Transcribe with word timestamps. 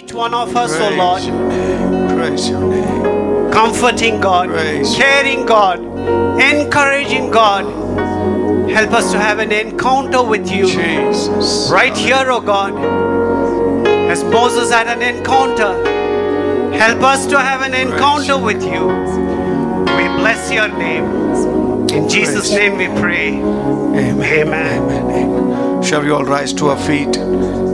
each 0.00 0.14
one 0.14 0.32
of 0.32 0.56
us, 0.56 0.72
O 0.76 0.90
Lord. 0.96 1.20
Praise 1.20 1.28
your 1.28 1.48
name. 1.48 2.16
Praise 2.16 2.48
your 2.48 2.60
name. 2.60 3.52
Comforting 3.52 4.20
God, 4.20 4.48
Praise. 4.48 4.94
caring 4.96 5.44
God, 5.44 5.80
encouraging 6.40 7.30
God. 7.30 7.64
Help 8.70 8.92
us 8.92 9.12
to 9.12 9.18
have 9.18 9.40
an 9.40 9.52
encounter 9.52 10.22
with 10.22 10.50
you 10.50 10.66
Jesus. 10.66 11.70
right 11.70 11.96
here, 11.96 12.30
O 12.30 12.40
God. 12.40 12.72
As 14.10 14.24
Moses 14.24 14.70
had 14.70 14.86
an 14.86 15.02
encounter, 15.02 15.72
help 16.78 17.02
us 17.02 17.26
to 17.26 17.38
have 17.38 17.62
an 17.62 17.74
encounter 17.74 18.38
with 18.38 18.62
you. 18.62 18.86
We 19.98 20.04
bless 20.20 20.50
your 20.50 20.68
name. 20.68 21.04
In 21.90 22.08
Jesus' 22.08 22.50
name 22.50 22.78
we 22.78 22.86
pray. 23.00 23.34
Amen. 23.34 24.22
Amen. 24.22 24.82
Amen. 24.90 25.82
Shall 25.82 26.02
we 26.02 26.10
all 26.10 26.24
rise 26.24 26.52
to 26.54 26.68
our 26.68 26.78
feet? 26.78 27.69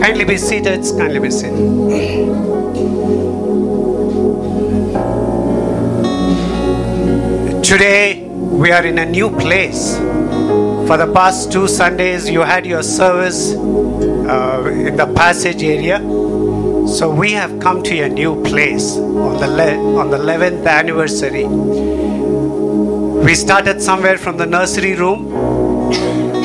Kindly 0.00 0.24
be 0.24 0.36
seated. 0.36 0.82
Kindly 0.98 1.20
be 1.20 1.30
seated. 1.30 2.68
Today 7.62 8.24
we 8.24 8.72
are 8.72 8.84
in 8.84 8.98
a 8.98 9.04
new 9.04 9.28
place. 9.30 9.96
For 10.88 10.96
the 10.96 11.10
past 11.12 11.52
two 11.52 11.68
Sundays, 11.68 12.28
you 12.28 12.40
had 12.40 12.64
your 12.64 12.82
service 12.82 13.52
uh, 13.54 14.64
in 14.86 14.96
the 14.96 15.06
passage 15.14 15.62
area. 15.62 15.98
So 16.88 17.14
we 17.14 17.32
have 17.32 17.60
come 17.60 17.82
to 17.82 18.00
a 18.00 18.08
new 18.08 18.42
place 18.42 18.96
on 18.96 19.38
the 19.38 19.46
le- 19.48 19.98
on 19.98 20.10
the 20.10 20.16
11th 20.16 20.66
anniversary. 20.66 21.44
We 23.24 23.34
started 23.34 23.82
somewhere 23.82 24.16
from 24.16 24.38
the 24.38 24.46
nursery 24.46 24.94
room, 24.94 25.92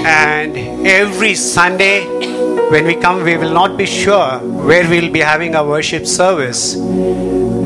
and 0.05 0.57
every 0.85 1.35
Sunday 1.35 2.01
when 2.73 2.87
we 2.87 2.95
come, 2.95 3.23
we 3.23 3.37
will 3.37 3.53
not 3.53 3.77
be 3.77 3.85
sure 3.85 4.39
where 4.67 4.89
we 4.89 4.99
will 4.99 5.11
be 5.11 5.19
having 5.19 5.55
our 5.55 5.67
worship 5.67 6.07
service. 6.07 6.75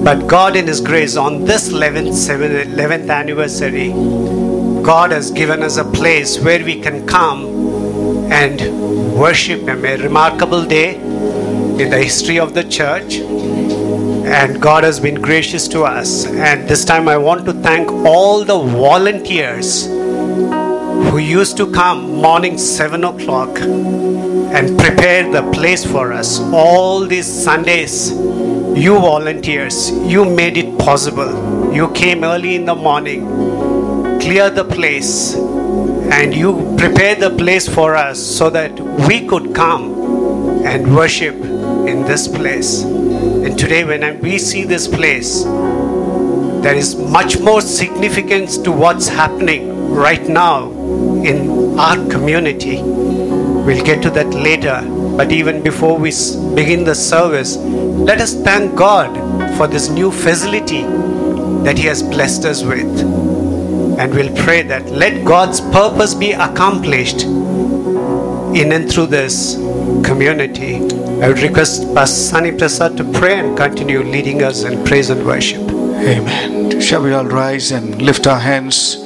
But 0.07 0.27
God, 0.27 0.57
in 0.57 0.67
His 0.67 0.81
grace, 0.81 1.15
on 1.15 1.45
this 1.45 1.69
11th, 1.69 2.11
11th 2.75 3.09
anniversary, 3.09 3.87
God 4.83 5.11
has 5.11 5.31
given 5.31 5.63
us 5.63 5.77
a 5.77 5.85
place 5.85 6.37
where 6.37 6.61
we 6.61 6.81
can 6.81 7.07
come 7.07 7.45
and 8.33 8.59
worship 9.17 9.61
Him. 9.61 9.85
A 9.85 9.95
remarkable 9.95 10.65
day 10.65 10.95
in 10.95 11.89
the 11.89 12.03
history 12.03 12.37
of 12.37 12.53
the 12.53 12.65
church. 12.65 13.15
And 13.15 14.61
God 14.61 14.83
has 14.83 14.99
been 14.99 15.21
gracious 15.21 15.69
to 15.69 15.83
us. 15.83 16.25
And 16.25 16.67
this 16.67 16.83
time 16.83 17.07
I 17.07 17.15
want 17.15 17.45
to 17.45 17.53
thank 17.53 17.89
all 17.89 18.43
the 18.43 18.59
volunteers 18.59 19.85
who 19.85 21.17
used 21.17 21.55
to 21.55 21.71
come 21.71 22.17
morning 22.17 22.57
7 22.57 23.05
o'clock 23.05 23.57
and 24.55 24.77
prepare 24.77 25.29
the 25.31 25.49
place 25.51 25.85
for 25.85 26.13
us. 26.13 26.39
All 26.39 27.05
these 27.05 27.27
Sundays, 27.27 28.11
you 28.11 28.99
volunteers, 28.99 29.91
you 29.91 30.25
made 30.25 30.57
it 30.57 30.77
possible. 30.79 31.73
You 31.73 31.91
came 31.91 32.23
early 32.23 32.55
in 32.55 32.65
the 32.65 32.75
morning, 32.75 33.25
clear 34.19 34.49
the 34.49 34.63
place, 34.63 35.35
and 35.35 36.33
you 36.33 36.75
prepared 36.77 37.19
the 37.19 37.31
place 37.31 37.67
for 37.67 37.95
us 37.95 38.19
so 38.19 38.49
that 38.49 38.79
we 39.07 39.27
could 39.27 39.53
come 39.53 40.65
and 40.65 40.95
worship 40.95 41.35
in 41.35 42.03
this 42.03 42.27
place. 42.27 42.83
And 42.83 43.57
today, 43.57 43.83
when 43.83 44.19
we 44.21 44.37
see 44.37 44.63
this 44.63 44.87
place, 44.87 45.43
there 46.63 46.75
is 46.75 46.95
much 46.95 47.39
more 47.39 47.61
significance 47.61 48.57
to 48.59 48.71
what's 48.71 49.07
happening 49.07 49.91
right 49.91 50.27
now 50.27 50.71
in 51.23 51.77
our 51.79 51.97
community. 52.09 52.77
We'll 53.67 53.83
get 53.83 54.01
to 54.03 54.09
that 54.11 54.27
later. 54.33 54.81
But 55.17 55.33
even 55.33 55.61
before 55.61 55.97
we 55.99 56.11
begin 56.55 56.85
the 56.85 56.95
service, 56.95 57.57
let 57.57 58.21
us 58.21 58.33
thank 58.33 58.73
God 58.77 59.11
for 59.57 59.67
this 59.67 59.89
new 59.89 60.09
facility 60.09 60.83
that 61.65 61.77
He 61.77 61.85
has 61.87 62.01
blessed 62.01 62.45
us 62.45 62.63
with. 62.63 62.87
And 63.99 64.13
we'll 64.15 64.33
pray 64.37 64.61
that 64.61 64.89
let 64.91 65.25
God's 65.25 65.59
purpose 65.59 66.13
be 66.13 66.31
accomplished 66.31 67.23
in 67.23 68.71
and 68.71 68.89
through 68.89 69.07
this 69.07 69.55
community. 70.05 70.75
I 71.21 71.27
would 71.27 71.39
request 71.39 71.93
Pastor 71.93 72.21
Sani 72.21 72.51
Prasad 72.53 72.95
to 72.95 73.03
pray 73.19 73.37
and 73.37 73.57
continue 73.57 74.01
leading 74.01 74.43
us 74.43 74.63
in 74.63 74.81
praise 74.85 75.09
and 75.09 75.25
worship. 75.25 75.59
Amen. 75.59 76.79
Shall 76.79 77.03
we 77.03 77.11
all 77.11 77.25
rise 77.25 77.73
and 77.73 78.01
lift 78.01 78.27
our 78.27 78.39
hands 78.39 79.03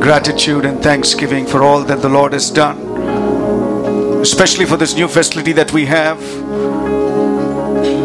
gratitude 0.00 0.64
and 0.64 0.82
thanksgiving 0.82 1.46
for 1.46 1.62
all 1.62 1.84
that 1.84 2.00
the 2.00 2.08
Lord 2.08 2.32
has 2.32 2.50
done, 2.50 2.78
especially 4.20 4.64
for 4.64 4.76
this 4.76 4.94
new 4.94 5.06
facility 5.06 5.52
that 5.52 5.72
we 5.72 5.84
have, 5.86 6.20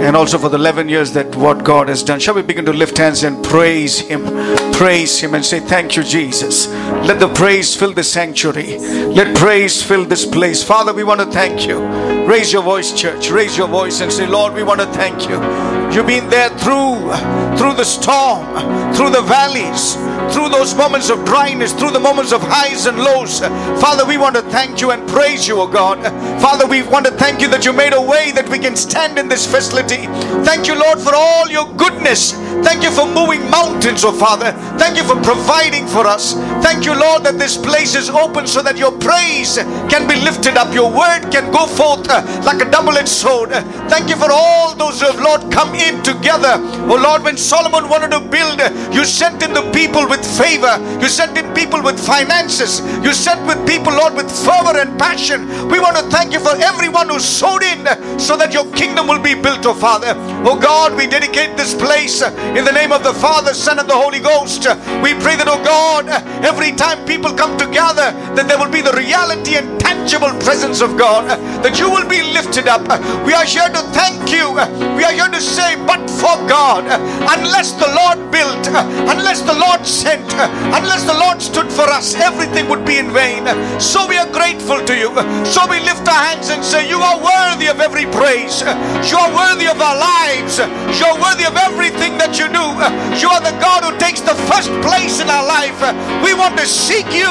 and 0.02 0.16
also 0.16 0.38
for 0.38 0.50
the 0.50 0.58
11 0.58 0.90
years 0.90 1.14
that 1.14 1.36
what 1.36 1.64
God 1.64 1.88
has 1.88 2.04
done. 2.04 2.20
Shall 2.20 2.36
we 2.36 2.42
begin 2.42 2.66
to 2.66 2.74
lift 2.74 2.98
hands 2.98 3.24
and 3.24 3.44
praise 3.44 4.00
Him? 4.00 4.24
Praise 4.74 5.20
Him 5.20 5.34
and 5.34 5.44
say, 5.44 5.60
Thank 5.60 5.96
you, 5.96 6.04
Jesus. 6.04 6.68
Let 6.68 7.20
the 7.20 7.34
praise 7.34 7.76
fill 7.76 7.94
the 7.94 8.04
sanctuary. 8.04 8.78
Let 8.78 9.36
praise 9.38 9.82
fill 9.82 10.06
this 10.06 10.26
place. 10.26 10.64
Father, 10.64 10.94
we 10.94 11.04
want 11.04 11.22
to 11.22 11.28
thank 11.28 11.66
you. 11.66 11.80
Raise 12.28 12.52
your 12.52 12.62
voice, 12.62 12.92
church. 12.92 13.32
Raise 13.32 13.58
your 13.58 13.68
voice 13.68 14.02
and 14.02 14.12
say, 14.12 14.28
Lord, 14.28 14.54
we 14.54 14.64
want 14.64 14.82
to 14.82 14.88
thank 14.88 15.30
you. 15.30 15.36
You've 15.94 16.08
been 16.08 16.30
there 16.30 16.50
through 16.50 17.14
through 17.58 17.76
the 17.76 17.86
storm, 17.86 18.46
through 18.94 19.12
the 19.12 19.22
valleys, 19.22 19.96
through 20.32 20.50
those 20.50 20.76
moments 20.76 21.10
of 21.10 21.24
dryness, 21.26 21.74
through 21.74 21.92
the 21.92 22.00
moments 22.00 22.32
of 22.32 22.42
highs 22.42 22.86
and 22.86 22.98
lows. 22.98 23.40
Father, 23.82 24.06
we 24.06 24.18
want 24.18 24.36
to 24.36 24.42
thank 24.44 24.82
you 24.82 24.92
and 24.92 25.08
praise 25.10 25.48
you, 25.48 25.60
O 25.60 25.68
God. 25.68 26.02
Father, 26.42 26.68
we 26.68 26.84
want 26.84 27.06
to 27.06 27.12
thank 27.12 27.42
you 27.42 27.48
that 27.50 27.66
you 27.66 27.74
made 27.74 27.94
a 27.94 28.02
way 28.02 28.32
that 28.32 28.50
we 28.50 28.60
can 28.60 28.76
stand 28.76 29.18
in 29.18 29.28
this 29.28 29.50
facility. 29.50 30.08
Thank 30.44 30.68
you, 30.68 30.76
Lord, 30.80 31.00
for 31.00 31.14
all 31.16 31.50
your 31.50 31.72
goodness. 31.76 32.34
Thank 32.64 32.84
you 32.84 32.92
for 32.92 33.06
moving 33.06 33.50
mountains, 33.50 34.04
oh 34.04 34.12
Father. 34.12 34.52
Thank 34.78 34.98
you 34.98 35.04
for 35.04 35.16
providing 35.22 35.86
for 35.88 36.08
us. 36.08 36.34
Thank 36.64 36.86
you, 36.86 36.98
Lord, 36.98 37.24
that 37.24 37.38
this 37.38 37.58
place 37.58 37.96
is 37.96 38.10
open 38.10 38.48
so 38.48 38.62
that 38.64 38.78
your 38.78 38.92
praise 38.92 39.58
can 39.90 40.08
be 40.08 40.16
lifted 40.16 40.58
up. 40.58 40.74
Your 40.74 40.90
word 40.90 41.30
can 41.32 41.52
go 41.52 41.68
forth 41.68 42.08
uh, 42.10 42.24
like 42.46 42.62
a 42.65 42.65
double 42.76 42.98
edged 42.98 43.08
sword. 43.08 43.52
Thank 43.88 44.10
you 44.10 44.18
for 44.18 44.28
all 44.30 44.76
those 44.76 45.00
who 45.00 45.08
have, 45.08 45.22
Lord, 45.22 45.50
come 45.50 45.74
in 45.76 46.04
together. 46.04 46.60
Oh 46.92 47.00
Lord, 47.02 47.24
when 47.24 47.38
Solomon 47.38 47.88
wanted 47.88 48.12
to 48.12 48.20
build, 48.20 48.60
you 48.94 49.06
sent 49.06 49.42
in 49.44 49.54
the 49.54 49.64
people 49.72 50.04
with 50.10 50.20
favor. 50.38 50.76
You 51.00 51.08
sent 51.08 51.38
in 51.38 51.54
people 51.54 51.82
with 51.82 51.96
finances. 51.96 52.82
You 53.00 53.14
sent 53.14 53.48
with 53.48 53.66
people, 53.66 53.94
Lord, 53.94 54.14
with 54.14 54.28
fervor 54.28 54.78
and 54.78 55.00
passion. 55.00 55.48
We 55.72 55.80
want 55.80 55.96
to 55.96 56.04
thank 56.12 56.34
you 56.34 56.42
for 56.42 56.52
everyone 56.60 57.08
who 57.08 57.22
sowed 57.22 57.64
in 57.64 57.88
so 58.20 58.36
that 58.36 58.52
your 58.52 58.70
kingdom 58.74 59.08
will 59.08 59.24
be 59.24 59.36
built, 59.36 59.66
oh 59.66 59.74
Father. 59.74 60.12
Oh 60.44 60.60
God, 60.60 60.98
we 60.98 61.08
dedicate 61.08 61.56
this 61.56 61.74
place 61.74 62.22
in 62.60 62.66
the 62.66 62.76
name 62.76 62.92
of 62.92 63.04
the 63.04 63.14
Father, 63.14 63.54
Son, 63.54 63.80
and 63.80 63.90
the 63.90 63.96
Holy 63.96 64.20
Ghost. 64.20 64.68
We 65.00 65.16
pray 65.24 65.40
that, 65.40 65.48
oh 65.48 65.64
God, 65.64 66.10
every 66.44 66.74
time 66.74 67.06
people 67.06 67.32
come 67.32 67.56
together, 67.58 68.12
that 68.36 68.50
there 68.50 68.60
will 68.60 68.72
be 68.72 68.82
the 68.82 68.92
reality 69.00 69.56
and 69.56 69.80
tangible 69.80 70.36
presence 70.44 70.82
of 70.82 70.98
God, 70.98 71.24
that 71.64 71.80
you 71.80 71.90
will 71.90 72.08
be 72.10 72.20
lifted 72.22 72.65
up. 72.68 72.88
We 73.26 73.34
are 73.34 73.46
here 73.46 73.70
to 73.70 73.82
thank 73.94 74.32
you. 74.32 74.54
We 74.96 75.04
are 75.04 75.14
here 75.14 75.30
to 75.30 75.42
say, 75.42 75.76
but 75.86 76.10
for 76.10 76.36
God, 76.48 76.86
unless 77.38 77.74
the 77.74 77.90
Lord 77.92 78.32
built, 78.32 78.68
unless 79.10 79.42
the 79.42 79.54
Lord 79.54 79.86
sent, 79.86 80.34
unless 80.74 81.04
the 81.04 81.14
Lord 81.14 81.42
stood 81.42 81.72
for 81.72 81.86
us, 81.90 82.16
everything 82.16 82.70
would 82.70 82.86
be 82.86 82.98
in 82.98 83.12
vain. 83.12 83.46
So 83.80 84.08
we 84.08 84.18
are 84.18 84.30
grateful 84.32 84.84
to 84.84 84.96
you. 84.96 85.14
So 85.46 85.68
we 85.68 85.80
lift 85.80 86.08
our 86.08 86.24
hands 86.34 86.50
and 86.50 86.64
say, 86.64 86.88
You 86.88 87.00
are 87.00 87.18
worthy 87.22 87.68
of 87.68 87.80
every 87.80 88.06
praise. 88.12 88.62
You 89.10 89.18
are 89.18 89.32
worthy 89.34 89.68
of 89.68 89.80
our 89.82 89.98
lives. 89.98 90.60
You 90.60 91.06
are 91.06 91.20
worthy 91.22 91.46
of 91.46 91.56
everything 91.58 92.18
that 92.18 92.40
you 92.40 92.48
do. 92.50 92.66
You 93.22 93.30
are 93.30 93.42
the 93.42 93.56
God 93.62 93.84
who 93.84 93.98
takes 93.98 94.22
the 94.22 94.36
first 94.50 94.70
place 94.82 95.22
in 95.22 95.30
our 95.30 95.46
life. 95.46 95.78
We 96.24 96.34
want 96.34 96.58
to 96.58 96.66
seek 96.66 97.08
you. 97.14 97.30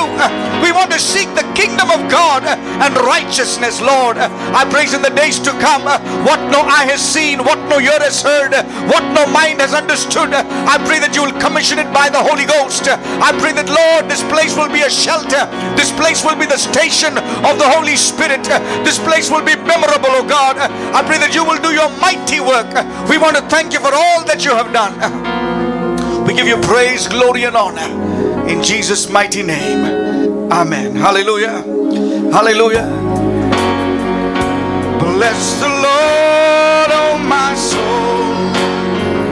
We 0.63 0.73
want 0.73 0.91
to 0.93 0.99
seek 0.99 1.29
the 1.35 1.47
kingdom 1.55 1.91
of 1.91 2.11
God 2.11 2.45
and 2.45 2.97
righteousness, 2.97 3.81
Lord. 3.81 4.17
I 4.19 4.65
praise 4.69 4.95
in 4.95 5.03
the 5.03 5.11
days 5.25 5.41
to 5.41 5.53
come 5.57 5.85
what 6.29 6.41
no 6.53 6.61
eye 6.61 6.85
has 6.85 7.01
seen, 7.01 7.41
what 7.41 7.57
no 7.73 7.81
ear 7.81 7.97
has 8.05 8.21
heard, 8.21 8.53
what 8.93 9.01
no 9.17 9.25
mind 9.33 9.61
has 9.65 9.73
understood. 9.73 10.29
I 10.35 10.77
pray 10.85 11.01
that 11.01 11.17
you 11.17 11.25
will 11.25 11.37
commission 11.41 11.81
it 11.81 11.89
by 11.97 12.13
the 12.13 12.21
Holy 12.21 12.45
Ghost. 12.45 12.85
I 12.89 13.33
pray 13.41 13.57
that, 13.57 13.65
Lord, 13.73 14.05
this 14.11 14.21
place 14.29 14.53
will 14.53 14.69
be 14.69 14.85
a 14.85 14.93
shelter. 14.93 15.49
This 15.81 15.89
place 15.97 16.21
will 16.21 16.37
be 16.37 16.45
the 16.45 16.61
station 16.61 17.17
of 17.17 17.57
the 17.57 17.65
Holy 17.65 17.97
Spirit. 17.97 18.45
This 18.85 19.01
place 19.01 19.33
will 19.33 19.45
be 19.45 19.57
memorable, 19.57 20.13
oh 20.13 20.27
God. 20.29 20.61
I 20.61 21.01
pray 21.01 21.17
that 21.25 21.33
you 21.33 21.45
will 21.45 21.61
do 21.61 21.73
your 21.73 21.89
mighty 22.05 22.45
work. 22.45 22.69
We 23.09 23.17
want 23.17 23.41
to 23.41 23.45
thank 23.49 23.73
you 23.73 23.81
for 23.81 23.97
all 23.97 24.29
that 24.29 24.45
you 24.45 24.53
have 24.53 24.77
done. 24.77 24.93
We 26.29 26.35
give 26.37 26.49
you 26.49 26.61
praise, 26.61 27.09
glory, 27.09 27.45
and 27.49 27.57
honor 27.57 27.89
in 28.45 28.63
Jesus' 28.63 29.09
mighty 29.09 29.43
name. 29.43 30.53
Amen. 30.53 30.97
Hallelujah. 30.97 31.65
Hallelujah. 32.29 33.04
Bless 35.25 35.55
the 35.59 35.69
Lord, 35.69 36.91
oh, 36.93 37.17
oh, 37.17 38.37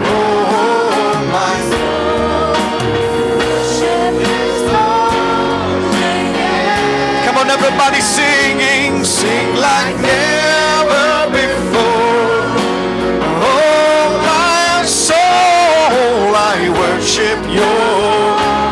oh 0.08 1.20
my 1.30 1.54
soul. 1.68 2.56
Everybody 7.52 8.00
singing, 8.00 9.04
sing 9.04 9.54
like 9.56 9.94
never 10.00 11.28
before. 11.30 12.40
Oh, 13.44 14.16
my 14.24 14.86
soul, 14.86 16.32
I 16.32 16.72
worship 16.72 17.36
you. 17.52 17.68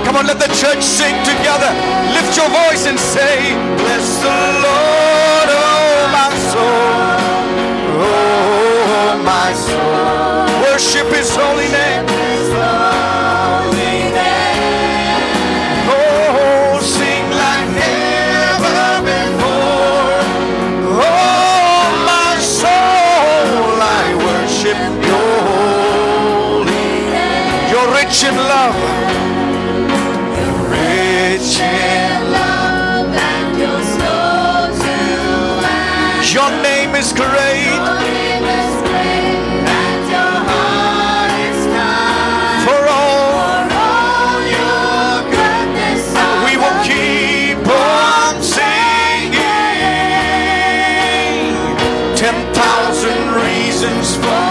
Come 0.07 0.17
on, 0.17 0.27
let 0.27 0.39
the 0.39 0.49
church 0.57 0.83
sing 0.83 1.17
together. 1.29 1.71
Lift 2.17 2.35
your 2.39 2.49
voice 2.49 2.87
and 2.87 2.99
say, 2.99 3.53
Bless 3.77 4.23
the 4.23 4.63
Lord. 4.63 4.90
His 11.21 11.37
holy 11.37 11.69
name. 11.69 11.90
Reasons 53.83 54.17
for 54.17 54.50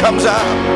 comes 0.00 0.24
out. 0.26 0.67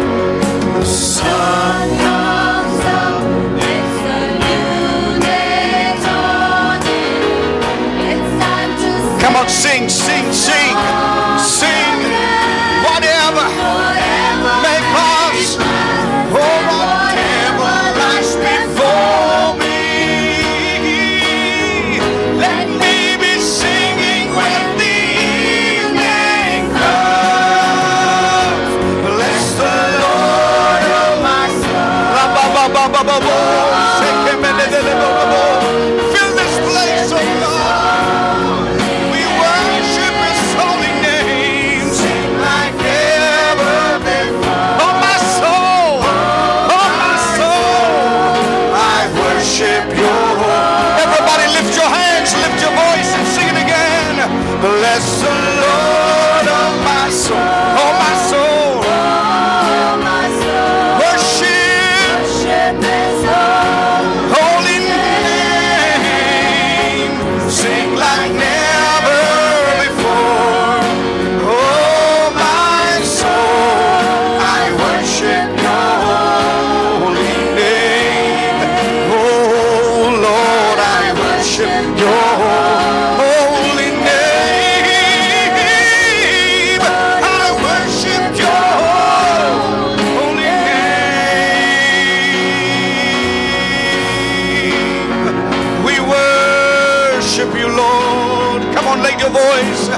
Worship 97.32 97.54
you, 97.58 97.68
Lord. 97.68 98.60
Come 98.74 98.88
on, 98.88 99.02
lift 99.02 99.18
your 99.18 99.30
voice. 99.30 99.88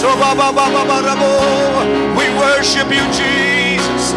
So 0.00 0.12
ba 0.20 0.36
ba 0.36 0.52
ba 0.52 0.68
ba 0.68 0.84
ba. 0.84 1.00
We 2.12 2.28
worship 2.36 2.92
you, 2.92 3.00
Jesus. 3.08 4.12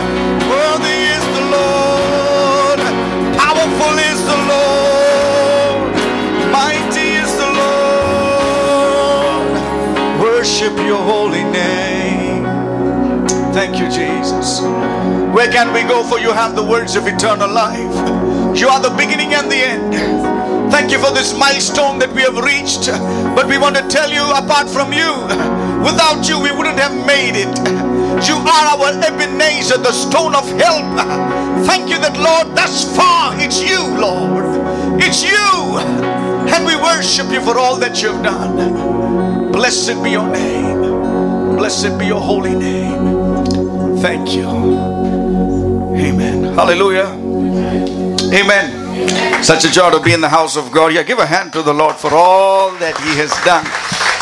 Worthy 0.51 0.99
is 1.15 1.23
the 1.31 1.45
Lord. 1.47 2.79
Powerful 3.39 3.95
is 4.03 4.19
the 4.27 4.35
Lord. 4.51 5.95
Mighty 6.51 7.23
is 7.23 7.31
the 7.39 7.51
Lord. 7.55 9.47
Worship 10.19 10.75
your 10.85 11.01
holy 11.01 11.45
name. 11.45 12.43
Thank 13.53 13.79
you, 13.79 13.87
Jesus. 13.87 14.59
Where 15.31 15.49
can 15.49 15.71
we 15.71 15.83
go? 15.83 16.03
For 16.03 16.19
you 16.19 16.33
have 16.33 16.57
the 16.57 16.65
words 16.65 16.97
of 16.97 17.07
eternal 17.07 17.49
life. 17.49 17.95
You 18.59 18.67
are 18.67 18.81
the 18.81 18.93
beginning 18.97 19.33
and 19.35 19.49
the 19.49 19.55
end. 19.55 20.30
Thank 20.71 20.91
you 20.91 20.99
for 20.99 21.11
this 21.11 21.37
milestone 21.37 21.99
that 21.99 22.11
we 22.13 22.23
have 22.23 22.37
reached. 22.37 22.87
But 23.35 23.45
we 23.47 23.57
want 23.57 23.75
to 23.75 23.87
tell 23.87 24.09
you, 24.09 24.23
apart 24.31 24.69
from 24.69 24.93
you, 24.93 25.11
without 25.83 26.27
you, 26.27 26.39
we 26.39 26.51
wouldn't 26.51 26.79
have 26.79 26.95
made 27.05 27.35
it. 27.35 27.51
You 28.27 28.35
are 28.35 28.65
our 28.75 28.93
Ebenezer, 29.03 29.77
the 29.77 29.91
stone 29.91 30.35
of 30.35 30.47
help. 30.59 30.87
Thank 31.65 31.89
you 31.89 31.99
that, 31.99 32.17
Lord, 32.17 32.55
thus 32.55 32.95
far 32.95 33.33
it's 33.37 33.61
you, 33.61 33.79
Lord. 33.99 34.45
It's 35.01 35.23
you. 35.23 35.79
And 36.53 36.65
we 36.65 36.75
worship 36.75 37.31
you 37.31 37.41
for 37.41 37.57
all 37.57 37.77
that 37.77 38.01
you've 38.01 38.23
done. 38.23 39.51
Blessed 39.51 40.01
be 40.03 40.11
your 40.11 40.27
name. 40.27 41.57
Blessed 41.57 41.97
be 41.99 42.07
your 42.07 42.21
holy 42.21 42.55
name. 42.55 43.97
Thank 43.97 44.33
you. 44.33 44.47
Amen. 45.95 46.53
Hallelujah. 46.53 47.07
Amen. 48.33 48.80
Such 49.43 49.65
a 49.65 49.71
joy 49.71 49.91
to 49.91 49.99
be 49.99 50.13
in 50.13 50.21
the 50.21 50.29
house 50.29 50.55
of 50.55 50.71
God. 50.71 50.93
Yeah, 50.93 51.03
give 51.03 51.19
a 51.19 51.25
hand 51.25 51.51
to 51.53 51.61
the 51.61 51.73
Lord 51.73 51.95
for 51.95 52.13
all 52.13 52.71
that 52.77 52.97
He 52.97 53.15
has 53.17 53.31
done. 53.43 53.65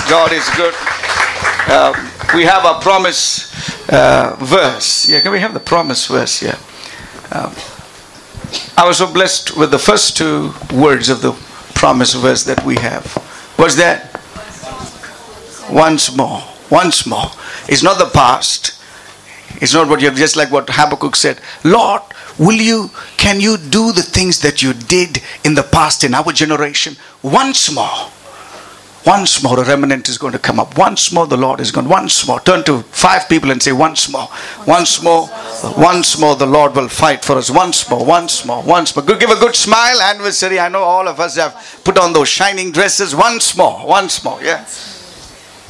God 0.09 0.31
is 0.31 0.47
good. 0.55 0.73
Uh, 1.67 1.93
we 2.33 2.43
have 2.43 2.65
a 2.65 2.79
promise 2.79 3.49
uh, 3.89 4.35
verse. 4.39 5.07
Yeah, 5.07 5.19
can 5.19 5.31
we 5.31 5.39
have 5.39 5.53
the 5.53 5.59
promise 5.59 6.07
verse 6.07 6.39
here? 6.39 6.57
Um, 7.31 7.53
I 8.77 8.87
was 8.87 8.97
so 8.97 9.11
blessed 9.11 9.57
with 9.57 9.71
the 9.71 9.79
first 9.79 10.17
two 10.17 10.53
words 10.73 11.09
of 11.09 11.21
the 11.21 11.33
promise 11.75 12.13
verse 12.13 12.43
that 12.45 12.63
we 12.65 12.75
have. 12.77 13.05
What's 13.57 13.75
that? 13.75 14.19
Once 15.69 16.15
more. 16.15 16.41
Once 16.69 17.05
more. 17.05 17.31
It's 17.67 17.83
not 17.83 17.97
the 17.99 18.09
past. 18.13 18.78
It's 19.61 19.73
not 19.73 19.89
what 19.89 20.01
you 20.01 20.09
have, 20.09 20.17
just 20.17 20.35
like 20.35 20.51
what 20.51 20.69
Habakkuk 20.69 21.15
said. 21.15 21.39
Lord, 21.63 22.01
will 22.37 22.55
you, 22.55 22.91
can 23.17 23.39
you 23.39 23.57
do 23.57 23.91
the 23.91 24.01
things 24.01 24.39
that 24.41 24.61
you 24.61 24.73
did 24.73 25.21
in 25.43 25.55
the 25.55 25.63
past 25.63 26.03
in 26.03 26.13
our 26.13 26.31
generation 26.31 26.95
once 27.21 27.73
more? 27.73 28.09
Once 29.05 29.41
more, 29.41 29.59
a 29.59 29.63
remnant 29.63 30.09
is 30.09 30.17
going 30.17 30.33
to 30.33 30.39
come 30.39 30.59
up. 30.59 30.77
Once 30.77 31.11
more, 31.13 31.25
the 31.25 31.37
Lord 31.37 31.61
is 31.61 31.71
going. 31.71 31.87
Once 31.87 32.27
more, 32.27 32.39
turn 32.41 32.63
to 32.65 32.81
five 32.83 33.29
people 33.29 33.49
and 33.49 33.63
say, 33.63 33.71
Once 33.71 34.11
more, 34.11 34.27
once 34.67 35.01
more, 35.01 35.29
once 35.77 36.19
more, 36.19 36.35
the 36.35 36.45
Lord 36.45 36.75
will 36.75 36.89
fight 36.89 37.23
for 37.23 37.37
us. 37.37 37.49
Once 37.49 37.89
more, 37.89 38.05
once 38.05 38.45
more, 38.45 38.61
once 38.61 38.93
more. 38.95 39.05
Give 39.05 39.29
a 39.29 39.39
good 39.39 39.55
smile, 39.55 40.01
anniversary. 40.01 40.59
I 40.59 40.67
know 40.67 40.83
all 40.83 41.07
of 41.07 41.19
us 41.19 41.37
have 41.37 41.81
put 41.85 41.97
on 41.97 42.11
those 42.11 42.27
shining 42.27 42.71
dresses. 42.71 43.15
Once 43.15 43.55
more, 43.55 43.87
once 43.87 44.23
more. 44.23 44.43
Yeah. 44.43 44.65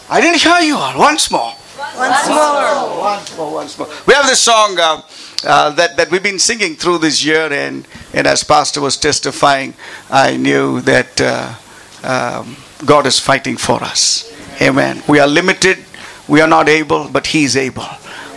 I 0.09 0.19
didn't 0.21 0.41
hear 0.41 0.59
you 0.61 0.75
all. 0.75 0.97
Once 0.97 1.29
more. 1.29 1.53
Once 1.79 2.27
more. 2.27 2.99
Once 2.99 3.37
more, 3.37 3.53
once 3.53 3.77
more. 3.77 3.87
We 4.05 4.13
have 4.13 4.25
this 4.25 4.41
song 4.41 4.77
uh, 4.79 5.01
uh, 5.45 5.71
that, 5.71 5.95
that 5.97 6.11
we've 6.11 6.23
been 6.23 6.39
singing 6.39 6.75
through 6.75 6.99
this 6.99 7.23
year, 7.23 7.51
and, 7.51 7.87
and 8.13 8.27
as 8.27 8.43
Pastor 8.43 8.81
was 8.81 8.97
testifying, 8.97 9.73
I 10.09 10.37
knew 10.37 10.81
that 10.81 11.21
uh, 11.21 11.55
um, 12.03 12.57
God 12.85 13.05
is 13.05 13.19
fighting 13.19 13.57
for 13.57 13.81
us. 13.83 14.25
Amen. 14.61 15.01
We 15.07 15.19
are 15.19 15.27
limited, 15.27 15.77
we 16.27 16.41
are 16.41 16.47
not 16.47 16.67
able, 16.67 17.09
but 17.09 17.27
He 17.27 17.43
is 17.43 17.55
able. 17.55 17.87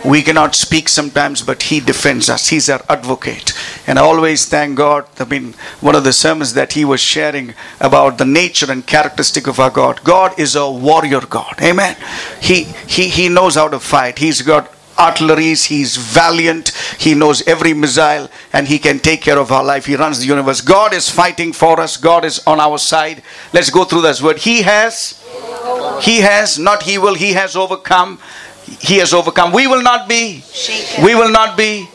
We 0.05 0.21
cannot 0.21 0.53
speak 0.53 0.89
sometimes, 0.89 1.41
but 1.41 1.63
He 1.63 1.79
defends 1.79 2.29
us. 2.29 2.49
He's 2.49 2.69
our 2.69 2.81
advocate. 2.89 3.53
And 3.87 3.97
I 3.97 4.01
always 4.01 4.45
thank 4.45 4.77
God. 4.77 5.07
I 5.17 5.23
mean, 5.23 5.53
one 5.79 5.95
of 5.95 6.03
the 6.03 6.11
sermons 6.11 6.53
that 6.55 6.73
He 6.73 6.83
was 6.83 6.99
sharing 6.99 7.53
about 7.79 8.17
the 8.17 8.25
nature 8.25 8.69
and 8.69 8.85
characteristic 8.85 9.47
of 9.47 9.59
our 9.59 9.69
God. 9.69 10.03
God 10.03 10.37
is 10.37 10.55
a 10.55 10.69
warrior 10.69 11.21
God. 11.21 11.55
Amen. 11.61 11.95
He 12.41 12.63
He 12.85 13.07
He 13.07 13.29
knows 13.29 13.55
how 13.55 13.69
to 13.69 13.79
fight. 13.79 14.19
He's 14.19 14.41
got 14.41 14.69
artilleries 14.99 15.65
he's 15.65 15.97
valiant 15.97 16.69
he 16.99 17.15
knows 17.15 17.41
every 17.47 17.73
missile 17.73 18.29
and 18.51 18.67
he 18.67 18.77
can 18.77 18.99
take 18.99 19.21
care 19.21 19.39
of 19.39 19.51
our 19.51 19.63
life 19.63 19.87
he 19.87 19.95
runs 19.95 20.19
the 20.19 20.25
universe 20.27 20.61
god 20.61 20.93
is 20.93 21.09
fighting 21.09 21.51
for 21.51 21.79
us 21.79 21.97
god 21.97 22.23
is 22.23 22.39
on 22.45 22.59
our 22.59 22.77
side 22.77 23.23
let's 23.53 23.71
go 23.71 23.83
through 23.83 24.01
this 24.01 24.21
word 24.21 24.37
he 24.37 24.61
has 24.61 25.19
he 26.01 26.19
has 26.19 26.59
not 26.59 26.83
he 26.83 26.97
will 26.97 27.15
he 27.15 27.33
has 27.33 27.55
overcome 27.55 28.19
he 28.79 28.97
has 28.97 29.13
overcome. 29.13 29.51
We 29.51 29.67
will 29.67 29.81
not 29.81 30.07
be. 30.07 30.41
Shaken. 30.41 31.03
we 31.03 31.15
will 31.15 31.31
not 31.31 31.57
be. 31.57 31.87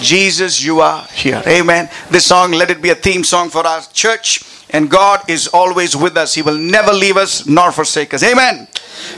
Jesus 0.00 0.62
you 0.62 0.80
are 0.80 1.04
here. 1.12 1.42
Amen. 1.46 1.88
This 2.10 2.26
song 2.26 2.52
let 2.52 2.70
it 2.70 2.80
be 2.80 2.90
a 2.90 2.94
theme 2.94 3.24
song 3.24 3.50
for 3.50 3.66
our 3.66 3.82
church. 3.92 4.42
And 4.70 4.88
god 4.88 5.28
is 5.28 5.48
always 5.48 5.96
with 5.96 6.16
us. 6.16 6.34
He 6.34 6.42
will 6.42 6.58
never 6.58 6.92
leave 6.92 7.16
us 7.16 7.46
nor 7.46 7.72
forsake 7.72 8.14
us. 8.14 8.22
Amen. 8.22 8.68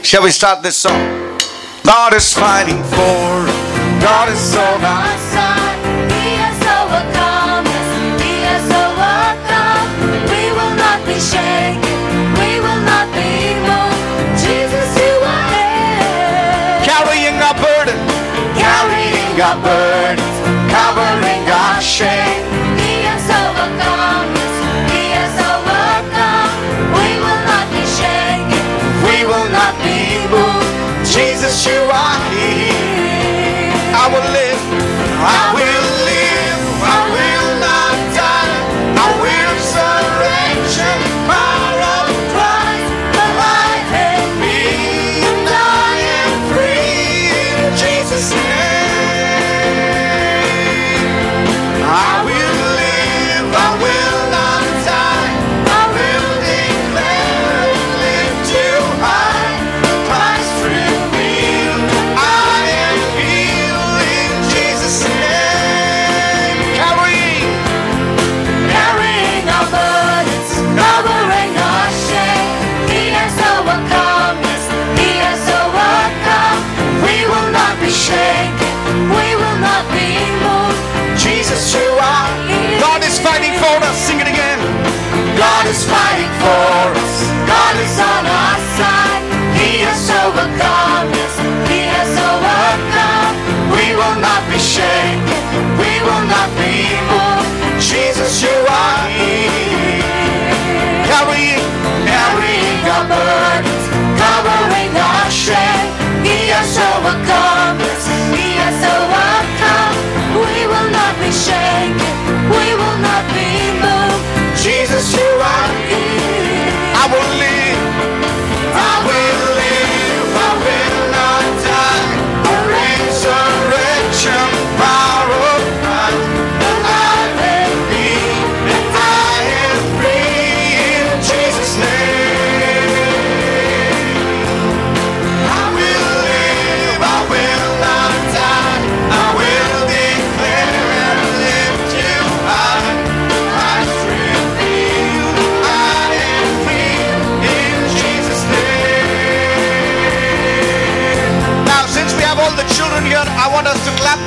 Shall 0.01 0.23
we 0.23 0.31
start 0.31 0.63
this 0.63 0.77
song? 0.77 0.99
God 1.85 2.13
is 2.13 2.33
fighting 2.33 2.81
for. 2.83 3.73
God 4.03 4.29
is 4.29 4.55
On 4.55 4.83
our 4.83 5.17
side, 5.17 5.72
Carrying 19.53 19.82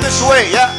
this 0.07 0.23
way, 0.23 0.47
yeah? 0.55 0.71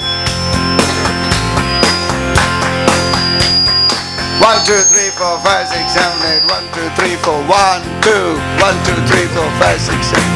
One, 4.41 4.57
two, 4.65 4.81
three, 4.89 5.13
four, 5.21 5.37
five, 5.45 5.69
six, 5.69 5.93
seven, 5.93 6.17
eight. 6.33 6.41
One, 6.49 6.65
two, 6.73 6.89
three, 6.97 7.17
four. 7.21 7.37
One, 7.45 7.85
two. 8.01 8.41
One, 8.65 8.77
two, 8.89 8.97
three, 9.05 9.29
four, 9.37 9.45
five, 9.61 9.77
six, 9.77 10.01
seven. 10.09 10.33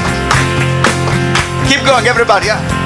Keep 1.73 1.89
going, 1.89 2.07
everybody, 2.07 2.53
yeah? 2.53 2.82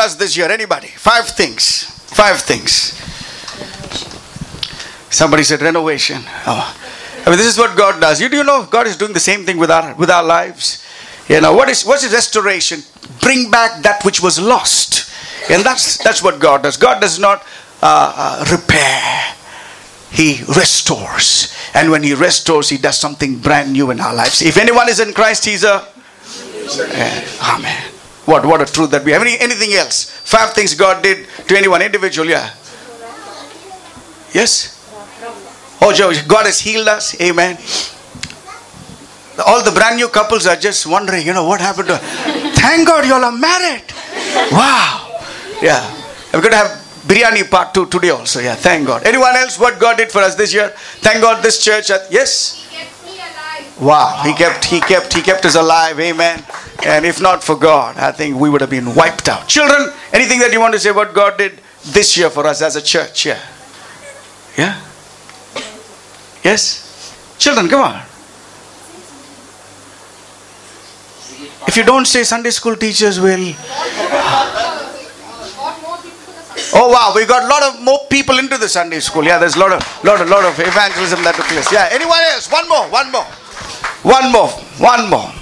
Us 0.00 0.16
this 0.16 0.36
year. 0.36 0.50
Anybody? 0.50 0.88
Five 0.88 1.28
things. 1.28 1.84
Five 2.10 2.40
things. 2.40 2.98
Somebody 5.10 5.42
said 5.42 5.60
renovation. 5.60 6.22
Oh. 6.46 6.76
I 7.26 7.28
mean, 7.28 7.38
this 7.38 7.46
is 7.46 7.58
what 7.58 7.76
God 7.76 8.00
does. 8.00 8.20
You 8.20 8.28
do 8.28 8.38
you 8.38 8.44
know 8.44 8.66
God 8.70 8.86
is 8.86 8.96
doing 8.96 9.12
the 9.12 9.20
same 9.20 9.44
thing 9.44 9.58
with 9.58 9.70
our 9.70 9.94
with 9.94 10.10
our 10.10 10.24
lives. 10.24 10.84
You 11.28 11.40
know 11.40 11.52
what 11.52 11.68
is 11.68 11.84
what 11.84 12.02
is 12.02 12.12
restoration? 12.12 12.80
Bring 13.20 13.50
back 13.50 13.82
that 13.82 14.04
which 14.04 14.22
was 14.22 14.40
lost, 14.40 15.12
and 15.50 15.62
that's 15.62 16.02
that's 16.02 16.22
what 16.22 16.40
God 16.40 16.62
does. 16.62 16.76
God 16.76 17.00
does 17.00 17.18
not 17.18 17.42
uh, 17.82 18.12
uh, 18.16 18.44
repair. 18.50 19.34
He 20.10 20.42
restores, 20.48 21.54
and 21.74 21.90
when 21.90 22.02
He 22.02 22.14
restores, 22.14 22.68
He 22.68 22.78
does 22.78 22.98
something 22.98 23.38
brand 23.38 23.72
new 23.72 23.90
in 23.90 24.00
our 24.00 24.14
lives. 24.14 24.42
If 24.42 24.56
anyone 24.56 24.88
is 24.88 24.98
in 24.98 25.12
Christ, 25.12 25.44
He's 25.44 25.62
a 25.62 25.86
yeah. 26.88 27.24
Amen. 27.42 27.79
What 28.30 28.46
what 28.46 28.62
a 28.62 28.72
truth 28.72 28.92
that 28.92 29.04
we 29.04 29.10
have. 29.10 29.22
Any, 29.22 29.38
anything 29.40 29.72
else? 29.74 30.04
Five 30.22 30.54
things 30.54 30.74
God 30.74 31.02
did 31.02 31.26
to 31.48 31.56
anyone 31.56 31.82
individual. 31.82 32.28
Yeah. 32.28 32.54
Yes. 34.32 34.78
Oh, 35.82 35.90
God 36.28 36.46
has 36.46 36.60
healed 36.60 36.86
us. 36.86 37.20
Amen. 37.20 37.58
All 39.44 39.64
the 39.64 39.72
brand 39.72 39.96
new 39.96 40.08
couples 40.08 40.46
are 40.46 40.54
just 40.54 40.86
wondering, 40.86 41.26
you 41.26 41.32
know, 41.32 41.44
what 41.44 41.60
happened 41.60 41.88
to 41.88 41.96
Thank 42.60 42.86
God 42.86 43.06
you 43.06 43.14
all 43.14 43.24
are 43.24 43.32
married. 43.32 43.84
Wow. 44.52 45.18
Yeah. 45.62 45.82
We're 46.32 46.42
going 46.42 46.52
to 46.52 46.58
have 46.58 46.70
biryani 47.08 47.50
part 47.50 47.74
two 47.74 47.86
today 47.86 48.10
also. 48.10 48.38
Yeah, 48.40 48.54
thank 48.54 48.86
God. 48.86 49.04
Anyone 49.04 49.34
else 49.34 49.58
what 49.58 49.80
God 49.80 49.96
did 49.96 50.12
for 50.12 50.20
us 50.20 50.36
this 50.36 50.54
year? 50.54 50.68
Thank 51.00 51.22
God 51.22 51.42
this 51.42 51.64
church. 51.64 51.90
yes? 52.10 52.69
Wow. 53.80 54.20
He 54.24 54.34
kept 54.34 54.64
he 54.66 54.80
kept 54.80 55.14
he 55.14 55.22
kept 55.22 55.44
us 55.46 55.54
alive. 55.54 55.98
Amen. 55.98 56.44
And 56.84 57.06
if 57.06 57.20
not 57.20 57.42
for 57.42 57.56
God, 57.56 57.96
I 57.96 58.12
think 58.12 58.36
we 58.36 58.50
would 58.50 58.60
have 58.60 58.70
been 58.70 58.94
wiped 58.94 59.28
out. 59.28 59.48
Children, 59.48 59.92
anything 60.12 60.38
that 60.40 60.52
you 60.52 60.60
want 60.60 60.74
to 60.74 60.80
say 60.80 60.90
what 60.90 61.14
God 61.14 61.38
did 61.38 61.60
this 61.86 62.16
year 62.16 62.30
for 62.30 62.46
us 62.46 62.60
as 62.62 62.76
a 62.76 62.82
church? 62.82 63.26
Yeah. 63.26 63.40
Yeah? 64.56 64.80
Yes? 66.44 67.36
Children, 67.38 67.68
come 67.68 67.80
on. 67.80 68.02
If 71.66 71.76
you 71.76 71.84
don't 71.84 72.06
say 72.06 72.24
Sunday 72.24 72.50
school 72.50 72.76
teachers 72.76 73.20
will. 73.20 73.54
Oh 76.72 76.88
wow, 76.88 77.12
we 77.14 77.26
got 77.26 77.44
a 77.44 77.48
lot 77.48 77.62
of 77.62 77.82
more 77.82 77.98
people 78.08 78.38
into 78.38 78.56
the 78.56 78.68
Sunday 78.68 79.00
school. 79.00 79.24
Yeah, 79.24 79.38
there's 79.38 79.56
a 79.56 79.58
lot 79.58 79.72
of 79.72 80.04
lot 80.04 80.20
of 80.20 80.28
lot 80.28 80.44
of 80.44 80.58
evangelism 80.58 81.22
that 81.24 81.34
took 81.34 81.46
place. 81.46 81.70
Yeah, 81.72 81.88
anyone 81.90 82.20
else? 82.32 82.50
One 82.50 82.68
more, 82.68 82.88
one 82.90 83.10
more. 83.10 83.26
One 84.02 84.32
more, 84.32 84.48
one 84.78 85.10
more. 85.10 85.32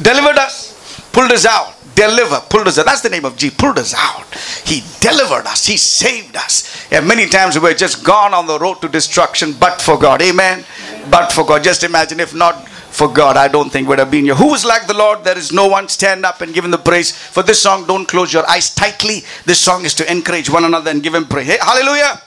Delivered 0.00 0.38
us, 0.38 1.00
pulled 1.12 1.32
us 1.32 1.46
out. 1.46 1.74
Deliver, 1.94 2.40
pulled 2.50 2.68
us 2.68 2.78
out. 2.78 2.84
That's 2.84 3.00
the 3.00 3.08
name 3.08 3.24
of 3.24 3.38
Jesus. 3.38 3.56
Pulled 3.56 3.78
us 3.78 3.94
out. 3.96 4.26
He 4.66 4.82
delivered 5.00 5.46
us. 5.46 5.64
He 5.64 5.78
saved 5.78 6.36
us. 6.36 6.86
And 6.92 7.08
many 7.08 7.26
times 7.26 7.54
we 7.54 7.62
were 7.62 7.72
just 7.72 8.04
gone 8.04 8.34
on 8.34 8.46
the 8.46 8.58
road 8.58 8.82
to 8.82 8.88
destruction, 8.88 9.54
but 9.58 9.80
for 9.80 9.98
God. 9.98 10.20
Amen. 10.20 10.62
But 11.10 11.32
for 11.32 11.46
God. 11.46 11.64
Just 11.64 11.84
imagine 11.84 12.20
if 12.20 12.34
not 12.34 12.68
for 12.68 13.08
God, 13.08 13.36
I 13.36 13.48
don't 13.48 13.70
think 13.70 13.88
we'd 13.88 13.98
have 13.98 14.10
been 14.10 14.24
here. 14.24 14.34
Who 14.34 14.54
is 14.54 14.64
like 14.64 14.86
the 14.86 14.94
Lord? 14.94 15.24
There 15.24 15.36
is 15.36 15.52
no 15.52 15.68
one. 15.68 15.88
Stand 15.88 16.24
up 16.24 16.40
and 16.40 16.52
give 16.52 16.64
him 16.64 16.70
the 16.70 16.78
praise. 16.78 17.12
For 17.12 17.42
this 17.42 17.62
song, 17.62 17.86
don't 17.86 18.06
close 18.06 18.32
your 18.32 18.48
eyes 18.48 18.74
tightly. 18.74 19.22
This 19.44 19.60
song 19.60 19.84
is 19.84 19.94
to 19.94 20.10
encourage 20.10 20.50
one 20.50 20.64
another 20.64 20.90
and 20.90 21.02
give 21.02 21.14
him 21.14 21.26
praise. 21.26 21.46
Hey, 21.46 21.58
hallelujah. 21.60 22.20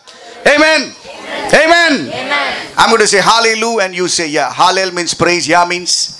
Amen. 0.47 0.81
Amen. 0.81 0.95
I'm 2.77 2.89
going 2.89 3.01
to 3.01 3.07
say 3.07 3.21
hallelujah 3.21 3.85
and 3.85 3.95
you 3.95 4.07
say 4.07 4.29
yeah. 4.29 4.49
Hallel 4.51 4.93
means 4.93 5.13
praise. 5.13 5.47
Yeah 5.47 5.65
means 5.67 6.15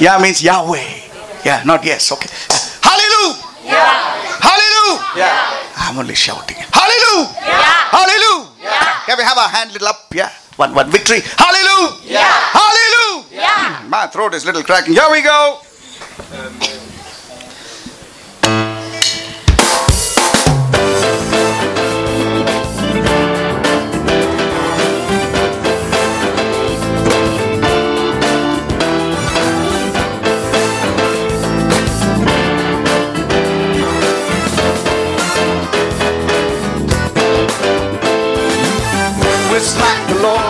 yeah 0.00 0.18
means 0.20 0.42
Yahweh. 0.42 1.08
Yeah, 1.44 1.62
not 1.64 1.84
yes. 1.84 2.10
Okay. 2.12 2.28
Hallelujah. 2.82 3.40
Yeah. 3.64 4.18
Hallelujah. 4.42 5.04
Yeah. 5.16 5.76
I'm 5.76 5.98
only 5.98 6.14
shouting. 6.14 6.56
Hallelujah. 6.72 7.30
Yeah. 7.40 7.62
Hallelujah. 7.94 8.50
Yeah. 8.60 9.06
Can 9.06 9.16
we 9.18 9.24
have 9.24 9.38
our 9.38 9.48
hand 9.48 9.72
little 9.72 9.88
up? 9.88 10.12
Yeah. 10.12 10.30
One 10.56 10.74
one 10.74 10.90
victory. 10.90 11.20
Hallelujah. 11.22 11.96
Yeah. 12.04 12.26
Hallelujah. 12.26 13.24
Yeah. 13.32 13.80
Hmm, 13.80 13.88
my 13.90 14.06
throat 14.08 14.34
is 14.34 14.44
little 14.44 14.62
cracking. 14.62 14.94
Here 14.94 15.08
we 15.10 15.22
go. 15.22 15.60
Um, 16.34 16.77
It's 39.60 39.76
like 39.76 40.06
the 40.06 40.22
Lord. 40.22 40.47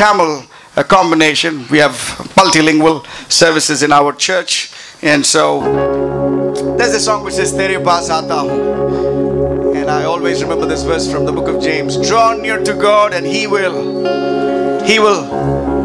Tamil 0.00 0.46
combination. 0.88 1.66
We 1.68 1.76
have 1.76 1.92
multilingual 2.34 3.04
services 3.30 3.82
in 3.82 3.92
our 3.92 4.14
church. 4.14 4.72
And 5.02 5.26
so 5.26 5.60
there's 6.78 6.94
a 6.94 7.00
song 7.00 7.22
which 7.22 7.34
says, 7.34 7.52
Tere 7.52 7.78
paas 7.80 8.08
aata. 8.08 9.76
And 9.76 9.90
I 9.90 10.04
always 10.04 10.42
remember 10.42 10.64
this 10.64 10.84
verse 10.84 11.12
from 11.12 11.26
the 11.26 11.32
book 11.32 11.48
of 11.48 11.62
James 11.62 11.98
Draw 12.08 12.36
near 12.40 12.64
to 12.64 12.72
God, 12.72 13.12
and 13.12 13.26
He 13.26 13.46
will, 13.46 13.76
He 14.84 14.98
will 14.98 15.28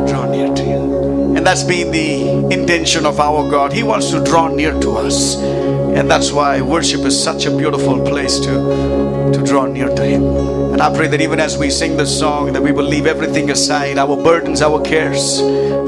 draw 0.07 0.31
near 0.31 0.47
to 0.55 0.63
you. 0.63 1.35
And 1.35 1.45
that's 1.45 1.65
been 1.65 1.91
the 1.91 2.53
intention 2.53 3.05
of 3.05 3.19
our 3.19 3.49
God. 3.51 3.73
He 3.73 3.83
wants 3.83 4.11
to 4.11 4.23
draw 4.23 4.47
near 4.47 4.79
to 4.79 4.91
us. 4.91 5.35
And 5.35 6.09
that's 6.09 6.31
why 6.31 6.61
worship 6.61 7.01
is 7.01 7.21
such 7.21 7.47
a 7.47 7.51
beautiful 7.57 7.99
place 8.05 8.39
to, 8.39 9.31
to 9.33 9.43
draw 9.45 9.65
near 9.65 9.93
to 9.93 10.03
Him. 10.05 10.64
And 10.75 10.81
I 10.81 10.93
pray 10.93 11.07
that 11.07 11.21
even 11.21 11.39
as 11.39 11.57
we 11.57 11.69
sing 11.69 11.95
this 11.95 12.19
song, 12.19 12.51
that 12.51 12.61
we 12.61 12.73
will 12.73 12.83
leave 12.83 13.07
everything 13.07 13.49
aside 13.49 13.97
our 13.97 14.21
burdens, 14.21 14.61
our 14.61 14.81
cares, 14.81 15.39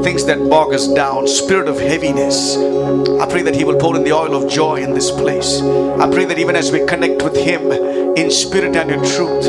things 0.02 0.24
that 0.28 0.48
bog 0.50 0.74
us 0.74 0.88
down, 0.88 1.28
spirit 1.28 1.68
of 1.68 1.78
heaviness. 1.78 2.56
I 2.56 3.30
pray 3.30 3.42
that 3.42 3.54
He 3.54 3.66
will 3.66 3.78
pour 3.78 3.98
in 3.98 4.06
the 4.06 4.14
oil 4.14 4.34
of 4.34 4.50
joy 4.50 4.78
in 4.78 4.94
this 4.94 5.12
place. 5.12 5.60
I 5.62 6.10
pray 6.10 6.24
that 6.24 6.40
even 6.40 6.56
as 6.56 6.72
we 6.72 6.86
connect 6.86 7.22
with 7.22 7.36
Him 7.36 7.70
in 8.16 8.32
spirit 8.32 8.78
and 8.78 8.90
in 8.90 9.00
truth, 9.00 9.44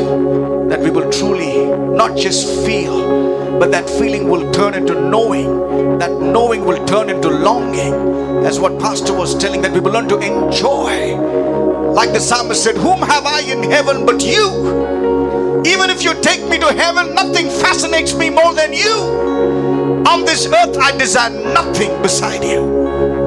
that 0.67 0.81
we 0.81 0.89
will 0.89 1.09
truly 1.09 1.67
not 1.95 2.17
just 2.17 2.65
feel, 2.65 3.57
but 3.61 3.71
that 3.71 3.89
feeling 3.89 4.27
will 4.27 4.51
turn 4.51 4.73
into 4.73 4.93
knowing. 4.93 5.99
That 5.99 6.11
knowing 6.19 6.65
will 6.65 6.85
turn 6.85 7.09
into 7.09 7.29
longing. 7.29 8.45
As 8.45 8.59
what 8.59 8.77
Pastor 8.77 9.13
was 9.13 9.37
telling, 9.37 9.61
that 9.61 9.71
we 9.71 9.79
will 9.79 9.93
learn 9.93 10.09
to 10.09 10.17
enjoy. 10.17 11.15
Like 11.93 12.11
the 12.11 12.19
psalmist 12.19 12.61
said, 12.61 12.75
Whom 12.75 12.99
have 12.99 13.25
I 13.25 13.39
in 13.39 13.63
heaven 13.63 14.05
but 14.05 14.21
you? 14.21 14.98
Even 15.65 15.89
if 15.89 16.03
you 16.03 16.13
take 16.21 16.47
me 16.47 16.57
to 16.59 16.73
heaven, 16.73 17.13
nothing 17.13 17.49
fascinates 17.49 18.13
me 18.15 18.29
more 18.29 18.53
than 18.53 18.71
you. 18.73 20.03
On 20.07 20.23
this 20.25 20.45
earth, 20.47 20.77
I 20.77 20.95
desire 20.97 21.29
nothing 21.29 22.01
beside 22.01 22.43
you. 22.43 22.65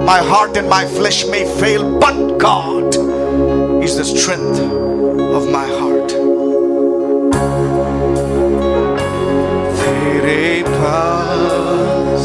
My 0.05 0.18
heart 0.18 0.57
and 0.57 0.68
my 0.68 0.87
flesh 0.87 1.27
may 1.27 1.45
fail, 1.61 1.99
but 1.99 2.38
God 2.38 2.95
is 3.85 3.97
the 3.97 4.05
strength 4.05 4.59
of 4.59 5.51
my 5.51 5.66
heart. 5.66 6.09
Tere 9.79 10.62
paas, 10.64 12.25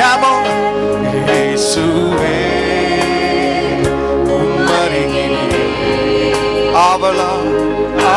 Come 0.00 0.24
on, 0.26 0.44
இயேசுவே 1.28 2.36
உம்மருகிலே 4.36 5.64
அவளா 6.84 7.30
ஆ 8.10 8.14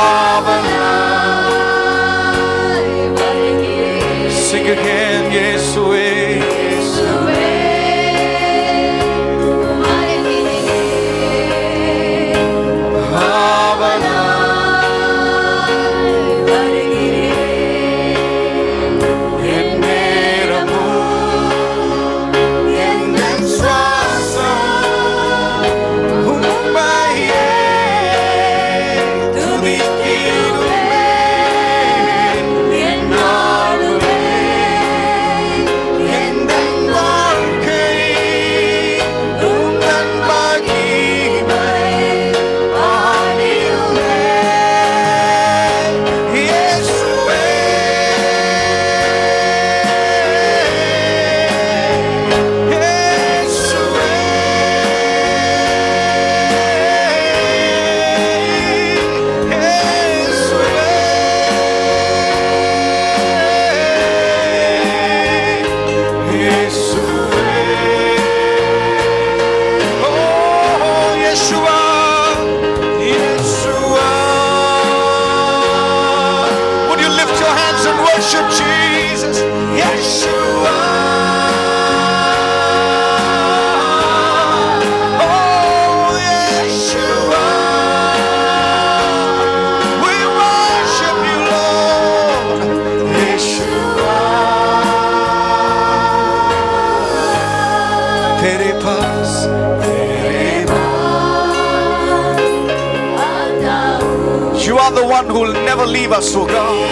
one 105.85 105.95
who 105.95 105.99
will 105.99 106.07
never 106.07 106.07
leave 106.07 106.11
us, 106.11 106.35
oh 106.35 106.45
God. 106.47 106.82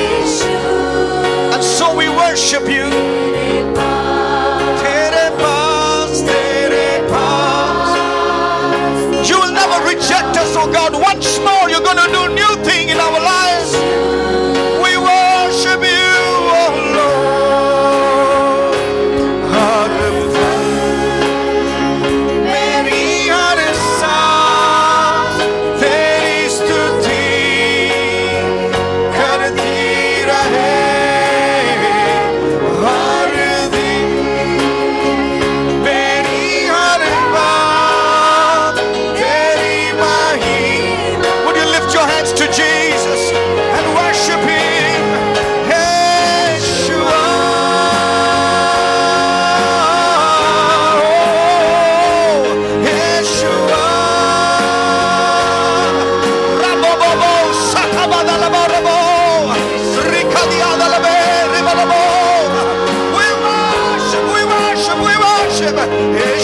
chega. 65.62 65.86
Ei, 65.86 66.41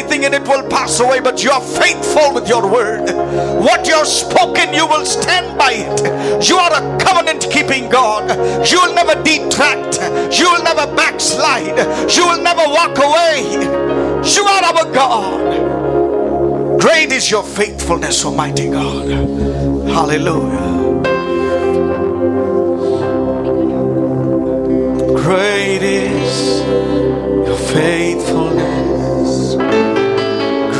everything 0.00 0.24
in 0.24 0.34
it 0.34 0.48
will 0.48 0.66
pass 0.68 1.00
away, 1.00 1.20
but 1.20 1.44
you 1.44 1.50
are 1.50 1.60
faithful 1.60 2.32
with 2.32 2.48
your 2.48 2.66
word. 2.70 3.02
What 3.60 3.86
you 3.86 3.94
have 3.94 4.06
spoken, 4.06 4.72
you 4.72 4.86
will 4.86 5.04
stand 5.04 5.58
by 5.58 5.72
it. 5.74 6.48
You 6.48 6.56
are 6.56 6.72
a 6.72 6.98
covenant 6.98 7.46
keeping 7.50 7.90
God. 7.90 8.30
You 8.70 8.80
will 8.80 8.94
never 8.94 9.14
detract. 9.22 10.00
You 10.38 10.50
will 10.50 10.62
never 10.62 10.86
backslide. 10.96 11.76
You 12.10 12.26
will 12.26 12.42
never 12.42 12.62
walk 12.66 12.96
away. 12.98 13.44
You 14.24 14.44
are 14.44 14.64
our 14.64 14.84
God. 14.92 16.80
Great 16.80 17.12
is 17.12 17.30
your 17.30 17.42
faithfulness, 17.42 18.24
Almighty 18.24 18.70
God. 18.70 19.10
Hallelujah. 19.88 20.70
Great 25.14 25.82
is 25.82 26.60
your 27.46 27.58
faithfulness. 27.58 28.79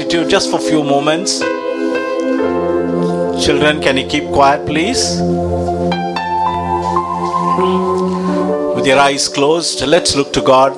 Attitude 0.00 0.30
just 0.30 0.50
for 0.50 0.56
a 0.58 0.62
few 0.62 0.82
moments. 0.82 1.40
Children, 3.44 3.82
can 3.82 3.98
you 3.98 4.06
keep 4.06 4.24
quiet, 4.32 4.64
please? 4.64 5.20
With 8.74 8.86
your 8.86 8.98
eyes 8.98 9.28
closed, 9.28 9.82
let's 9.86 10.16
look 10.16 10.32
to 10.32 10.40
God. 10.40 10.72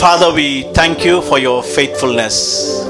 Father, 0.00 0.34
we 0.34 0.64
thank 0.72 1.04
you 1.04 1.22
for 1.22 1.38
your 1.38 1.62
faithfulness. 1.62 2.84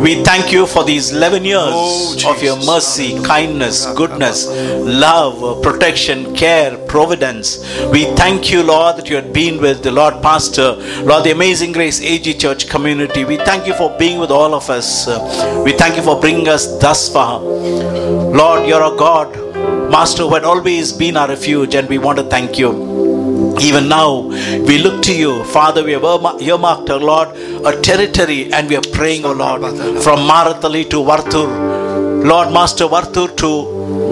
We 0.00 0.22
thank 0.22 0.52
you 0.52 0.66
for 0.66 0.84
these 0.84 1.10
11 1.12 1.44
years 1.44 1.60
Oh, 1.60 2.16
of 2.30 2.42
your 2.42 2.56
mercy, 2.64 3.20
kindness, 3.24 3.84
goodness, 3.94 4.46
love, 4.46 5.62
protection, 5.62 6.34
care, 6.36 6.76
providence. 6.86 7.58
We 7.90 8.04
thank 8.14 8.50
you, 8.52 8.62
Lord, 8.62 8.96
that 8.96 9.10
you 9.10 9.16
had 9.16 9.32
been 9.32 9.60
with 9.60 9.82
the 9.82 9.90
Lord 9.90 10.22
Pastor, 10.22 10.72
Lord, 11.02 11.24
the 11.24 11.32
Amazing 11.32 11.72
Grace 11.72 12.00
AG 12.00 12.32
Church 12.34 12.68
community. 12.68 13.24
We 13.24 13.38
thank 13.38 13.66
you 13.66 13.74
for 13.74 13.90
being 13.98 14.18
with 14.20 14.30
all 14.30 14.54
of 14.54 14.70
us. 14.70 15.06
We 15.64 15.72
thank 15.72 15.96
you 15.96 16.02
for 16.02 16.20
bringing 16.20 16.48
us 16.48 16.78
thus 16.78 17.12
far. 17.12 17.40
Lord, 17.40 18.68
you're 18.68 18.82
a 18.94 18.96
God, 18.96 19.36
Master, 19.90 20.22
who 20.22 20.34
had 20.34 20.44
always 20.44 20.92
been 20.92 21.16
our 21.16 21.28
refuge, 21.28 21.74
and 21.74 21.88
we 21.88 21.98
want 21.98 22.18
to 22.18 22.24
thank 22.24 22.58
you. 22.58 22.87
Even 23.60 23.88
now, 23.88 24.20
we 24.68 24.78
look 24.78 25.02
to 25.02 25.14
you, 25.14 25.44
Father. 25.44 25.82
We 25.84 25.92
have 25.92 26.02
earma- 26.02 26.40
earmarked, 26.40 26.90
oh 26.90 26.98
Lord, 26.98 27.28
a 27.66 27.80
territory, 27.80 28.52
and 28.52 28.68
we 28.68 28.76
are 28.76 28.86
praying, 28.92 29.24
oh 29.24 29.32
Lord, 29.32 29.62
from 30.02 30.20
Marathali 30.28 30.88
to 30.90 30.96
Varthur, 31.02 32.24
Lord 32.24 32.52
Master 32.52 32.84
Varthur 32.86 33.34
to 33.36 33.50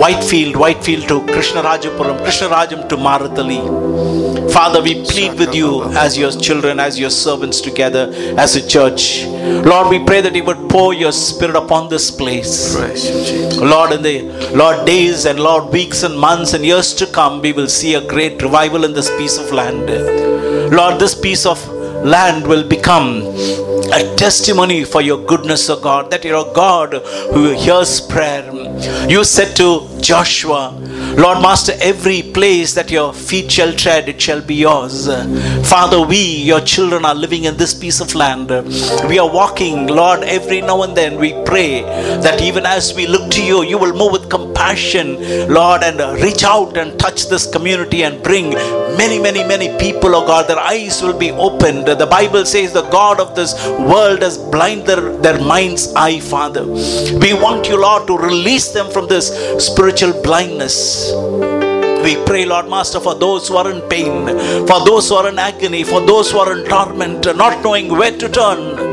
Whitefield, 0.03 0.57
Whitefield 0.57 1.09
to 1.09 1.21
Krishnarajapuram, 1.33 2.19
Krishnarajam 2.25 2.89
to 2.89 2.97
Marathali. 2.97 3.61
Father, 4.53 4.83
we 4.83 4.95
plead 5.05 5.39
with 5.39 5.55
you 5.55 5.83
as 5.95 6.17
your 6.19 6.31
children, 6.33 6.81
as 6.81 6.99
your 6.99 7.11
servants 7.11 7.61
together, 7.61 8.13
as 8.37 8.57
a 8.57 8.67
church. 8.67 9.25
Lord, 9.47 9.89
we 9.89 9.99
pray 10.05 10.21
that 10.21 10.35
you 10.35 10.45
would 10.45 10.69
pour 10.69 10.93
your 10.95 11.13
spirit 11.13 11.57
upon 11.57 11.89
this 11.89 12.11
place. 12.11 12.77
Praise 12.77 13.09
you, 13.09 13.25
Jesus. 13.25 13.59
Lord, 13.59 13.93
in 13.93 14.03
the 14.03 14.23
Lord 14.55 14.87
days 14.87 15.25
and 15.25 15.39
Lord 15.39 15.73
weeks 15.73 16.03
and 16.03 16.19
months 16.19 16.53
and 16.53 16.65
years 16.65 16.93
to 16.95 17.07
come, 17.07 17.41
we 17.41 17.53
will 17.53 17.69
see 17.69 17.95
a 17.95 18.01
great 18.01 18.43
revival 18.43 18.85
in 18.85 18.93
this 18.93 19.11
piece 19.17 19.39
of 19.39 19.53
land. 19.53 19.87
Lord, 20.73 21.01
this 21.01 21.15
piece 21.15 21.47
of 21.47 21.65
land 22.05 22.47
will 22.47 22.67
become 22.69 23.23
a 23.93 24.17
testimony 24.17 24.85
for 24.85 25.01
your 25.01 25.25
goodness, 25.25 25.71
O 25.71 25.79
God, 25.81 26.11
that 26.11 26.25
you're 26.25 26.49
a 26.49 26.53
God 26.53 26.95
who 27.33 27.51
hears 27.53 28.01
prayer. 28.01 28.53
You 29.09 29.23
said 29.25 29.55
to 29.57 29.89
Joshua, 30.01 30.75
Lord 31.17 31.41
Master, 31.41 31.73
every 31.81 32.21
place 32.23 32.75
that 32.75 32.91
your 32.91 33.13
feet 33.15 33.51
shall 33.51 33.73
tread, 33.73 34.07
it 34.07 34.21
shall 34.21 34.43
be 34.43 34.55
yours. 34.55 35.07
Father, 35.67 36.01
we, 36.01 36.19
your 36.19 36.61
children, 36.61 37.07
are 37.07 37.15
living 37.15 37.45
in 37.45 37.57
this 37.57 37.73
piece 37.73 38.01
of 38.01 38.15
land. 38.15 38.51
We 39.09 39.19
are 39.19 39.29
walking, 39.29 39.87
Lord, 39.87 40.23
every 40.25 40.61
now 40.61 40.83
and 40.83 40.95
then 40.95 41.17
we 41.19 41.33
pray 41.45 41.81
that 42.21 42.43
even 42.43 42.67
as 42.67 42.95
we 42.95 43.07
look 43.07 43.31
to 43.31 43.43
you, 43.43 43.63
you 43.63 43.79
will 43.79 43.95
move 43.95 44.13
with 44.13 44.29
compassion, 44.29 44.46
Lord, 45.49 45.83
and 45.83 46.01
uh, 46.01 46.15
reach 46.21 46.45
out 46.45 46.77
and 46.77 46.99
touch 46.99 47.29
this 47.29 47.47
community 47.51 48.03
and 48.05 48.23
bring 48.23 48.51
many, 48.97 49.19
many, 49.21 49.45
many 49.45 49.69
people, 49.79 50.15
oh 50.15 50.27
God, 50.27 50.49
their 50.49 50.59
eyes 50.59 51.03
will 51.03 51.19
be 51.19 51.31
opened. 51.31 51.87
The 51.87 52.07
Bible 52.07 52.45
says 52.45 52.73
the 52.73 52.89
God 52.91 53.21
of 53.21 53.35
this 53.37 53.55
world 53.69 54.23
has 54.23 54.39
blinded 54.39 54.87
their, 54.87 55.17
their 55.19 55.41
mind's 55.43 55.93
eye, 55.95 56.21
Father. 56.21 56.65
We 56.65 57.33
want 57.35 57.69
you, 57.69 57.81
Lord, 57.81 58.07
to 58.09 58.17
release 58.17 58.73
them 58.73 58.91
from 58.91 59.09
this 59.09 59.29
spiritual 59.65 60.21
blindness. 60.23 61.13
We 62.05 62.17
pray, 62.25 62.45
Lord 62.45 62.69
Master, 62.69 63.01
for 63.01 63.15
those 63.15 63.49
who 63.49 63.57
are 63.57 63.71
in 63.71 63.81
pain, 63.89 64.27
for 64.67 64.85
those 64.85 65.09
who 65.09 65.17
are 65.17 65.29
in 65.29 65.39
agony, 65.39 65.83
for 65.83 66.01
those 66.01 66.31
who 66.31 66.39
are 66.39 66.57
in 66.57 66.65
torment, 66.67 67.25
not 67.37 67.63
knowing 67.65 67.89
where 67.89 68.17
to 68.17 68.29
turn. 68.29 68.86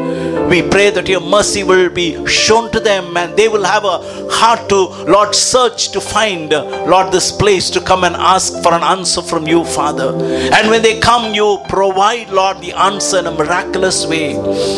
We 0.49 0.61
pray 0.61 0.91
that 0.91 1.07
your 1.07 1.21
mercy 1.21 1.63
will 1.63 1.89
be 1.89 2.25
shown 2.27 2.71
to 2.71 2.79
them 2.79 3.17
and 3.17 3.35
they 3.35 3.47
will 3.47 3.63
have 3.63 3.85
a 3.85 3.97
heart 4.31 4.69
to, 4.69 4.87
Lord, 5.11 5.33
search 5.33 5.91
to 5.91 6.01
find, 6.01 6.51
Lord, 6.51 7.11
this 7.11 7.31
place 7.31 7.69
to 7.71 7.81
come 7.81 8.03
and 8.03 8.15
ask 8.15 8.61
for 8.61 8.73
an 8.73 8.83
answer 8.83 9.21
from 9.21 9.47
you, 9.47 9.63
Father. 9.65 10.09
And 10.53 10.69
when 10.69 10.81
they 10.81 10.99
come, 10.99 11.33
you 11.33 11.59
provide, 11.69 12.29
Lord, 12.29 12.61
the 12.61 12.73
answer 12.73 13.19
in 13.19 13.27
a 13.27 13.31
miraculous 13.31 14.05
way. 14.05 14.37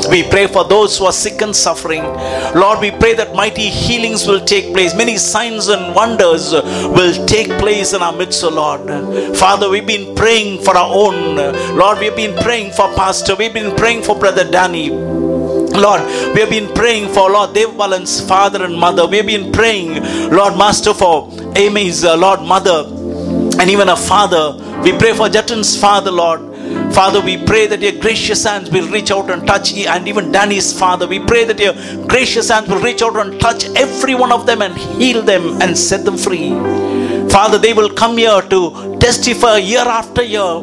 We 0.10 0.24
pray 0.30 0.48
for 0.48 0.64
those 0.64 0.98
who 0.98 1.06
are 1.06 1.14
sick 1.14 1.42
and 1.42 1.56
suffering. 1.56 2.04
Lord, 2.56 2.80
we 2.80 2.92
pray 2.92 3.14
that 3.16 3.36
mighty 3.36 3.70
healings 3.70 4.26
will 4.28 4.44
take 4.46 4.74
place, 4.74 4.96
many 4.96 5.18
signs 5.18 5.68
and 5.68 5.94
wonders 5.96 6.52
will 6.54 7.26
take 7.26 7.50
place 7.60 7.94
in 7.94 8.02
our 8.02 8.14
midst, 8.14 8.44
O 8.44 8.50
Lord. 8.50 9.36
Father, 9.38 9.70
we've 9.70 9.88
been 9.88 10.16
praying 10.16 10.64
for 10.64 10.78
our 10.78 10.90
own. 10.90 11.36
Lord, 11.78 12.00
we've 12.00 12.16
been 12.16 12.38
praying 12.44 12.72
for 12.72 12.94
Pastor, 12.96 13.36
we've 13.36 13.54
been 13.54 13.76
praying 13.76 14.04
for 14.04 14.18
Brother 14.18 14.50
Danny. 14.50 15.25
Lord, 15.76 16.02
we 16.34 16.40
have 16.40 16.50
been 16.50 16.74
praying 16.74 17.14
for 17.14 17.30
Lord 17.30 17.54
Dev 17.54 17.78
Balan's 17.78 18.22
father 18.22 18.64
and 18.64 18.76
mother. 18.76 19.06
We 19.08 19.18
have 19.18 19.26
been 19.26 19.52
praying, 19.52 20.02
Lord 20.32 20.58
Master, 20.58 20.94
for 20.94 21.30
Amy's 21.56 22.04
uh, 22.04 22.16
Lord 22.16 22.42
mother 22.42 22.86
and 23.60 23.70
even 23.70 23.90
a 23.90 23.96
father. 23.96 24.58
We 24.82 24.98
pray 24.98 25.14
for 25.14 25.28
Jatin's 25.28 25.80
father, 25.80 26.12
Lord. 26.12 26.54
Father, 26.94 27.20
we 27.22 27.44
pray 27.44 27.68
that 27.68 27.82
your 27.82 28.00
gracious 28.00 28.44
hands 28.44 28.72
will 28.72 28.90
reach 28.90 29.12
out 29.12 29.30
and 29.30 29.46
touch, 29.46 29.74
and 29.74 30.08
even 30.08 30.32
Danny's 30.32 30.78
father. 30.78 31.08
We 31.08 31.20
pray 31.20 31.44
that 31.44 31.60
your 31.60 31.74
gracious 32.08 32.50
hands 32.50 32.70
will 32.70 32.80
reach 32.82 33.02
out 33.02 33.16
and 33.18 33.40
touch 33.40 33.66
every 33.76 34.16
one 34.16 34.32
of 34.32 34.46
them 34.46 34.62
and 34.62 34.78
heal 34.78 35.22
them 35.22 35.62
and 35.62 35.78
set 35.78 36.06
them 36.06 36.18
free. 36.18 36.50
Father, 37.36 37.58
they 37.58 37.74
will 37.74 37.90
come 37.90 38.16
here 38.16 38.42
to 38.44 38.98
testify 38.98 39.58
year 39.58 39.86
after 39.86 40.24
year 40.24 40.54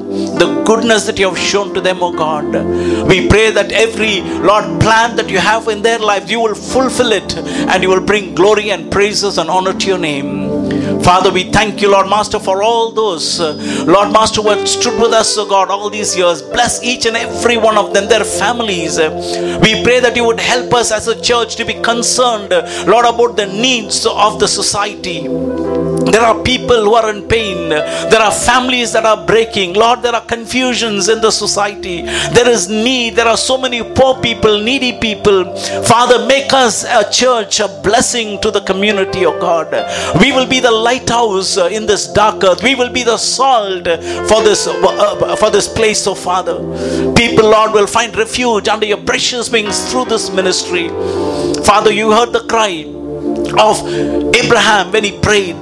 the 0.41 0.63
goodness 0.67 1.05
that 1.05 1.19
you 1.19 1.29
have 1.29 1.37
shown 1.39 1.75
to 1.75 1.83
them, 1.83 1.99
oh 2.01 2.13
God. 2.13 2.47
We 3.07 3.29
pray 3.29 3.51
that 3.51 3.73
every 3.73 4.23
Lord 4.23 4.81
plan 4.81 5.15
that 5.17 5.29
you 5.29 5.39
have 5.39 5.69
in 5.69 5.83
their 5.83 5.99
lives, 5.99 6.31
you 6.31 6.41
will 6.41 6.55
fulfill 6.55 7.13
it 7.13 7.37
and 7.37 7.83
you 7.83 7.91
will 7.91 8.01
bring 8.01 8.35
glory 8.35 8.71
and 8.71 8.91
praises 8.91 9.37
and 9.37 9.51
honor 9.51 9.75
to 9.75 9.87
your 9.87 9.99
name. 9.99 11.03
Father, 11.03 11.31
we 11.31 11.45
thank 11.51 11.83
you, 11.83 11.91
Lord 11.91 12.09
Master, 12.09 12.39
for 12.39 12.63
all 12.63 12.91
those, 12.91 13.39
uh, 13.39 13.53
Lord 13.87 14.11
Master, 14.11 14.41
who 14.41 14.49
have 14.49 14.67
stood 14.67 14.99
with 14.99 15.13
us, 15.13 15.37
oh 15.37 15.47
God, 15.47 15.69
all 15.69 15.91
these 15.91 16.17
years. 16.17 16.41
Bless 16.41 16.83
each 16.83 17.05
and 17.05 17.19
every 17.19 17.59
one 17.59 17.77
of 17.77 17.93
them, 17.93 18.09
their 18.09 18.25
families. 18.25 18.99
We 18.99 19.83
pray 19.83 20.01
that 20.01 20.15
you 20.17 20.25
would 20.25 20.41
help 20.41 20.73
us 20.73 20.91
as 20.91 21.07
a 21.07 21.21
church 21.21 21.57
to 21.57 21.67
be 21.67 21.75
concerned, 21.75 22.51
Lord, 22.87 23.05
about 23.05 23.37
the 23.37 23.47
needs 23.47 24.07
of 24.07 24.41
the 24.41 24.49
society. 24.49 25.29
There 26.11 26.23
are 26.23 26.43
people 26.43 26.85
who 26.85 26.95
are 26.95 27.11
in 27.11 27.29
pain. 27.29 27.69
There 27.69 28.21
are 28.21 28.33
families 28.33 28.93
that 28.93 29.05
are 29.05 29.27
breaking. 29.27 29.75
Lord, 29.75 30.03
there 30.03 30.15
are 30.15 30.25
confusions 30.25 31.09
in 31.09 31.21
the 31.21 31.31
society. 31.31 32.03
There 32.03 32.49
is 32.49 32.69
need. 32.69 33.17
There 33.17 33.27
are 33.27 33.37
so 33.37 33.57
many 33.59 33.83
poor 33.83 34.21
people, 34.21 34.61
needy 34.63 34.99
people. 34.99 35.45
Father, 35.85 36.27
make 36.27 36.53
us 36.53 36.85
a 36.85 37.09
church, 37.11 37.61
a 37.61 37.69
blessing 37.83 38.41
to 38.41 38.51
the 38.51 38.61
community, 38.61 39.27
oh 39.27 39.39
God. 39.41 39.71
We 40.21 40.33
will 40.33 40.47
be 40.47 40.61
the 40.61 40.71
lighthouse 40.71 41.57
in 41.57 41.87
this 41.87 42.07
dark 42.13 42.43
earth. 42.45 42.63
We 42.63 42.75
will 42.75 42.93
be 42.93 43.05
the 43.05 43.17
salt 43.17 43.85
for 44.29 44.43
this 44.43 44.67
uh, 44.67 44.73
uh, 44.83 45.37
for 45.37 45.51
this 45.51 45.69
place, 45.69 46.07
oh 46.07 46.15
Father. 46.15 46.57
People, 47.15 47.51
Lord, 47.51 47.73
will 47.73 47.87
find 47.87 48.17
refuge 48.17 48.69
under 48.69 48.87
your 48.87 48.99
precious 48.99 49.51
wings 49.51 49.91
through 49.91 50.07
this 50.07 50.31
ministry. 50.31 50.89
Father, 51.65 51.93
you 51.93 52.11
heard 52.11 52.33
the 52.33 52.45
cry 52.49 52.85
of 53.59 53.87
Abraham 54.35 54.93
when 54.93 55.05
he 55.05 55.13
prayed 55.19 55.61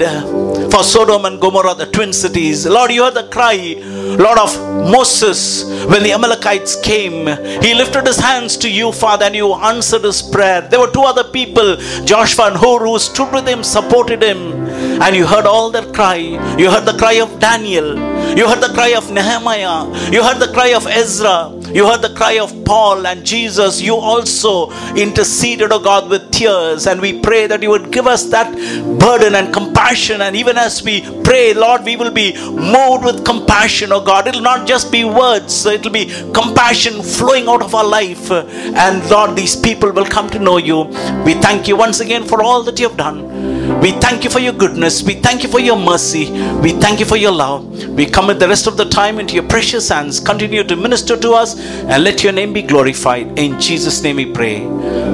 for 0.71 0.83
Sodom 0.83 1.25
and 1.25 1.41
Gomorrah, 1.41 1.75
the 1.75 1.87
twin 1.87 2.13
cities. 2.13 2.67
Lord, 2.67 2.91
you 2.93 3.05
heard 3.05 3.15
the 3.15 3.25
cry, 3.29 3.75
Lord, 4.21 4.39
of 4.39 4.55
Moses 4.91 5.65
when 5.87 6.03
the 6.03 6.13
Amalekites 6.13 6.77
came. 6.83 7.27
He 7.63 7.73
lifted 7.73 8.07
his 8.07 8.19
hands 8.19 8.59
to 8.59 8.71
you, 8.71 8.93
Father, 8.93 9.25
and 9.25 9.35
you 9.35 9.55
answered 9.55 10.05
his 10.05 10.21
prayer. 10.21 10.61
There 10.61 10.79
were 10.79 10.91
two 10.91 11.03
other 11.03 11.25
people, 11.25 11.77
Joshua 12.05 12.49
and 12.49 12.57
Hur, 12.57 12.81
who 12.81 12.99
stood 12.99 13.33
with 13.33 13.49
him, 13.49 13.65
supported 13.65 14.23
him, 14.23 14.69
and 15.01 15.17
you 15.17 15.27
heard 15.27 15.47
all 15.47 15.71
their 15.71 15.91
cry. 15.93 16.17
You 16.59 16.71
heard 16.71 16.85
the 16.85 16.99
cry 16.99 17.15
of 17.15 17.41
Daniel. 17.41 17.99
You 18.37 18.47
heard 18.47 18.61
the 18.61 18.73
cry 18.75 18.95
of 18.95 19.11
Nehemiah. 19.11 19.87
You 20.13 20.23
heard 20.23 20.39
the 20.39 20.53
cry 20.53 20.75
of 20.75 20.87
Ezra. 20.87 21.57
You 21.73 21.87
heard 21.87 22.03
the 22.03 22.15
cry 22.15 22.39
of 22.39 22.65
Paul 22.65 23.07
and 23.07 23.25
Jesus. 23.25 23.81
You 23.81 23.95
also 23.97 24.71
interceded, 24.95 25.73
oh 25.73 25.81
God, 25.81 26.11
with 26.11 26.31
tears. 26.31 26.87
And 26.87 27.01
we 27.01 27.21
pray 27.21 27.47
that 27.47 27.63
you 27.63 27.71
would 27.71 27.91
give 27.91 28.07
us 28.07 28.25
that 28.31 28.53
burden 28.99 29.35
and 29.35 29.53
compassion. 29.53 30.21
And 30.21 30.37
even 30.37 30.57
as 30.59 30.83
we 30.83 31.01
pray, 31.23 31.55
Lord, 31.55 31.85
we 31.85 31.97
will 31.97 32.11
be 32.11 32.35
moved 32.51 33.05
with 33.05 33.25
compassion, 33.25 33.93
oh 33.93 34.05
God. 34.05 34.10
It 34.19 34.35
will 34.35 34.43
not 34.43 34.67
just 34.67 34.91
be 34.93 35.05
words, 35.05 35.67
it 35.67 35.85
will 35.85 35.93
be 35.93 36.07
compassion 36.33 37.03
flowing 37.03 37.49
out 37.49 37.63
of 37.63 37.75
our 37.75 37.85
life. 37.85 38.31
And 38.31 39.09
Lord, 39.11 39.37
these 39.37 39.57
people 39.57 39.91
will 39.93 40.05
come 40.05 40.29
to 40.31 40.39
know 40.39 40.57
you. 40.59 40.85
We 41.25 41.35
thank 41.35 41.69
you 41.69 41.77
once 41.77 42.01
again 42.01 42.25
for 42.25 42.43
all 42.43 42.63
that 42.65 42.79
you 42.79 42.89
have 42.89 42.97
done. 42.97 43.81
We 43.81 43.93
thank 43.93 44.25
you 44.25 44.31
for 44.31 44.41
your 44.41 44.53
goodness. 44.53 45.03
We 45.03 45.15
thank 45.15 45.43
you 45.43 45.49
for 45.49 45.61
your 45.61 45.77
mercy. 45.77 46.31
We 46.61 46.73
thank 46.73 47.01
you 47.01 47.07
for 47.07 47.17
your 47.17 47.33
love. 47.33 47.65
We 47.89 48.07
commit 48.07 48.39
the 48.39 48.49
rest 48.49 48.67
of 48.67 48.77
the 48.77 48.85
time 48.85 49.19
into 49.19 49.35
your 49.35 49.47
precious 49.49 49.89
hands. 49.89 50.21
Continue 50.21 50.65
to 50.65 50.77
minister 50.77 51.17
to 51.17 51.33
us 51.33 51.59
and 51.59 52.05
let 52.05 52.23
your 52.23 52.33
name 52.33 52.53
be 52.53 52.63
glorified. 52.63 53.39
In 53.39 53.61
Jesus' 53.61 54.03
name 54.03 54.17
we 54.17 54.27
pray. 54.27 54.67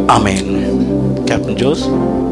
Amen. 0.08 1.26
Captain 1.26 1.56
Jose. 1.56 2.25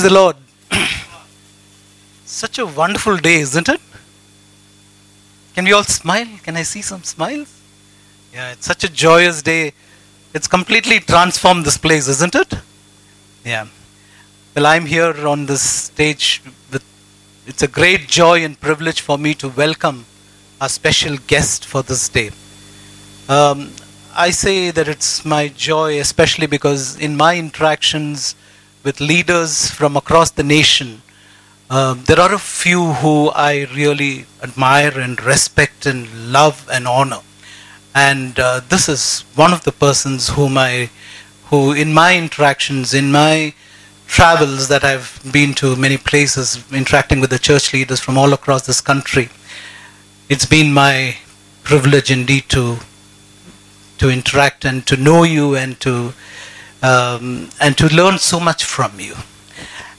Praise 0.00 0.12
the 0.12 0.18
Lord. 0.18 0.36
Such 2.24 2.58
a 2.58 2.64
wonderful 2.64 3.18
day, 3.18 3.34
isn't 3.34 3.68
it? 3.68 3.82
Can 5.54 5.66
we 5.66 5.74
all 5.74 5.84
smile? 5.84 6.26
Can 6.42 6.56
I 6.56 6.62
see 6.62 6.80
some 6.80 7.02
smiles? 7.02 7.60
Yeah, 8.32 8.52
it's 8.52 8.64
such 8.64 8.82
a 8.82 8.88
joyous 8.88 9.42
day. 9.42 9.74
It's 10.32 10.48
completely 10.48 11.00
transformed 11.00 11.66
this 11.66 11.76
place, 11.76 12.08
isn't 12.08 12.34
it? 12.34 12.54
Yeah. 13.44 13.66
Well, 14.56 14.64
I'm 14.68 14.86
here 14.86 15.28
on 15.28 15.44
this 15.44 15.60
stage 15.60 16.40
with 16.72 16.82
it's 17.46 17.62
a 17.62 17.68
great 17.68 18.08
joy 18.08 18.42
and 18.42 18.58
privilege 18.58 19.02
for 19.02 19.18
me 19.18 19.34
to 19.34 19.50
welcome 19.50 20.06
our 20.62 20.70
special 20.70 21.18
guest 21.26 21.66
for 21.66 21.82
this 21.82 22.08
day. 22.08 22.30
Um, 23.28 23.70
I 24.14 24.30
say 24.30 24.70
that 24.70 24.88
it's 24.88 25.26
my 25.26 25.48
joy, 25.48 26.00
especially 26.00 26.46
because 26.46 26.96
in 26.96 27.18
my 27.18 27.36
interactions 27.36 28.34
with 28.82 29.00
leaders 29.00 29.70
from 29.70 29.96
across 29.96 30.30
the 30.30 30.42
nation, 30.42 31.02
um, 31.68 32.02
there 32.04 32.18
are 32.18 32.34
a 32.34 32.38
few 32.38 32.94
who 32.94 33.28
I 33.30 33.66
really 33.74 34.26
admire 34.42 34.98
and 34.98 35.22
respect 35.22 35.86
and 35.86 36.32
love 36.32 36.68
and 36.72 36.88
honor. 36.88 37.20
And 37.94 38.38
uh, 38.38 38.60
this 38.68 38.88
is 38.88 39.22
one 39.34 39.52
of 39.52 39.64
the 39.64 39.72
persons 39.72 40.30
whom 40.30 40.56
I, 40.56 40.90
who 41.46 41.72
in 41.72 41.92
my 41.92 42.16
interactions, 42.16 42.94
in 42.94 43.12
my 43.12 43.54
travels 44.06 44.68
that 44.68 44.82
I've 44.82 45.20
been 45.30 45.54
to 45.54 45.76
many 45.76 45.96
places, 45.96 46.64
interacting 46.72 47.20
with 47.20 47.30
the 47.30 47.38
church 47.38 47.72
leaders 47.72 48.00
from 48.00 48.18
all 48.18 48.32
across 48.32 48.66
this 48.66 48.80
country, 48.80 49.28
it's 50.28 50.46
been 50.46 50.72
my 50.72 51.16
privilege 51.62 52.10
indeed 52.10 52.48
to 52.48 52.78
to 53.98 54.08
interact 54.08 54.64
and 54.64 54.86
to 54.86 54.96
know 54.96 55.24
you 55.24 55.54
and 55.54 55.78
to 55.78 56.14
um, 56.82 57.50
and 57.60 57.76
to 57.78 57.94
learn 57.94 58.18
so 58.18 58.40
much 58.40 58.64
from 58.64 58.98
you. 59.00 59.14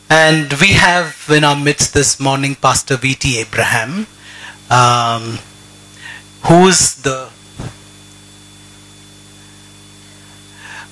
And 0.10 0.52
we 0.54 0.74
have 0.74 1.26
in 1.30 1.44
our 1.44 1.56
midst 1.56 1.94
this 1.94 2.20
morning 2.20 2.56
Pastor 2.56 2.98
V.T. 2.98 3.40
Abraham, 3.40 4.08
um, 4.70 5.40
who's 6.44 6.96
the 6.96 7.30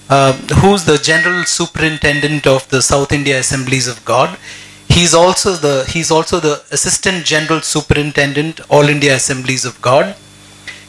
uh, 0.09 0.33
who's 0.61 0.85
the 0.85 0.97
general 0.97 1.43
superintendent 1.45 2.47
of 2.47 2.67
the 2.69 2.81
South 2.81 3.11
India 3.11 3.39
Assemblies 3.39 3.87
of 3.87 4.03
God. 4.05 4.37
He's 4.87 5.13
also 5.13 5.53
the 5.53 5.85
he's 5.87 6.09
also 6.09 6.39
the 6.39 6.63
assistant 6.71 7.25
general 7.25 7.61
superintendent 7.61 8.59
All 8.69 8.89
India 8.89 9.15
Assemblies 9.15 9.65
of 9.65 9.79
God. 9.81 10.15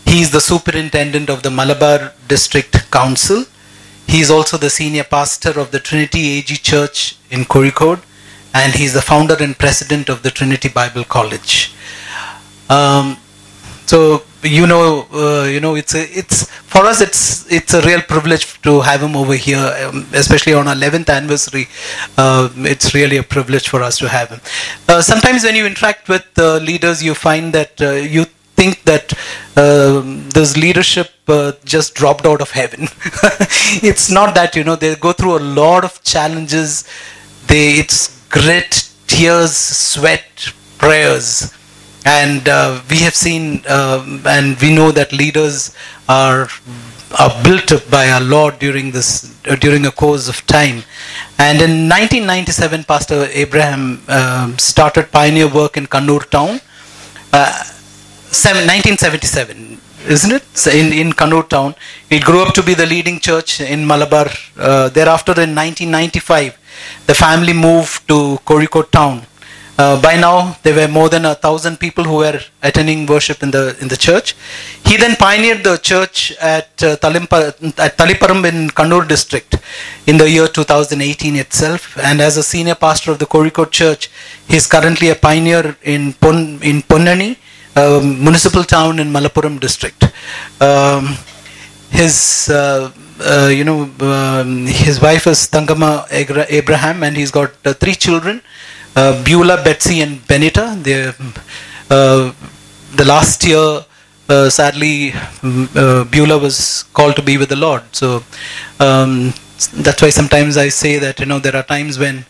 He 0.07 0.23
is 0.23 0.31
the 0.31 0.41
superintendent 0.41 1.29
of 1.29 1.43
the 1.43 1.51
Malabar 1.51 2.13
District 2.29 2.91
Council. 2.91 3.45
He 4.11 4.21
is 4.21 4.29
also 4.29 4.57
the 4.57 4.71
senior 4.71 5.05
pastor 5.05 5.61
of 5.61 5.71
the 5.71 5.79
Trinity 5.79 6.39
AG 6.39 6.53
Church 6.57 7.17
in 7.31 7.45
Kozhikode, 7.45 8.03
and 8.53 8.73
he 8.75 8.85
is 8.85 8.93
the 8.95 9.01
founder 9.01 9.37
and 9.39 9.57
president 9.57 10.09
of 10.09 10.25
the 10.25 10.33
Trinity 10.33 10.69
Bible 10.69 11.05
College. 11.05 11.73
Um, 12.69 13.19
so 13.87 14.25
you 14.43 14.67
know, 14.67 15.07
uh, 15.13 15.45
you 15.45 15.61
know, 15.61 15.77
it's 15.77 15.95
a, 15.95 16.03
it's 16.19 16.51
for 16.63 16.87
us, 16.87 17.01
it's 17.01 17.51
it's 17.53 17.73
a 17.73 17.83
real 17.83 18.03
privilege 18.03 18.61
to 18.63 18.81
have 18.81 19.01
him 19.01 19.15
over 19.15 19.35
here, 19.35 19.65
um, 19.87 20.05
especially 20.13 20.55
on 20.55 20.67
our 20.67 20.75
11th 20.75 21.09
anniversary. 21.09 21.69
Uh, 22.19 22.49
it's 22.57 22.95
really 22.95 23.19
a 23.19 23.23
privilege 23.23 23.69
for 23.69 23.81
us 23.81 23.97
to 23.99 24.09
have 24.09 24.31
him. 24.31 24.41
Uh, 24.89 25.01
sometimes 25.01 25.45
when 25.45 25.55
you 25.55 25.67
interact 25.67 26.09
with 26.09 26.27
uh, 26.37 26.57
leaders, 26.57 27.01
you 27.01 27.15
find 27.15 27.53
that 27.53 27.81
uh, 27.81 27.93
you 27.93 28.27
think 28.61 28.83
that 28.91 29.15
um 29.65 30.29
this 30.39 30.57
leadership 30.65 31.11
uh, 31.29 31.53
just 31.75 31.95
dropped 32.01 32.27
out 32.33 32.41
of 32.47 32.51
heaven. 32.61 32.83
it's 33.91 34.09
not 34.19 34.35
that 34.41 34.57
you 34.57 34.65
know 34.69 34.77
they 34.85 34.95
go 35.09 35.13
through 35.13 35.37
a 35.39 35.45
lot 35.63 35.85
of 35.91 36.03
challenges. 36.15 36.71
They 37.53 37.67
it's 37.83 38.01
grit, 38.37 38.73
tears, 39.07 39.57
sweat, 39.57 40.53
prayers 40.79 41.55
and 42.05 42.49
uh, 42.49 42.81
we 42.91 42.99
have 42.99 43.15
seen 43.15 43.63
um, 43.69 44.23
and 44.27 44.59
we 44.61 44.75
know 44.75 44.91
that 44.91 45.13
leaders 45.13 45.75
are 46.09 46.49
are 47.19 47.43
built 47.45 47.73
up 47.73 47.91
by 47.91 48.09
our 48.09 48.21
lord 48.21 48.59
during 48.59 48.91
this 48.93 49.09
uh, 49.47 49.57
during 49.57 49.85
a 49.87 49.91
course 49.91 50.29
of 50.29 50.47
time 50.47 50.83
and 51.39 51.61
in 51.61 51.89
1997 51.89 52.85
pastor 52.85 53.27
abraham 53.33 54.01
um, 54.09 54.57
started 54.59 55.11
pioneer 55.11 55.49
work 55.61 55.77
in 55.77 55.87
kannur 55.87 56.23
town 56.31 56.61
uh, 57.33 57.65
seven, 58.31 58.63
1977 58.67 59.81
isn't 60.09 60.33
it 60.33 60.67
in 60.81 60.93
in 60.93 61.13
kannur 61.13 61.43
town 61.55 61.75
it 62.11 62.23
grew 62.29 62.43
up 62.43 62.53
to 62.59 62.63
be 62.63 62.75
the 62.75 62.87
leading 62.87 63.19
church 63.29 63.61
in 63.61 63.87
malabar 63.87 64.27
uh, 64.59 64.89
thereafter 64.97 65.33
in 65.47 65.51
1995 65.55 66.57
the 67.07 67.15
family 67.15 67.53
moved 67.53 68.07
to 68.09 68.39
Kozhikode 68.49 68.91
town 68.91 69.17
uh, 69.81 69.99
by 69.99 70.15
now, 70.15 70.55
there 70.63 70.75
were 70.75 70.89
more 70.89 71.09
than 71.09 71.25
a 71.25 71.35
thousand 71.35 71.81
people 71.81 72.05
who 72.05 72.17
were 72.17 72.39
attending 72.63 73.07
worship 73.07 73.43
in 73.43 73.51
the 73.57 73.63
in 73.83 73.89
the 73.93 73.97
church. 74.07 74.29
He 74.89 74.95
then 75.03 75.15
pioneered 75.17 75.63
the 75.69 75.77
church 75.91 76.17
at 76.57 76.71
uh, 76.83 76.97
Talimpa, 77.05 77.39
at 77.87 77.97
Taliparam 78.01 78.41
in 78.51 78.59
Kannur 78.79 79.09
district 79.13 79.57
in 80.07 80.19
the 80.19 80.29
year 80.29 80.49
2018 80.49 81.37
itself. 81.45 81.97
And 82.09 82.21
as 82.21 82.37
a 82.37 82.43
senior 82.43 82.75
pastor 82.75 83.11
of 83.13 83.19
the 83.21 83.29
Kozhikode 83.35 83.71
Church, 83.71 84.11
he 84.49 84.57
is 84.57 84.67
currently 84.67 85.09
a 85.09 85.15
pioneer 85.15 85.75
in 85.83 86.13
Pon, 86.13 86.37
in 86.63 86.83
Ponnani, 86.83 87.31
uh, 87.77 88.01
municipal 88.03 88.65
town 88.65 88.99
in 88.99 89.09
Malappuram 89.13 89.59
district. 89.61 90.05
Um, 90.61 91.17
his 91.91 92.49
uh, 92.51 92.91
uh, 93.21 93.49
you 93.49 93.65
know 93.65 93.91
um, 94.01 94.67
his 94.67 95.01
wife 95.01 95.27
is 95.27 95.49
Tangama 95.49 96.07
Abraham, 96.11 97.03
and 97.03 97.17
he's 97.17 97.31
got 97.31 97.53
uh, 97.65 97.73
three 97.75 97.95
children 97.95 98.43
uh, 98.97 99.23
Beulah, 99.25 99.63
Betsy, 99.63 100.01
and 100.01 100.27
Benita. 100.27 100.77
They, 100.83 101.13
uh, 101.91 102.33
the 102.97 103.05
last 103.05 103.45
year, 103.45 103.85
sadly, 104.49 105.11
mm, 105.11 106.11
Beulah 106.11 106.39
was 106.39 106.85
called 106.93 107.17
to 107.17 107.23
be 107.23 107.37
with 107.39 107.49
the 107.51 107.57
Lord. 107.57 107.83
So 107.93 108.25
um, 108.81 109.33
that's 109.75 110.03
why 110.03 110.11
sometimes 110.11 110.57
I 110.57 110.69
say 110.69 110.99
that 110.99 111.21
you 111.21 111.27
know 111.27 111.39
there 111.39 111.55
are 111.55 111.63
times 111.63 111.99
when 111.99 112.25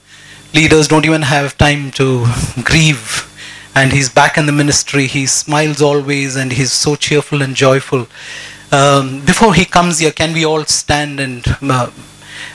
leaders 0.55 0.89
don't 0.89 1.05
even 1.05 1.23
have 1.23 1.57
time 1.57 1.91
to 1.93 2.27
grieve. 2.63 3.30
And 3.81 3.93
he's 3.93 4.11
back 4.11 4.37
in 4.37 4.45
the 4.45 4.53
ministry. 4.53 5.07
He 5.07 5.25
smiles 5.25 5.81
always, 5.81 6.37
and 6.37 6.53
he's 6.53 6.71
so 6.71 6.97
cheerful 6.97 7.41
and 7.41 7.57
joyful. 7.57 8.09
Um, 8.71 9.25
before 9.25 9.55
he 9.55 9.65
comes 9.65 10.01
here, 10.01 10.13
can 10.13 10.35
we 10.35 10.45
all 10.45 10.67
stand 10.67 11.19
and 11.19 11.43
uh, 11.63 11.91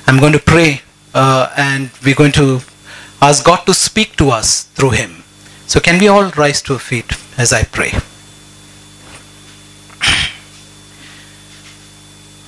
I'm 0.06 0.20
going 0.20 0.34
to 0.34 0.40
pray, 0.40 0.84
uh, 1.16 1.52
and 1.58 1.90
we're 2.04 2.14
going 2.14 2.32
to 2.34 2.60
ask 3.24 3.44
God 3.44 3.66
to 3.66 3.74
speak 3.74 4.16
to 4.18 4.30
us 4.30 4.66
through 4.76 4.92
him. 4.92 5.24
So, 5.66 5.80
can 5.80 5.98
we 5.98 6.08
all 6.08 6.30
rise 6.30 6.62
to 6.62 6.74
our 6.74 6.80
feet 6.80 7.12
as 7.40 7.52
I 7.52 7.64
pray? 7.64 7.94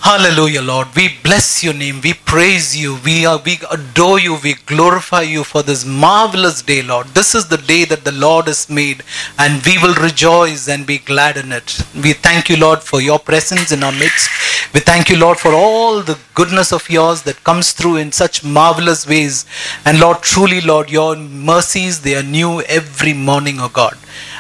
Hallelujah, 0.08 0.62
Lord. 0.62 0.88
We 0.96 1.10
bless 1.22 1.66
your 1.66 1.74
name. 1.74 2.00
We 2.02 2.14
praise 2.14 2.78
you. 2.78 2.98
We 3.04 3.26
are 3.26 3.42
we 3.44 3.60
adore 3.70 4.22
you. 4.22 4.38
We 4.42 4.54
glorify 4.54 5.24
you 5.24 5.44
for 5.44 5.64
this 5.64 5.84
marvelous 5.84 6.62
day, 6.62 6.82
Lord. 6.82 7.08
This 7.08 7.36
is 7.36 7.50
the 7.50 7.58
day 7.58 7.84
that 7.84 8.06
the 8.06 8.14
Lord 8.14 8.48
has 8.48 8.70
made, 8.70 9.04
and 9.38 9.62
we 9.66 9.78
will 9.80 9.96
rejoice 9.96 10.70
and 10.70 10.88
be 10.88 11.00
glad 11.00 11.36
in 11.36 11.52
it. 11.52 11.84
We 11.94 12.14
thank 12.14 12.48
you, 12.48 12.56
Lord, 12.56 12.84
for 12.84 13.02
your 13.02 13.20
presence 13.20 13.74
in 13.74 13.84
our 13.84 13.92
midst. 13.92 14.30
We 14.74 14.80
thank 14.80 15.10
you, 15.10 15.18
Lord, 15.18 15.40
for 15.40 15.52
all 15.52 16.02
the 16.02 16.18
goodness 16.36 16.72
of 16.72 16.90
yours 16.90 17.24
that 17.24 17.44
comes 17.44 17.74
through 17.74 17.98
in 17.98 18.14
such 18.14 18.46
marvelous 18.46 19.06
ways. 19.06 19.46
And 19.84 20.00
Lord, 20.00 20.22
truly, 20.22 20.62
Lord, 20.62 20.90
your 20.90 21.18
mercies 21.18 22.00
they 22.04 22.16
are 22.16 22.24
new 22.24 22.62
every 22.62 23.12
morning, 23.12 23.60
O 23.60 23.68
God 23.68 23.98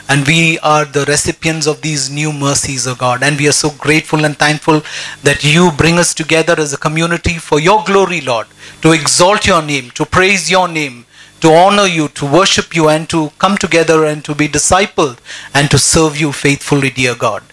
and 0.09 0.25
we 0.25 0.57
are 0.59 0.85
the 0.85 1.05
recipients 1.05 1.67
of 1.67 1.81
these 1.81 2.09
new 2.09 2.31
mercies, 2.31 2.87
O 2.87 2.95
God. 2.95 3.23
And 3.23 3.37
we 3.37 3.47
are 3.47 3.53
so 3.63 3.71
grateful 3.71 4.23
and 4.23 4.37
thankful 4.37 4.81
that 5.23 5.43
you 5.43 5.71
bring 5.77 5.97
us 5.99 6.13
together 6.13 6.55
as 6.57 6.73
a 6.73 6.77
community 6.77 7.37
for 7.37 7.59
your 7.59 7.83
glory, 7.83 8.21
Lord, 8.21 8.47
to 8.81 8.93
exalt 8.93 9.45
your 9.45 9.61
name, 9.61 9.91
to 9.91 10.05
praise 10.05 10.49
your 10.49 10.67
name, 10.67 11.05
to 11.41 11.51
honor 11.51 11.85
you, 11.85 12.07
to 12.09 12.25
worship 12.25 12.75
you, 12.75 12.87
and 12.89 13.09
to 13.09 13.31
come 13.37 13.57
together 13.57 14.05
and 14.05 14.23
to 14.25 14.33
be 14.33 14.47
discipled 14.47 15.17
and 15.53 15.69
to 15.71 15.77
serve 15.77 16.17
you 16.17 16.31
faithfully, 16.31 16.89
dear 16.89 17.15
God. 17.15 17.43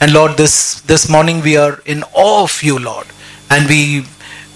And 0.00 0.12
Lord, 0.12 0.36
this, 0.36 0.80
this 0.82 1.10
morning 1.10 1.40
we 1.42 1.56
are 1.56 1.80
in 1.84 2.04
awe 2.14 2.44
of 2.44 2.62
you, 2.62 2.78
Lord. 2.78 3.06
And 3.50 3.68
we, 3.68 4.04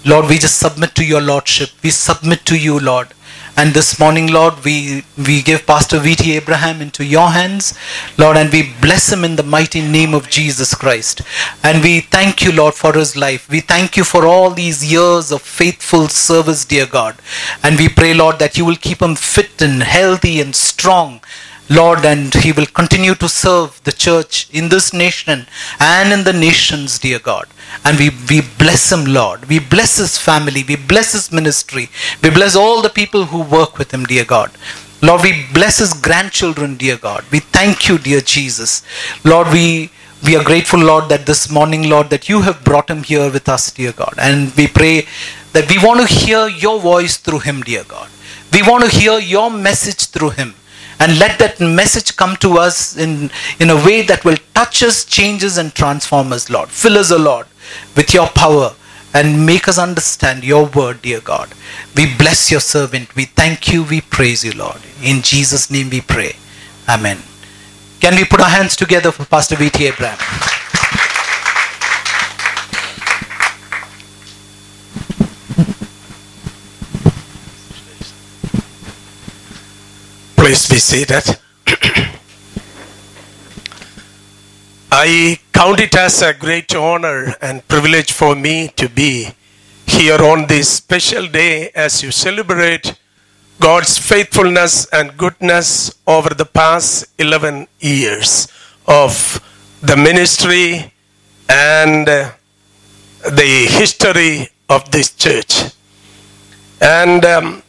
Lord, 0.05 0.27
we 0.27 0.37
just 0.37 0.57
submit 0.57 0.95
to 0.95 1.05
your 1.05 1.21
Lordship. 1.21 1.69
We 1.83 1.91
submit 1.91 2.45
to 2.45 2.57
you, 2.57 2.79
Lord. 2.79 3.09
And 3.55 3.75
this 3.75 3.99
morning, 3.99 4.31
Lord, 4.31 4.63
we, 4.65 5.03
we 5.15 5.43
give 5.43 5.67
Pastor 5.67 5.99
V.T. 5.99 6.35
Abraham 6.35 6.81
into 6.81 7.05
your 7.05 7.29
hands, 7.29 7.77
Lord, 8.17 8.35
and 8.35 8.51
we 8.51 8.73
bless 8.81 9.11
him 9.13 9.23
in 9.23 9.35
the 9.35 9.43
mighty 9.43 9.79
name 9.79 10.15
of 10.15 10.27
Jesus 10.27 10.73
Christ. 10.73 11.21
And 11.63 11.83
we 11.83 11.99
thank 12.01 12.41
you, 12.41 12.51
Lord, 12.51 12.73
for 12.73 12.93
his 12.93 13.15
life. 13.15 13.47
We 13.47 13.59
thank 13.59 13.95
you 13.95 14.03
for 14.03 14.25
all 14.25 14.49
these 14.49 14.91
years 14.91 15.31
of 15.31 15.43
faithful 15.43 16.07
service, 16.07 16.65
dear 16.65 16.87
God. 16.87 17.15
And 17.61 17.77
we 17.77 17.89
pray, 17.89 18.15
Lord, 18.15 18.39
that 18.39 18.57
you 18.57 18.65
will 18.65 18.75
keep 18.75 19.03
him 19.03 19.15
fit 19.15 19.61
and 19.61 19.83
healthy 19.83 20.41
and 20.41 20.55
strong. 20.55 21.21
Lord, 21.69 22.05
and 22.05 22.33
he 22.33 22.51
will 22.51 22.65
continue 22.65 23.15
to 23.15 23.29
serve 23.29 23.81
the 23.83 23.91
church 23.91 24.49
in 24.51 24.69
this 24.69 24.93
nation 24.93 25.47
and 25.79 26.11
in 26.11 26.23
the 26.23 26.33
nations, 26.33 26.99
dear 26.99 27.19
God. 27.19 27.47
And 27.85 27.97
we, 27.97 28.09
we 28.29 28.41
bless 28.57 28.91
him, 28.91 29.05
Lord. 29.05 29.45
We 29.45 29.59
bless 29.59 29.97
his 29.97 30.17
family. 30.17 30.63
We 30.67 30.75
bless 30.75 31.13
his 31.13 31.31
ministry. 31.31 31.89
We 32.21 32.29
bless 32.29 32.55
all 32.55 32.81
the 32.81 32.89
people 32.89 33.25
who 33.25 33.41
work 33.41 33.77
with 33.77 33.93
him, 33.93 34.05
dear 34.05 34.25
God. 34.25 34.51
Lord, 35.01 35.21
we 35.23 35.45
bless 35.53 35.79
his 35.79 35.93
grandchildren, 35.93 36.75
dear 36.75 36.97
God. 36.97 37.25
We 37.31 37.39
thank 37.39 37.87
you, 37.87 37.97
dear 37.97 38.21
Jesus. 38.21 38.83
Lord, 39.23 39.47
we 39.51 39.91
we 40.25 40.37
are 40.37 40.43
grateful, 40.43 40.79
Lord, 40.79 41.09
that 41.09 41.25
this 41.25 41.51
morning, 41.51 41.89
Lord, 41.89 42.09
that 42.09 42.29
you 42.29 42.43
have 42.43 42.63
brought 42.63 42.89
him 42.89 43.03
here 43.03 43.29
with 43.29 43.49
us, 43.49 43.71
dear 43.71 43.91
God. 43.91 44.13
And 44.17 44.55
we 44.55 44.67
pray 44.67 45.05
that 45.51 45.69
we 45.69 45.77
want 45.85 45.99
to 45.99 46.13
hear 46.13 46.47
your 46.47 46.79
voice 46.79 47.17
through 47.17 47.39
him, 47.39 47.61
dear 47.61 47.83
God. 47.83 48.09
We 48.53 48.61
want 48.61 48.85
to 48.85 48.89
hear 48.89 49.19
your 49.19 49.51
message 49.51 50.05
through 50.05 50.29
him. 50.29 50.55
And 50.99 51.19
let 51.19 51.39
that 51.39 51.59
message 51.59 52.15
come 52.15 52.35
to 52.37 52.57
us 52.57 52.97
in, 52.97 53.31
in 53.59 53.69
a 53.69 53.75
way 53.75 54.03
that 54.03 54.23
will 54.23 54.37
touch 54.53 54.83
us, 54.83 55.03
change 55.03 55.43
us, 55.43 55.57
and 55.57 55.73
transform 55.73 56.31
us, 56.31 56.49
Lord. 56.49 56.69
Fill 56.69 56.97
us, 56.97 57.11
O 57.11 57.17
Lord, 57.17 57.47
with 57.95 58.13
your 58.13 58.27
power 58.27 58.75
and 59.13 59.45
make 59.45 59.67
us 59.67 59.77
understand 59.77 60.43
your 60.43 60.65
word, 60.65 61.01
dear 61.01 61.21
God. 61.21 61.53
We 61.95 62.15
bless 62.15 62.49
your 62.49 62.59
servant. 62.59 63.15
We 63.15 63.25
thank 63.25 63.71
you. 63.71 63.83
We 63.83 64.01
praise 64.01 64.43
you, 64.43 64.53
Lord. 64.53 64.81
In 65.03 65.21
Jesus' 65.21 65.69
name 65.69 65.89
we 65.89 66.01
pray. 66.01 66.35
Amen. 66.89 67.19
Can 67.99 68.15
we 68.15 68.25
put 68.25 68.41
our 68.41 68.49
hands 68.49 68.75
together 68.75 69.11
for 69.11 69.25
Pastor 69.25 69.55
V.T. 69.55 69.85
Abraham? 69.85 70.17
Please 80.43 80.67
be 80.67 80.75
seated. 80.75 81.23
I 84.91 85.39
count 85.53 85.79
it 85.79 85.95
as 85.95 86.21
a 86.21 86.33
great 86.33 86.75
honor 86.75 87.33
and 87.41 87.65
privilege 87.69 88.11
for 88.11 88.35
me 88.35 88.67
to 88.75 88.89
be 88.89 89.29
here 89.87 90.21
on 90.21 90.47
this 90.47 90.67
special 90.67 91.27
day 91.27 91.71
as 91.73 92.03
you 92.03 92.11
celebrate 92.11 92.93
God's 93.61 93.97
faithfulness 93.97 94.85
and 94.91 95.15
goodness 95.15 95.95
over 96.05 96.33
the 96.33 96.43
past 96.43 97.05
11 97.19 97.69
years 97.79 98.49
of 98.85 99.39
the 99.81 99.95
ministry 99.95 100.91
and 101.47 102.05
the 102.05 103.67
history 103.79 104.49
of 104.67 104.91
this 104.91 105.15
church. 105.15 105.71
And 106.81 107.23
um, 107.23 107.63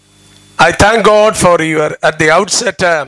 I 0.59 0.73
thank 0.73 1.05
God 1.05 1.37
for 1.37 1.61
your, 1.63 1.97
at 2.03 2.19
the 2.19 2.31
outset, 2.31 2.83
uh, 2.83 3.07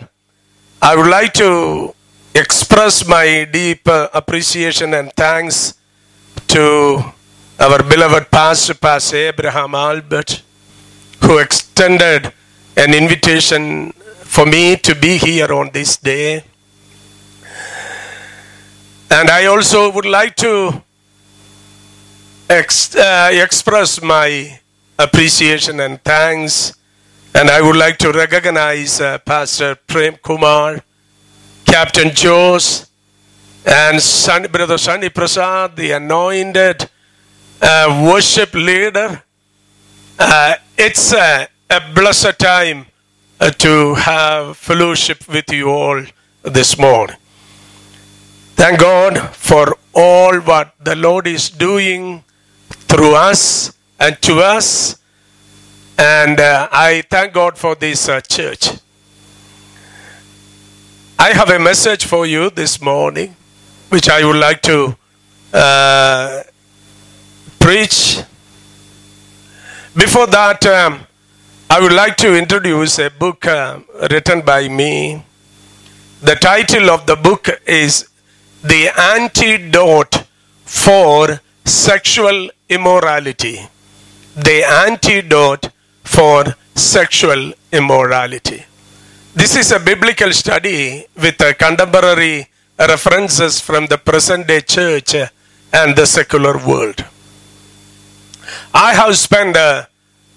I 0.83 0.97
would 0.97 1.07
like 1.07 1.33
to 1.35 1.95
express 2.35 3.07
my 3.07 3.49
deep 3.51 3.87
uh, 3.89 4.09
appreciation 4.13 4.93
and 4.95 5.13
thanks 5.13 5.75
to 6.49 7.03
our 7.59 7.83
beloved 7.83 8.31
pastor, 8.31 8.75
Pastor 8.75 9.17
Abraham 9.17 9.75
Albert, 9.75 10.43
who 11.23 11.39
extended 11.39 12.33
an 12.77 12.93
invitation 12.93 13.93
for 13.93 14.45
me 14.45 14.77
to 14.77 14.95
be 14.95 15.17
here 15.17 15.53
on 15.53 15.71
this 15.73 15.97
day. 15.97 16.45
And 19.11 19.31
I 19.31 19.47
also 19.47 19.91
would 19.93 20.05
like 20.05 20.35
to 20.37 20.83
ex- 22.51 22.95
uh, 22.95 23.31
express 23.33 24.03
my 24.03 24.59
appreciation 24.99 25.81
and 25.81 26.03
thanks. 26.03 26.75
And 27.37 27.51
I 27.51 27.61
would 27.61 27.77
like 27.77 27.99
to 27.99 28.13
recognize 28.13 28.99
uh, 28.99 29.19
Pastor 29.19 29.75
Prem 29.75 30.17
Kumar, 30.17 30.83
Captain 31.67 32.11
Jose, 32.17 32.87
and 33.67 34.51
Brother 34.51 34.79
Sunny 34.79 35.11
Prasad, 35.11 35.77
the 35.77 35.91
anointed 35.91 36.89
uh, 37.61 38.09
worship 38.11 38.55
leader. 38.55 39.23
Uh, 40.19 40.55
it's 40.79 41.13
a, 41.13 41.47
a 41.69 41.81
blessed 41.95 42.39
time 42.39 42.87
uh, 43.39 43.51
to 43.51 43.97
have 43.97 44.57
fellowship 44.57 45.29
with 45.29 45.53
you 45.53 45.69
all 45.69 46.03
this 46.43 46.79
morning. 46.79 47.19
Thank 48.55 48.81
God 48.81 49.19
for 49.35 49.77
all 49.95 50.39
what 50.39 50.73
the 50.83 50.97
Lord 50.97 51.27
is 51.27 51.51
doing 51.51 52.25
through 52.71 53.15
us 53.15 53.77
and 54.01 54.19
to 54.23 54.39
us. 54.39 54.97
And 55.99 56.39
uh, 56.41 56.69
I 56.71 57.03
thank 57.09 57.33
God 57.33 57.57
for 57.57 57.75
this 57.75 58.09
uh, 58.09 58.21
church. 58.21 58.69
I 61.19 61.31
have 61.33 61.49
a 61.49 61.59
message 61.59 62.05
for 62.05 62.27
you 62.27 62.51
this 62.51 62.83
morning, 62.83 63.35
which 63.89 64.11
I 64.11 64.23
would 64.23 64.37
like 64.37 64.61
to 64.63 64.95
uh, 65.55 66.43
preach. 67.59 68.21
Before 69.95 70.27
that, 70.27 70.67
um, 70.67 71.07
I 71.71 71.81
would 71.81 71.93
like 71.93 72.19
to 72.19 72.37
introduce 72.37 72.99
a 72.99 73.09
book 73.09 73.47
uh, 73.47 73.81
written 74.11 74.43
by 74.43 74.69
me. 74.69 75.25
The 76.21 76.35
title 76.35 76.91
of 76.91 77.07
the 77.07 77.17
book 77.17 77.49
is 77.67 78.11
The 78.63 78.91
Antidote 78.99 80.27
for 80.67 81.41
Sexual 81.65 82.51
Immorality. 82.69 83.61
The 84.35 84.63
Antidote 84.87 85.71
for 86.07 86.55
Sexual 86.75 87.53
Immorality. 87.73 88.65
This 89.35 89.57
is 89.57 89.73
a 89.73 89.81
biblical 89.81 90.33
study 90.33 91.05
with 91.15 91.37
contemporary 91.59 92.49
references 92.79 93.61
from 93.61 93.87
the 93.87 93.99
present 93.99 94.47
day 94.47 94.61
church 94.61 95.15
and 95.73 95.97
the 95.97 96.07
secular 96.07 96.57
world. 96.67 97.05
I 98.73 98.95
have 98.95 99.17
spent 99.17 99.57
uh, 99.57 99.87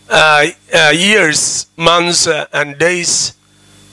uh, 0.10 0.48
uh, 0.74 0.90
years, 0.90 1.68
months, 1.78 2.26
uh, 2.28 2.48
and 2.52 2.78
days 2.78 3.34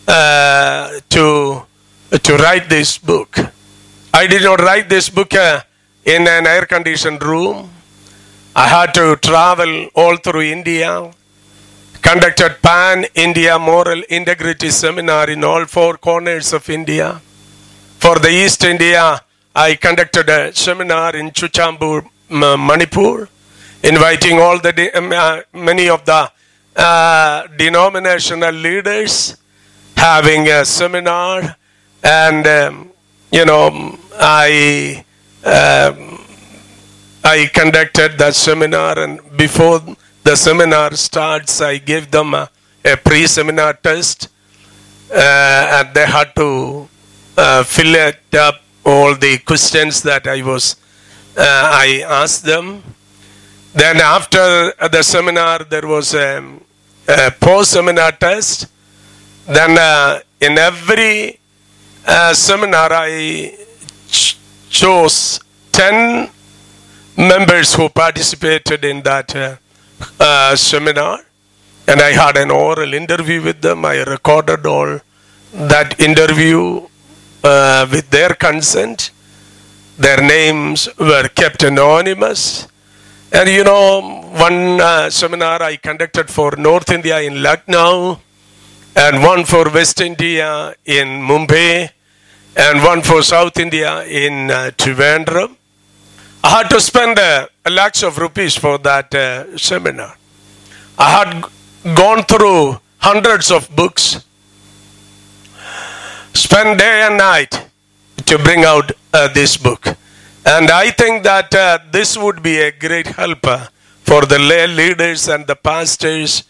uh, 0.09 1.01
to 1.11 1.63
to 2.11 2.37
write 2.39 2.69
this 2.71 2.97
book. 2.97 3.37
I 4.15 4.27
did 4.27 4.43
not 4.43 4.61
write 4.61 4.89
this 4.89 5.11
book 5.11 5.35
in 5.35 6.27
an 6.27 6.47
air 6.47 6.65
conditioned 6.65 7.23
room. 7.23 7.71
I 8.55 8.69
had 8.69 8.95
to 8.95 9.17
travel 9.17 9.89
all 9.95 10.17
through 10.17 10.43
India, 10.43 11.13
conducted 12.07 12.53
pan 12.63 13.05
India 13.17 13.59
moral 13.59 14.01
integrity 14.19 14.71
seminar 14.71 15.29
in 15.29 15.43
all 15.43 15.65
four 15.65 15.97
corners 15.97 16.53
of 16.53 16.71
India. 16.71 17.21
For 17.99 18.17
the 18.21 18.31
East 18.31 18.63
India, 18.63 19.21
I 19.53 19.75
conducted 19.75 20.29
a 20.29 20.55
seminar 20.55 21.17
in 21.17 21.33
Churachandpur, 21.33 22.07
Manipur, 22.31 23.29
inviting 23.83 24.39
all 24.39 24.61
the 24.61 24.73
de- 24.73 24.93
uh, 24.97 25.43
many 25.53 25.89
of 25.89 26.05
the 26.05 26.31
uh, 26.77 27.49
denominational 27.57 28.53
leaders, 28.55 29.37
having 29.97 30.47
a 30.47 30.65
seminar, 30.65 31.57
and 32.05 32.47
um, 32.47 32.91
you 33.33 33.45
know, 33.45 33.99
I 34.15 35.05
um, 35.45 36.25
I 37.25 37.51
conducted 37.53 38.17
that 38.19 38.37
seminar, 38.37 38.97
and 38.97 39.19
before 39.37 39.81
the 40.27 40.35
seminar 40.35 40.93
starts, 40.97 41.61
I 41.61 41.79
gave 41.79 42.11
them 42.11 42.35
a, 42.35 42.51
a 42.85 42.97
pre-seminar 42.97 43.75
test, 43.75 44.29
uh, 45.13 45.79
and 45.79 45.95
they 45.95 46.05
had 46.05 46.35
to 46.35 46.89
uh, 47.39 47.63
fill 47.63 47.95
it 47.95 48.35
up 48.35 48.61
all 48.85 49.15
the 49.15 49.39
questions 49.39 50.03
that 50.03 50.27
I 50.27 50.43
was 50.43 50.75
uh, 51.37 51.43
I 51.87 52.03
asked 52.09 52.45
them. 52.45 52.83
Then 53.73 53.99
after 53.99 54.73
the 54.91 55.03
seminar, 55.03 55.61
there 55.61 55.87
was 55.87 56.13
a, 56.15 56.43
a 57.07 57.31
post-seminar 57.31 58.13
test. 58.13 58.67
Then 59.47 59.79
uh, 59.79 60.21
in 60.41 60.59
every 60.59 61.39
uh, 62.05 62.35
seminar, 62.35 62.89
I 62.91 63.57
ch- 64.09 64.39
chose 64.71 65.39
ten 65.71 66.31
members 67.17 67.75
who 67.75 67.89
participated 67.91 68.85
in 68.85 69.03
that 69.03 69.61
uh, 70.21 70.57
seminar, 70.57 71.21
and 71.87 72.01
I 72.01 72.13
had 72.13 72.37
an 72.37 72.51
oral 72.51 72.95
interview 72.95 73.43
with 73.43 73.61
them. 73.63 73.85
I 73.85 74.03
recorded 74.03 74.67
all 74.67 75.01
that 75.53 76.01
interview 76.01 76.87
uh, 77.43 77.87
with 77.91 78.11
their 78.11 78.35
consent. 78.35 79.11
Their 79.99 80.21
names 80.21 80.89
were 80.99 81.29
kept 81.29 81.63
anonymous. 81.63 82.69
And 83.33 83.49
you 83.49 83.65
know, 83.65 84.23
one 84.33 84.81
uh, 84.81 85.11
seminar 85.11 85.63
I 85.63 85.77
conducted 85.77 86.31
for 86.31 86.53
North 86.57 86.91
India 86.91 87.21
in 87.21 87.43
Lucknow, 87.43 88.21
and 88.95 89.23
one 89.23 89.45
for 89.45 89.71
West 89.71 90.01
India 90.01 90.75
in 90.85 91.09
Mumbai, 91.21 91.91
and 92.57 92.83
one 92.83 93.03
for 93.03 93.23
South 93.23 93.59
India 93.59 94.05
in 94.05 94.51
uh, 94.51 94.71
Trivandrum. 94.77 95.57
I 96.47 96.51
had 96.51 96.69
to 96.71 96.81
spend 96.81 97.19
uh, 97.19 97.49
lakhs 97.69 98.05
of 98.05 98.19
rupees 98.19 98.55
for 98.55 98.79
that 98.79 99.13
uh, 99.13 99.59
seminar. 99.59 100.17
I 100.97 101.09
had 101.19 101.31
gone 101.97 102.23
through 102.23 102.79
hundreds 102.99 103.51
of 103.51 103.69
books, 103.75 104.25
spent 106.35 106.79
day 106.79 107.03
and 107.07 107.19
night 107.19 107.67
to 108.27 108.39
bring 108.39 108.65
out 108.65 108.93
uh, 109.13 109.27
this 109.35 109.57
book. 109.57 109.89
And 110.47 110.71
I 110.71 110.93
think 110.93 111.25
that 111.25 111.53
uh, 111.53 111.81
this 111.91 112.17
would 112.17 112.45
be 112.45 112.59
a 112.59 112.71
great 112.71 113.09
helper 113.09 113.69
for 114.05 114.25
the 114.25 114.39
lay 114.39 114.69
leaders 114.69 115.27
and 115.27 115.49
the 115.49 115.57
pastors 115.57 116.45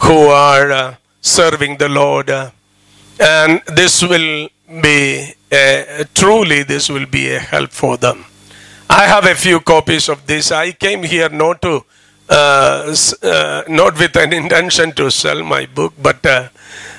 who 0.00 0.26
are 0.26 0.70
uh, 0.70 0.96
serving 1.22 1.78
the 1.78 1.88
Lord. 1.88 2.28
and 3.18 3.62
this 3.66 4.02
will 4.02 4.50
be 4.82 5.32
a, 5.50 6.04
truly 6.14 6.64
this 6.64 6.90
will 6.90 7.06
be 7.06 7.30
a 7.30 7.38
help 7.38 7.70
for 7.70 7.96
them. 7.96 8.26
I 8.90 9.06
have 9.06 9.26
a 9.26 9.34
few 9.34 9.60
copies 9.60 10.08
of 10.08 10.26
this. 10.26 10.50
I 10.50 10.72
came 10.72 11.02
here 11.02 11.28
not 11.28 11.60
to 11.62 11.84
uh, 12.28 12.94
uh, 13.22 13.62
not 13.68 13.98
with 13.98 14.14
an 14.16 14.32
intention 14.32 14.92
to 14.92 15.10
sell 15.10 15.42
my 15.42 15.66
book, 15.66 15.94
but 16.00 16.24
uh, 16.26 16.48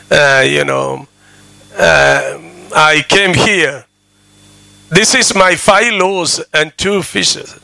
uh, 0.09 0.43
you 0.45 0.65
know, 0.65 1.07
uh, 1.77 2.39
I 2.75 3.03
came 3.07 3.33
here. 3.33 3.85
This 4.89 5.13
is 5.13 5.35
my 5.35 5.55
five 5.55 5.93
loaves 5.93 6.43
and 6.53 6.75
two 6.77 7.03
fishes 7.03 7.59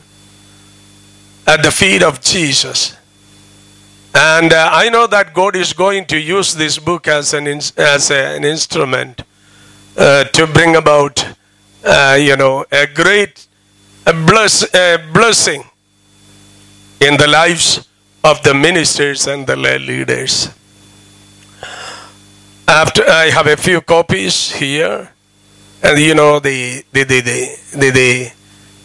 at 1.46 1.62
the 1.62 1.70
feet 1.70 2.02
of 2.02 2.20
Jesus. 2.20 2.96
And 4.14 4.52
uh, 4.52 4.70
I 4.72 4.88
know 4.88 5.06
that 5.08 5.34
God 5.34 5.56
is 5.56 5.72
going 5.72 6.06
to 6.06 6.18
use 6.18 6.54
this 6.54 6.78
book 6.78 7.08
as 7.08 7.34
an, 7.34 7.46
as 7.48 8.10
an 8.10 8.44
instrument 8.44 9.22
to 9.96 10.50
bring 10.52 10.76
about, 10.76 11.24
you 12.18 12.36
know, 12.36 12.64
a 12.70 12.86
great 12.86 13.45
a 14.06 14.12
bless, 14.12 14.62
a 14.74 14.98
blessing 15.12 15.64
in 17.00 17.16
the 17.16 17.26
lives 17.26 17.88
of 18.22 18.42
the 18.42 18.54
ministers 18.54 19.26
and 19.26 19.46
the 19.46 19.56
leaders. 19.56 20.48
After 22.68 23.02
I 23.08 23.30
have 23.30 23.46
a 23.46 23.56
few 23.56 23.80
copies 23.80 24.52
here, 24.52 25.10
and 25.82 25.98
you 25.98 26.14
know 26.14 26.40
the 26.40 26.84
the 26.92 27.04
the 27.04 27.20
the, 27.20 27.56
the, 27.74 27.90
the 27.90 28.32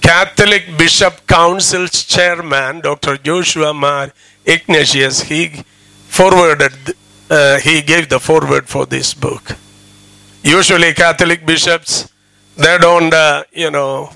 Catholic 0.02 0.78
Bishop 0.78 1.26
Council's 1.28 2.04
chairman, 2.04 2.82
Dr. 2.82 3.18
Joshua 3.18 3.74
Mar 3.74 4.12
Ignatius, 4.46 5.22
he 5.22 5.64
forwarded, 6.08 6.74
uh, 7.30 7.60
he 7.60 7.82
gave 7.82 8.10
the 8.10 8.20
forward 8.20 8.68
for 8.68 8.86
this 8.86 9.14
book. 9.14 9.56
Usually, 10.44 10.94
Catholic 10.94 11.46
bishops, 11.46 12.12
they 12.58 12.78
don't, 12.80 13.14
uh, 13.14 13.44
you 13.54 13.70
know, 13.70 14.10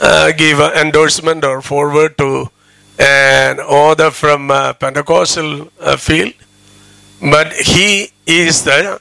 uh, 0.00 0.32
give 0.32 0.60
an 0.60 0.72
endorsement 0.72 1.44
or 1.44 1.60
forward 1.60 2.16
to 2.18 2.48
an 2.98 3.60
author 3.60 4.10
from 4.10 4.50
uh, 4.50 4.72
Pentecostal 4.74 5.70
uh, 5.80 5.96
field, 5.96 6.34
but 7.20 7.52
he 7.52 8.10
is 8.26 8.64
the 8.64 9.00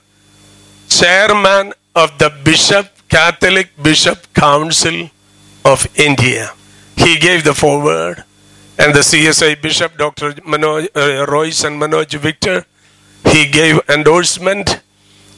chairman 0.87 1.73
of 1.95 2.17
the 2.17 2.29
Bishop 2.43 2.87
Catholic 3.09 3.69
Bishop 3.81 4.33
Council 4.33 5.09
of 5.65 5.87
India. 5.97 6.51
He 6.95 7.17
gave 7.17 7.43
the 7.43 7.53
forward, 7.53 8.23
and 8.77 8.93
the 8.93 8.99
CSI 8.99 9.61
Bishop 9.61 9.97
Dr. 9.97 10.33
Manoj, 10.47 10.87
uh, 10.95 11.25
Royce 11.25 11.63
and 11.63 11.81
Manoj 11.81 12.13
Victor, 12.19 12.65
he 13.25 13.47
gave 13.47 13.79
endorsement, 13.89 14.81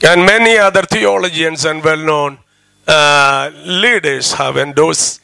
and 0.03 0.25
many 0.25 0.57
other 0.57 0.83
theologians 0.83 1.65
and 1.65 1.83
well-known 1.83 2.39
uh, 2.87 3.51
leaders 3.65 4.33
have 4.33 4.57
endorsed. 4.57 5.21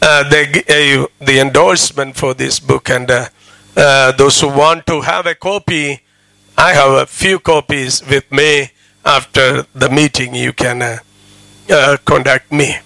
Uh, 0.00 0.28
they 0.28 0.46
gave 0.46 1.06
the 1.18 1.40
endorsement 1.40 2.16
for 2.16 2.34
this 2.34 2.60
book, 2.60 2.88
and 2.88 3.10
uh, 3.10 3.28
uh, 3.76 4.12
those 4.12 4.40
who 4.40 4.48
want 4.48 4.86
to 4.86 5.00
have 5.00 5.26
a 5.26 5.34
copy, 5.34 6.00
I 6.56 6.72
have 6.72 6.92
a 6.92 7.06
few 7.06 7.38
copies 7.38 8.06
with 8.06 8.30
me. 8.30 8.70
After 9.04 9.64
the 9.74 9.88
meeting, 9.88 10.34
you 10.34 10.52
can 10.52 10.82
uh, 10.82 10.98
uh, 11.70 11.96
contact 12.04 12.52
me. 12.52 12.76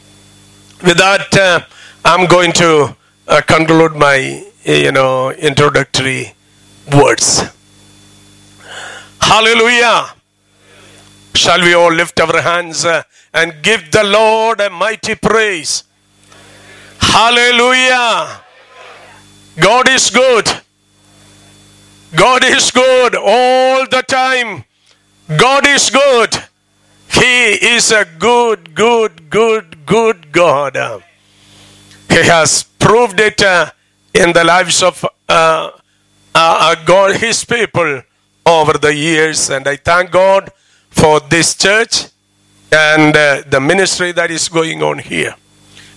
With 0.85 0.99
that, 0.99 1.37
uh, 1.37 1.61
I'm 2.05 2.27
going 2.27 2.53
to 2.53 2.97
uh, 3.27 3.41
conclude 3.41 3.97
my, 3.97 4.45
you 4.65 4.93
know, 4.93 5.31
introductory 5.33 6.35
words. 6.93 7.43
Hallelujah. 9.21 10.15
Shall 11.35 11.61
we 11.61 11.75
all 11.75 11.93
lift 11.93 12.21
our 12.21 12.41
hands 12.41 12.85
uh, 12.85 13.03
and 13.33 13.63
give 13.63 13.91
the 13.91 14.05
Lord 14.05 14.61
a 14.61 14.71
mighty 14.71 15.15
praise? 15.15 15.85
Hallelujah. 17.03 18.41
God 19.61 19.89
is 19.89 20.09
good. 20.11 20.49
God 22.15 22.45
is 22.45 22.71
good 22.71 23.15
all 23.15 23.87
the 23.87 24.03
time. 24.07 24.65
God 25.37 25.67
is 25.67 25.91
good. 25.91 26.35
He 27.11 27.75
is 27.75 27.91
a 27.93 28.07
good, 28.19 28.75
good, 28.75 29.29
good, 29.29 29.85
good 29.85 30.33
God. 30.33 31.03
He 32.09 32.23
has 32.25 32.63
proved 32.63 33.21
it 33.21 33.43
uh, 33.43 33.71
in 34.15 34.33
the 34.33 34.45
lives 34.45 34.83
of 34.83 35.05
uh, 35.05 35.09
uh, 35.29 35.71
uh, 36.35 36.75
God, 36.85 37.17
His 37.17 37.45
people 37.45 38.03
over 38.47 38.79
the 38.79 38.95
years. 38.95 39.51
And 39.51 39.67
I 39.69 39.77
thank 39.77 40.11
God 40.11 40.51
for 40.91 41.21
this 41.21 41.55
church 41.55 42.07
and 42.71 43.15
uh, 43.15 43.43
the 43.47 43.61
ministry 43.61 44.13
that 44.13 44.31
is 44.31 44.49
going 44.49 44.83
on 44.83 44.99
here. 44.99 45.35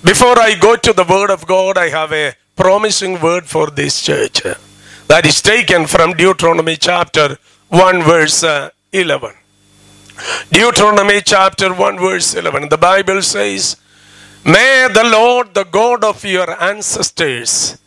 Before 0.06 0.38
I 0.38 0.54
go 0.54 0.76
to 0.76 0.94
the 0.94 1.04
Word 1.04 1.32
of 1.32 1.48
God, 1.48 1.80
I 1.80 1.90
have 1.90 2.14
a 2.14 2.36
promising 2.56 3.20
word 3.20 3.48
for 3.48 3.72
this 3.72 4.04
church 4.04 4.44
that 5.08 5.26
is 5.26 5.42
taken 5.42 5.88
from 5.88 6.14
Deuteronomy 6.14 6.76
chapter 6.76 7.40
1, 7.70 8.04
verse 8.04 8.44
uh, 8.44 8.70
11. 8.94 9.32
Deuteronomy 10.52 11.22
chapter 11.22 11.74
1, 11.74 11.98
verse 11.98 12.36
11. 12.36 12.70
The 12.70 12.78
Bible 12.78 13.24
says, 13.24 13.78
May 14.46 14.88
the 14.94 15.06
Lord, 15.06 15.56
the 15.56 15.64
God 15.64 16.04
of 16.04 16.24
your 16.24 16.52
ancestors, 16.62 17.80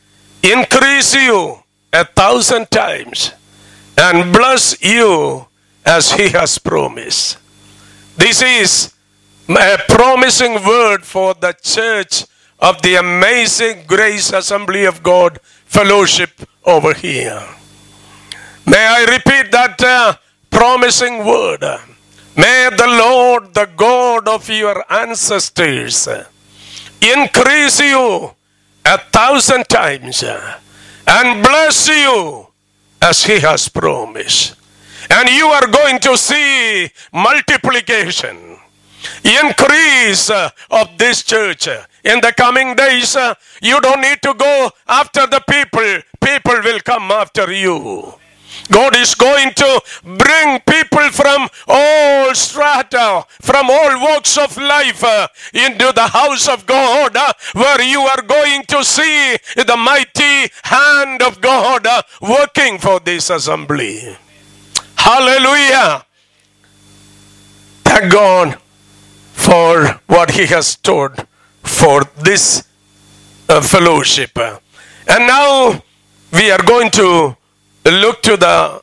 increase 0.43 1.15
you 1.15 1.63
a 1.93 2.05
thousand 2.05 2.69
times 2.73 3.31
and 3.97 4.33
bless 4.33 4.83
you 4.83 5.47
as 5.87 6.11
he 6.11 6.31
has 6.31 6.59
promised. 6.59 7.39
This 8.17 8.43
is 8.43 8.93
a 9.57 9.79
promising 9.89 10.55
word 10.65 11.05
for 11.05 11.35
the 11.35 11.55
church 11.63 12.25
of 12.59 12.81
the 12.83 12.97
amazing 12.97 13.85
grace 13.87 14.33
assembly 14.33 14.85
of 14.85 15.03
God 15.03 15.39
fellowship 15.65 16.31
over 16.65 16.95
here. 16.95 17.43
May 18.67 18.85
I 18.85 19.05
repeat 19.05 19.51
that 19.53 19.83
uh, 19.83 20.15
promising 20.51 21.25
word. 21.25 21.63
May 22.37 22.71
the 22.71 22.87
Lord, 22.87 23.55
the 23.55 23.69
God 23.77 24.29
of 24.29 24.49
your 24.49 24.85
ancestors, 24.93 26.09
increase 27.01 27.81
you 27.81 28.31
a 28.85 28.99
thousand 28.99 29.69
times 29.69 30.23
and 30.23 31.43
bless 31.43 31.89
you 31.89 32.47
as 33.03 33.25
He 33.25 33.41
has 33.41 33.69
promised. 33.69 34.55
And 35.11 35.29
you 35.29 35.47
are 35.49 35.67
going 35.67 35.99
to 36.01 36.17
see 36.17 36.89
multiplication, 37.13 38.48
increase 39.25 40.31
uh, 40.31 40.51
of 40.71 40.97
this 40.99 41.23
church. 41.23 41.69
In 42.05 42.21
the 42.21 42.33
coming 42.37 42.75
days, 42.75 43.17
uh, 43.17 43.35
you 43.61 43.81
don't 43.81 44.01
need 44.01 44.23
to 44.23 44.35
go 44.35 44.71
after 44.87 45.27
the 45.27 45.43
people, 45.49 46.03
people 46.21 46.61
will 46.63 46.81
come 46.81 47.11
after 47.11 47.53
you. 47.53 48.15
God 48.71 48.97
is 48.97 49.15
going 49.15 49.53
to 49.55 49.81
bring 50.05 50.61
people 50.61 51.09
from 51.11 51.49
all 51.67 52.35
strata, 52.35 53.25
from 53.41 53.71
all 53.71 54.01
walks 54.01 54.37
of 54.37 54.57
life 54.57 55.03
uh, 55.05 55.29
into 55.55 55.93
the 55.95 56.09
house 56.09 56.49
of 56.49 56.67
God, 56.67 57.17
where 57.55 57.83
you 57.83 58.01
are 58.01 58.23
going 58.23 58.65
to 58.65 58.85
see 58.85 59.37
the 59.57 59.77
mighty 59.77 60.51
hand 60.63 61.23
of 61.23 61.41
God 61.41 61.87
working 62.21 62.79
for 62.79 63.01
this 63.01 63.31
assembly. 63.31 64.17
Hallelujah. 64.97 66.05
Thank 67.85 68.13
God 68.13 68.59
for 69.39 70.01
what 70.09 70.33
He 70.33 70.47
has 70.47 70.67
stored 70.67 71.27
for 71.63 72.03
this 72.19 72.69
uh, 73.49 73.61
fellowship. 73.61 74.37
And 74.37 75.27
now 75.27 75.83
we 76.33 76.51
are 76.51 76.63
going 76.67 76.91
to 76.91 77.37
look 77.87 78.21
to 78.23 78.37
the 78.37 78.83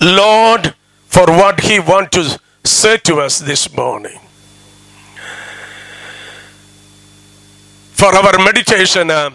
Lord 0.00 0.74
for 1.06 1.26
what 1.26 1.60
He 1.60 1.80
wants 1.80 2.16
to 2.16 2.40
say 2.64 2.96
to 2.98 3.20
us 3.20 3.40
this 3.40 3.74
morning. 3.76 4.20
For 7.92 8.14
our 8.14 8.38
meditation, 8.38 9.10
uh, 9.10 9.30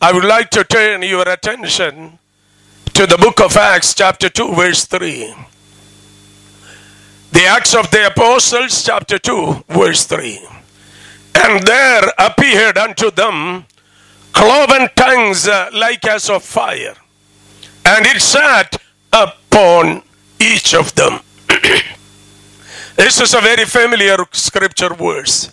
I 0.00 0.12
would 0.12 0.24
like 0.24 0.50
to 0.50 0.62
turn 0.62 1.02
your 1.02 1.26
attention 1.28 2.18
to 2.92 3.06
the 3.06 3.16
book 3.16 3.40
of 3.40 3.56
Acts, 3.56 3.94
chapter 3.94 4.28
2, 4.28 4.54
verse 4.54 4.84
3. 4.84 5.34
The 7.34 7.46
Acts 7.46 7.74
of 7.74 7.90
the 7.90 8.06
Apostles, 8.06 8.84
chapter 8.84 9.18
2, 9.18 9.64
verse 9.70 10.04
3. 10.06 10.38
And 11.34 11.66
there 11.66 12.04
appeared 12.16 12.78
unto 12.78 13.10
them 13.10 13.66
cloven 14.30 14.88
tongues 14.94 15.48
uh, 15.48 15.68
like 15.72 16.06
as 16.06 16.30
of 16.30 16.44
fire, 16.44 16.94
and 17.84 18.06
it 18.06 18.22
sat 18.22 18.80
upon 19.12 20.04
each 20.38 20.76
of 20.76 20.94
them. 20.94 21.18
this 22.94 23.20
is 23.20 23.34
a 23.34 23.40
very 23.40 23.64
familiar 23.64 24.18
scripture 24.30 24.94
verse, 24.94 25.52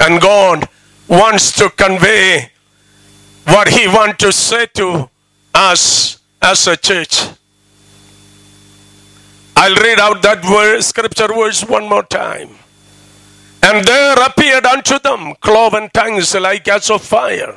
and 0.00 0.18
God 0.18 0.66
wants 1.08 1.52
to 1.58 1.68
convey 1.68 2.50
what 3.48 3.68
He 3.68 3.86
wants 3.86 4.16
to 4.24 4.32
say 4.32 4.64
to 4.76 5.10
us 5.52 6.20
as 6.40 6.66
a 6.66 6.76
church. 6.78 7.26
I'll 9.62 9.76
read 9.76 10.00
out 10.00 10.22
that 10.22 10.82
scripture 10.82 11.28
verse 11.28 11.62
one 11.64 11.88
more 11.88 12.02
time. 12.02 12.50
And 13.62 13.86
there 13.86 14.16
appeared 14.26 14.66
unto 14.66 14.98
them 14.98 15.36
cloven 15.40 15.88
tongues 15.94 16.34
like 16.34 16.66
as 16.66 16.90
of 16.90 17.00
fire, 17.00 17.54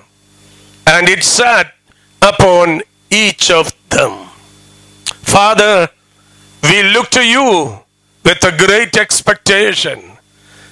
and 0.85 1.09
it 1.09 1.23
sat 1.23 1.73
upon 2.21 2.83
each 3.09 3.49
of 3.49 3.73
them. 3.89 4.29
Father, 5.25 5.89
we 6.61 6.83
look 6.93 7.09
to 7.09 7.25
you 7.25 7.79
with 8.23 8.43
a 8.43 8.55
great 8.55 8.95
expectation 8.97 10.11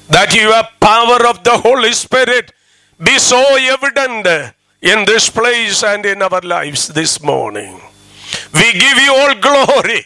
that 0.09 0.35
your 0.35 0.61
power 0.79 1.27
of 1.27 1.43
the 1.43 1.57
Holy 1.57 1.93
Spirit 1.93 2.51
be 3.03 3.17
so 3.17 3.41
evident 3.57 4.53
in 4.83 5.05
this 5.05 5.31
place 5.31 5.83
and 5.83 6.05
in 6.05 6.21
our 6.21 6.41
lives 6.41 6.89
this 6.89 7.23
morning. 7.23 7.81
We 8.53 8.71
give 8.73 8.97
you 8.99 9.15
all 9.15 9.33
glory, 9.33 10.05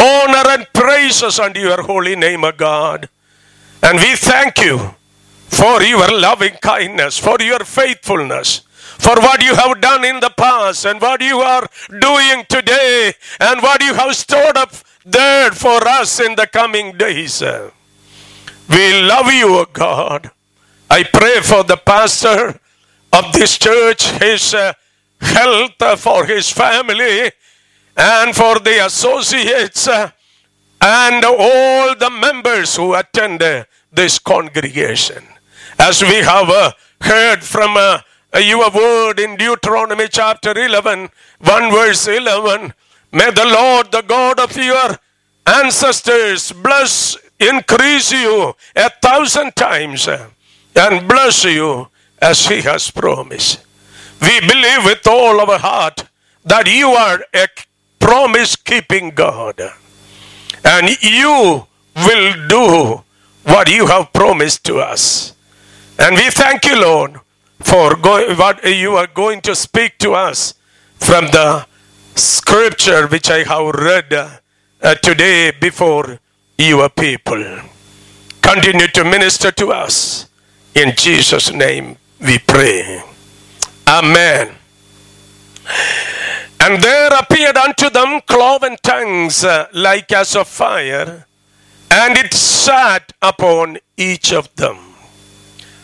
honor, 0.00 0.48
and 0.50 0.66
praises 0.72 1.38
unto 1.38 1.60
your 1.60 1.82
holy 1.82 2.16
name, 2.16 2.44
O 2.44 2.52
God. 2.52 3.08
And 3.82 3.98
we 3.98 4.16
thank 4.16 4.58
you 4.58 4.94
for 5.48 5.82
your 5.82 6.20
loving 6.20 6.54
kindness, 6.60 7.18
for 7.18 7.36
your 7.40 7.60
faithfulness, 7.60 8.62
for 8.98 9.16
what 9.16 9.42
you 9.42 9.54
have 9.54 9.80
done 9.80 10.04
in 10.04 10.20
the 10.20 10.30
past, 10.30 10.84
and 10.84 11.00
what 11.00 11.20
you 11.20 11.38
are 11.40 11.68
doing 12.00 12.44
today, 12.48 13.12
and 13.40 13.62
what 13.62 13.82
you 13.82 13.94
have 13.94 14.14
stored 14.14 14.56
up 14.56 14.72
there 15.04 15.50
for 15.52 15.86
us 15.88 16.20
in 16.20 16.34
the 16.36 16.46
coming 16.46 16.96
days. 16.96 17.42
We 18.68 19.02
love 19.02 19.32
you, 19.32 19.56
O 19.56 19.66
God. 19.72 20.30
I 20.90 21.02
pray 21.04 21.40
for 21.40 21.64
the 21.64 21.76
pastor 21.76 22.60
of 23.12 23.32
this 23.32 23.58
church, 23.58 24.10
his 24.10 24.54
uh, 24.54 24.72
health, 25.20 25.80
uh, 25.80 25.96
for 25.96 26.26
his 26.26 26.50
family, 26.50 27.30
and 27.98 28.34
for 28.34 28.60
the 28.60 28.86
associates 28.86 29.88
and 30.80 31.24
all 31.24 31.96
the 31.96 32.10
members 32.10 32.76
who 32.76 32.94
attend 32.94 33.40
this 33.92 34.20
congregation. 34.20 35.24
As 35.78 36.00
we 36.02 36.16
have 36.16 36.74
heard 37.00 37.42
from 37.42 37.76
uh, 37.76 38.00
your 38.40 38.70
word 38.70 39.18
in 39.18 39.36
Deuteronomy 39.36 40.06
chapter 40.08 40.56
11, 40.56 41.08
1 41.40 41.70
verse 41.72 42.06
11, 42.06 42.72
may 43.10 43.30
the 43.32 43.44
Lord, 43.44 43.90
the 43.90 44.02
God 44.02 44.38
of 44.38 44.56
your 44.56 44.96
ancestors, 45.44 46.52
bless, 46.52 47.16
increase 47.40 48.12
you 48.12 48.54
a 48.76 48.90
thousand 49.02 49.56
times 49.56 50.06
and 50.06 51.08
bless 51.08 51.44
you 51.44 51.88
as 52.20 52.46
he 52.46 52.60
has 52.62 52.92
promised. 52.92 53.64
We 54.20 54.38
believe 54.40 54.84
with 54.84 55.06
all 55.06 55.40
our 55.40 55.58
heart 55.58 56.04
that 56.44 56.66
you 56.68 56.90
are 56.90 57.24
a 57.34 57.48
promise 58.08 58.56
keeping 58.56 59.10
God 59.10 59.60
and 60.64 60.88
you 61.02 61.66
will 61.94 62.48
do 62.48 63.04
what 63.44 63.68
you 63.70 63.86
have 63.86 64.12
promised 64.14 64.64
to 64.64 64.78
us. 64.78 65.34
And 65.98 66.16
we 66.16 66.30
thank 66.30 66.64
you, 66.64 66.80
Lord, 66.80 67.20
for 67.60 67.96
go- 67.96 68.34
what 68.36 68.64
you 68.64 68.96
are 68.96 69.08
going 69.08 69.42
to 69.42 69.54
speak 69.54 69.98
to 69.98 70.14
us 70.14 70.54
from 70.96 71.26
the 71.26 71.66
scripture 72.14 73.06
which 73.08 73.30
I 73.30 73.44
have 73.44 73.74
read 73.74 74.12
uh, 74.14 74.94
today 75.02 75.52
before 75.60 76.18
your 76.56 76.88
people. 76.88 77.44
Continue 78.40 78.88
to 78.88 79.04
minister 79.04 79.50
to 79.52 79.68
us. 79.72 80.28
In 80.74 80.94
Jesus' 80.96 81.52
name 81.52 81.98
we 82.20 82.38
pray. 82.38 83.02
Amen. 83.86 84.54
And 86.60 86.82
there 86.82 87.10
appeared 87.18 87.56
unto 87.56 87.88
them 87.90 88.20
cloven 88.26 88.76
tongues 88.82 89.44
uh, 89.44 89.68
like 89.72 90.12
as 90.12 90.34
of 90.36 90.48
fire, 90.48 91.26
and 91.90 92.18
it 92.18 92.34
sat 92.34 93.12
upon 93.22 93.78
each 93.96 94.32
of 94.32 94.54
them. 94.56 94.76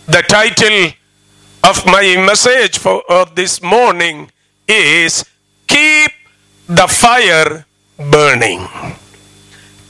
The 0.07 0.23
title 0.23 0.93
of 1.63 1.87
my 1.87 2.17
message 2.27 2.79
for 2.79 3.03
of 3.09 3.35
this 3.35 3.63
morning 3.63 4.31
is 4.69 5.25
Keep 5.67 6.13
the 6.67 6.87
Fire 6.89 7.65
Burning. 7.97 8.69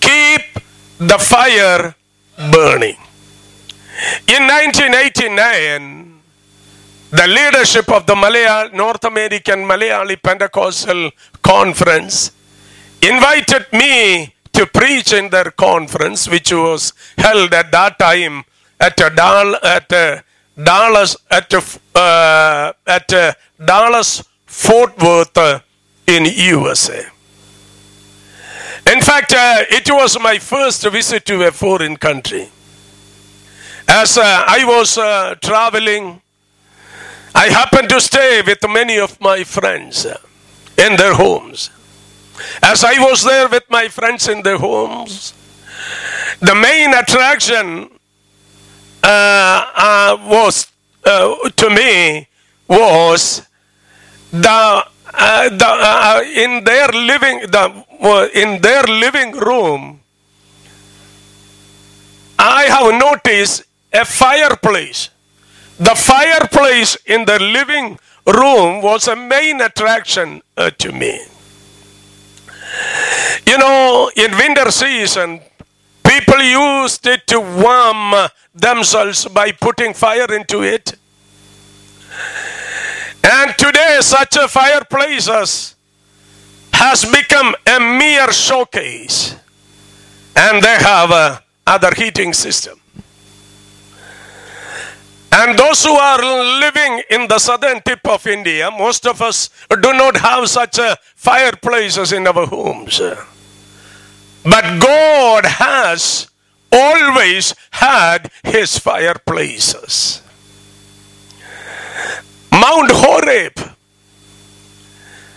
Keep 0.01 0.63
the 0.99 1.19
fire 1.19 1.95
burning. 2.37 2.97
In 4.29 4.47
1989, 4.47 6.04
the 7.15 7.27
leadership 7.29 7.89
of 7.93 8.07
the 8.07 8.17
Malaya, 8.17 8.69
North 8.73 9.05
American 9.05 9.61
Malayali 9.61 10.21
Pentecostal 10.21 11.11
Conference 11.43 12.33
invited 13.01 13.67
me 13.73 14.35
to 14.53 14.67
preach 14.67 15.13
in 15.13 15.31
their 15.31 15.51
conference, 15.53 16.29
which 16.29 16.53
was 16.53 16.93
held 17.17 17.55
at 17.55 17.71
that 17.71 17.99
time 18.01 18.43
at 18.81 18.99
a 19.01 19.11
Dal- 19.11 19.61
at 19.63 19.93
a 19.93 20.25
Dallas 20.61 21.17
at 21.31 21.53
a, 21.53 21.63
uh, 21.99 22.73
at 22.87 23.13
a 23.13 23.37
Dallas 23.65 24.25
Fort 24.47 24.99
Worth 24.99 25.39
uh, 25.39 25.61
in 26.09 26.25
USA. 26.27 27.07
In 28.93 29.01
fact, 29.01 29.33
uh, 29.33 29.63
it 29.71 29.89
was 29.89 30.19
my 30.21 30.39
first 30.39 30.83
visit 30.91 31.25
to 31.27 31.47
a 31.47 31.53
foreign 31.53 31.97
country. 31.97 32.49
As 33.87 34.19
uh, 34.19 34.23
I 34.47 34.65
was 34.65 34.99
uh, 34.99 35.37
traveling, 35.41 36.21
I 37.35 37.49
happened 37.49 37.89
to 37.91 38.01
stay 38.01 38.43
with 38.47 38.59
many 38.69 38.99
of 38.99 39.21
my 39.21 39.45
friends 39.45 40.07
uh, 40.07 40.17
in 40.79 40.97
their 40.97 41.15
homes. 41.15 41.71
As 42.63 42.85
I 42.85 42.99
was 42.99 43.23
there 43.25 43.49
with 43.49 43.65
my 43.71 43.89
friends 43.89 44.29
in 44.29 44.43
their 44.43 44.59
homes, 44.59 45.35
the 46.41 46.55
main 46.55 46.95
attraction 46.95 47.91
uh, 49.03 49.71
uh, 49.75 50.17
was 50.27 50.71
uh, 51.05 51.51
to 51.51 51.71
me 51.71 52.29
was 52.69 53.43
the 54.31 54.85
uh, 55.15 55.49
the 55.49 55.67
uh, 55.67 56.23
in 56.25 56.65
their 56.65 56.89
living 56.89 57.41
the 57.51 57.85
uh, 58.01 58.29
in 58.35 58.61
their 58.61 58.83
living 58.85 59.33
room 59.33 60.01
I 62.39 62.65
have 62.65 63.01
noticed 63.01 63.65
a 63.93 64.05
fireplace. 64.05 65.11
The 65.79 65.95
fireplace 65.97 66.97
in 67.05 67.25
the 67.25 67.39
living 67.41 67.99
room 68.27 68.81
was 68.81 69.09
a 69.09 69.17
main 69.17 69.61
attraction 69.61 70.41
uh, 70.57 70.71
to 70.79 70.93
me. 70.93 71.21
You 73.47 73.59
know, 73.59 74.11
in 74.17 74.37
winter 74.37 74.71
season, 74.71 75.41
people 76.07 76.41
used 76.41 77.07
it 77.07 77.27
to 77.27 77.41
warm 77.41 78.29
themselves 78.55 79.27
by 79.27 79.53
putting 79.53 79.95
fire 79.95 80.33
into 80.33 80.63
it. 80.63 80.95
And 83.25 83.57
today, 83.59 83.99
such 84.01 84.37
a 84.37 84.47
fireplaces 84.47 85.75
has 86.73 87.05
become 87.05 87.55
a 87.67 87.81
mere 87.81 88.33
showcase, 88.33 89.35
and 90.37 90.63
they 90.63 90.77
have 90.77 91.11
a 91.11 91.43
other 91.67 91.93
heating 91.97 92.33
system. 92.33 92.79
And 95.37 95.59
those 95.59 95.85
who 95.85 95.91
are 95.95 96.23
living 96.61 97.03
in 97.11 97.27
the 97.27 97.41
southern 97.41 97.83
tip 97.83 98.07
of 98.07 98.25
India, 98.25 98.71
most 98.71 99.05
of 99.05 99.21
us 99.21 99.51
do 99.69 99.93
not 99.93 100.17
have 100.19 100.49
such 100.49 100.79
fireplaces 101.17 102.13
in 102.13 102.25
our 102.29 102.47
homes. 102.47 103.01
But 104.45 104.79
God 104.81 105.45
has 105.45 106.29
always 106.71 107.53
had 107.73 108.31
his 108.45 108.79
fireplaces. 108.79 110.23
Mount 112.53 112.93
Horeb. 112.93 113.75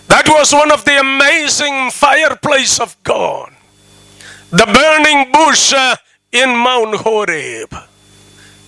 That 0.09 0.27
was 0.29 0.53
one 0.53 0.71
of 0.71 0.85
the 0.85 0.99
amazing 0.99 1.89
fireplace 1.89 2.79
of 2.79 2.95
God. 3.03 3.51
The 4.51 4.65
burning 4.65 5.31
bush 5.31 5.73
uh, 5.73 5.95
in 6.31 6.55
Mount 6.55 6.97
Horeb. 6.97 7.86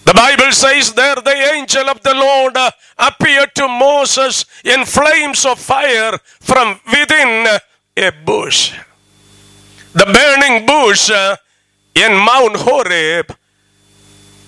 The 0.10 0.16
Bible 0.16 0.52
says 0.52 0.92
there 0.94 1.18
the 1.18 1.52
angel 1.54 1.88
of 1.88 2.02
the 2.02 2.16
Lord 2.16 2.58
uh, 2.58 2.72
appeared 2.98 3.54
to 3.54 3.68
Moses 3.68 4.44
in 4.64 4.84
flames 4.84 5.46
of 5.46 5.60
fire 5.60 6.18
from 6.40 6.80
within 6.88 7.46
uh, 7.46 7.60
a 7.96 8.12
bush. 8.26 8.76
The 9.94 10.06
burning 10.06 10.66
bush 10.66 11.12
uh, 11.12 11.36
in 11.94 12.14
Mount 12.14 12.56
Horeb 12.58 13.38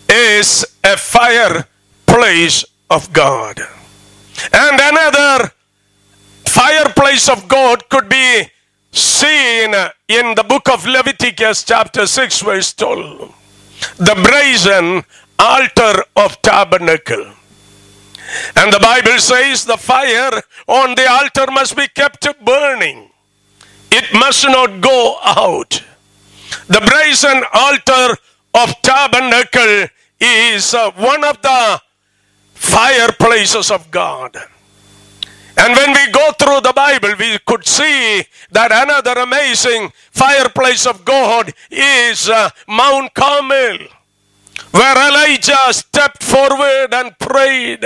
is 0.09 0.66
a 0.84 0.97
fireplace 0.97 2.66
of 2.89 3.14
God. 3.14 3.59
And 4.51 4.82
another 4.82 5.51
fireplace 6.47 7.30
of 7.30 7.47
God 7.47 7.88
could 7.88 8.09
be 8.09 8.49
seen 8.91 9.76
in 10.07 10.34
the 10.34 10.43
book 10.43 10.70
of 10.72 10.88
Leviticus, 10.88 11.64
chapter 11.64 12.07
6, 12.07 12.41
verse 12.41 12.74
12. 12.74 13.38
The 13.97 14.16
brazen 14.16 15.03
altar 15.42 16.04
of 16.16 16.42
tabernacle. 16.42 17.34
And 18.56 18.72
the 18.72 18.80
Bible 18.80 19.18
says 19.18 19.66
the 19.66 19.78
fire 19.78 20.42
on 20.68 20.96
the 20.96 21.10
altar 21.10 21.52
must 21.52 21.76
be 21.76 21.88
kept 21.88 22.28
burning, 22.46 23.10
it 23.92 24.14
must 24.14 24.46
not 24.46 24.80
go 24.82 25.18
out. 25.24 25.84
The 26.68 26.82
brazen 26.82 27.44
altar 27.54 28.18
of 28.54 28.82
tabernacle 28.82 29.88
is 30.20 30.74
uh, 30.74 30.92
one 30.92 31.24
of 31.24 31.42
the 31.42 31.82
fireplaces 32.54 33.72
of 33.72 33.89
God. 33.89 34.38
And 35.58 35.76
when 35.76 35.92
we 35.92 36.12
go 36.12 36.32
through 36.34 36.62
the 36.62 36.74
Bible, 36.74 37.14
we 37.20 37.38
could 37.46 37.68
see 37.68 38.24
that 38.52 38.72
another 38.72 39.20
amazing 39.22 39.92
fireplace 40.12 40.86
of 40.86 41.04
God 41.04 41.54
is 41.70 42.30
uh, 42.30 42.50
Mount 42.68 43.14
Carmel, 43.14 43.78
where 44.72 44.97
Elijah 44.97 45.72
stepped 45.72 46.24
forward 46.24 46.93
and 46.93 47.17
prayed. 47.19 47.84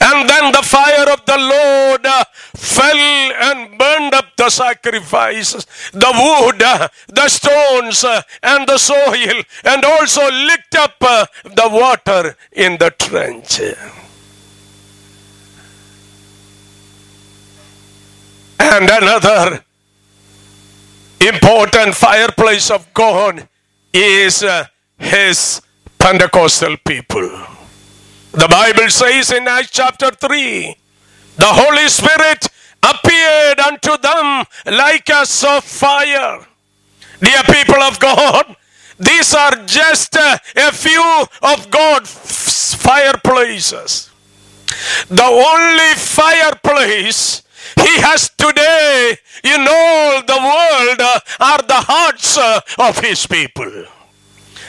And 0.00 0.28
then 0.30 0.52
the 0.52 0.62
fire 0.62 1.10
of 1.12 1.24
the 1.26 1.36
Lord 1.36 2.06
fell 2.54 2.96
and 2.96 3.76
burned 3.76 4.14
up 4.14 4.36
the 4.36 4.48
sacrifices, 4.48 5.66
the 5.92 6.12
wood, 6.14 6.60
the 7.08 7.28
stones, 7.28 8.04
and 8.42 8.66
the 8.68 8.78
soil, 8.78 9.42
and 9.64 9.84
also 9.84 10.30
licked 10.30 10.76
up 10.76 10.98
the 11.00 11.68
water 11.70 12.36
in 12.52 12.78
the 12.78 12.90
trench. 12.90 13.60
And 18.60 18.88
another 18.88 19.64
important 21.20 21.94
fireplace 21.94 22.70
of 22.70 22.94
God 22.94 23.48
is 23.92 24.44
his 24.98 25.60
Pentecostal 26.04 26.76
people. 26.84 27.30
The 28.32 28.46
Bible 28.46 28.90
says 28.90 29.32
in 29.32 29.48
Acts 29.48 29.70
chapter 29.70 30.10
3 30.10 30.76
the 31.38 31.46
Holy 31.46 31.88
Spirit 31.88 32.46
appeared 32.82 33.58
unto 33.58 33.96
them 33.96 34.44
like 34.66 35.08
as 35.08 35.42
of 35.44 35.64
fire. 35.64 36.46
Dear 37.22 37.42
people 37.44 37.82
of 37.82 37.98
God, 37.98 38.54
these 38.98 39.32
are 39.32 39.56
just 39.64 40.14
a 40.16 40.72
few 40.72 41.24
of 41.42 41.70
God's 41.70 42.74
fireplaces. 42.74 44.10
The 45.08 45.24
only 45.24 45.94
fireplace 45.94 47.44
he 47.76 48.02
has 48.02 48.28
today 48.36 49.16
in 49.42 49.60
all 49.66 50.20
the 50.20 50.36
world 50.36 51.00
are 51.40 51.62
the 51.62 51.82
hearts 51.88 52.36
of 52.78 52.98
his 52.98 53.26
people. 53.26 53.86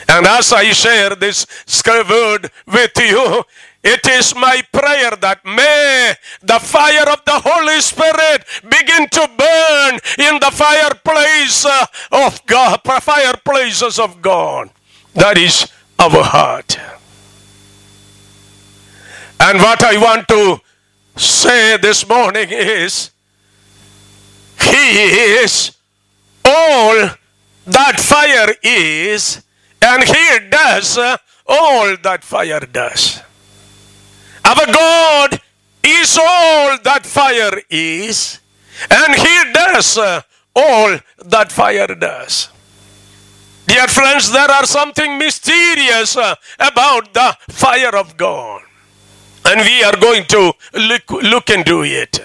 And 0.08 0.26
as 0.26 0.52
I 0.52 0.70
share 0.72 1.16
this 1.16 1.46
word 1.86 2.50
with 2.66 2.92
you, 2.98 3.42
it 3.82 4.06
is 4.06 4.34
my 4.34 4.62
prayer 4.72 5.10
that 5.20 5.44
may 5.44 6.14
the 6.42 6.58
fire 6.58 7.08
of 7.10 7.24
the 7.24 7.40
Holy 7.44 7.80
Spirit 7.80 8.44
begin 8.62 9.08
to 9.08 9.28
burn 9.38 9.94
in 10.18 10.40
the 10.40 10.50
fireplace 10.52 11.64
uh, 11.64 11.86
of 12.12 12.44
God, 12.46 12.80
fireplaces 12.84 13.98
of 13.98 14.20
God. 14.20 14.70
That 15.14 15.38
is 15.38 15.70
our 15.98 16.22
heart. 16.22 16.78
And 19.38 19.58
what 19.58 19.82
I 19.84 19.96
want 19.98 20.28
to 20.28 20.60
say 21.16 21.76
this 21.76 22.08
morning 22.08 22.48
is 22.50 23.10
He 24.60 25.04
is 25.42 25.76
all 26.44 27.10
that 27.66 28.00
fire 28.00 28.54
is, 28.62 29.42
and 29.86 30.02
He 30.02 30.48
does 30.50 30.98
uh, 30.98 31.16
all 31.46 31.96
that 32.02 32.24
fire 32.24 32.60
does. 32.60 33.20
Our 34.44 34.66
God 34.66 35.40
is 35.82 36.18
all 36.18 36.78
that 36.82 37.06
fire 37.06 37.62
is, 37.70 38.40
and 38.90 39.14
He 39.14 39.52
does 39.52 39.96
uh, 39.96 40.22
all 40.54 40.98
that 41.24 41.52
fire 41.52 41.94
does. 41.94 42.48
Dear 43.66 43.86
friends, 43.88 44.30
there 44.32 44.50
are 44.50 44.66
something 44.66 45.18
mysterious 45.18 46.16
uh, 46.16 46.34
about 46.58 47.12
the 47.14 47.36
fire 47.48 47.94
of 47.96 48.16
God. 48.16 48.62
And 49.44 49.60
we 49.60 49.82
are 49.84 49.96
going 49.96 50.24
to 50.26 50.52
look, 50.74 51.10
look 51.10 51.50
into 51.50 51.82
it. 51.82 52.20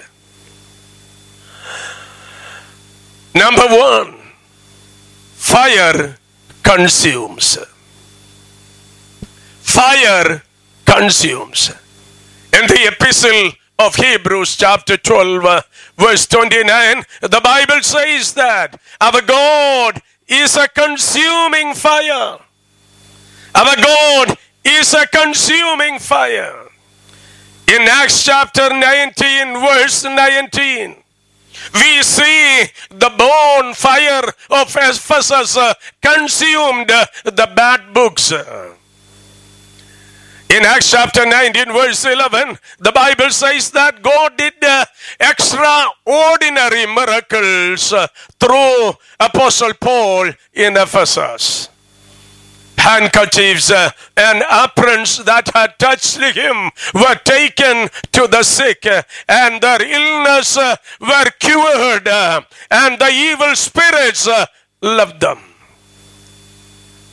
Number 3.34 3.68
one, 3.68 4.20
fire 5.34 6.18
consumes. 6.64 7.58
Fire 9.62 10.44
consumes. 10.86 11.72
In 12.54 12.68
the 12.68 12.92
epistle 12.92 13.52
of 13.80 13.96
Hebrews, 13.96 14.58
chapter 14.58 14.98
12, 14.98 15.46
uh, 15.46 15.62
verse 15.98 16.28
29, 16.28 17.04
the 17.22 17.42
Bible 17.44 17.82
says 17.82 18.34
that 18.34 18.80
our 19.00 19.22
God 19.22 20.02
is 20.28 20.56
a 20.56 20.68
consuming 20.68 21.74
fire. 21.74 22.40
Our 23.56 23.76
God 23.76 24.38
is 24.64 24.94
a 24.94 25.08
consuming 25.08 26.00
fire. 26.00 26.68
In 27.68 27.82
Acts 27.84 28.24
chapter 28.24 28.70
19, 28.70 29.54
verse 29.60 30.04
19, 30.04 31.01
we 31.74 32.04
see 32.04 32.66
the 32.90 33.12
bonfire 33.18 34.28
of 34.50 34.76
Ephesus 34.76 35.58
uh, 35.58 35.74
consumed 36.02 36.92
uh, 36.92 37.06
the 37.24 37.50
bad 37.56 37.94
books. 37.94 38.32
In 40.52 40.66
Acts 40.66 40.92
chapter 40.92 41.26
19, 41.26 41.72
verse 41.72 42.04
11, 42.04 42.58
the 42.80 42.92
Bible 42.92 43.30
says 43.30 43.72
that 43.72 44.02
God 44.02 44.36
did 44.36 44.62
uh, 44.62 44.84
extraordinary 45.18 46.86
miracles 46.88 47.94
uh, 47.94 48.08
through 48.38 48.92
Apostle 49.18 49.72
Paul 49.80 50.30
in 50.54 50.76
Ephesus. 50.76 51.71
Handkerchiefs 52.82 53.70
uh, 53.70 53.92
and 54.18 54.44
aprons 54.64 55.24
that 55.24 55.48
had 55.54 55.78
touched 55.78 56.18
him 56.18 56.72
were 56.94 57.20
taken 57.24 57.88
to 58.12 58.28
the 58.28 58.44
sick, 58.44 58.86
uh, 58.86 59.04
and 59.30 59.62
their 59.62 59.82
illness 59.84 60.58
uh, 60.58 60.76
were 61.00 61.30
cured, 61.40 62.08
and 62.08 63.00
the 63.00 63.10
evil 63.10 63.56
spirits 63.56 64.28
left 64.82 65.20
them. 65.20 65.40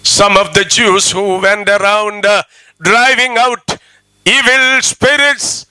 Some 0.03 0.37
of 0.37 0.55
the 0.55 0.65
Jews 0.65 1.11
who 1.11 1.39
went 1.39 1.69
around 1.69 2.25
driving 2.81 3.37
out 3.37 3.77
evil 4.25 4.81
spirits, 4.81 5.67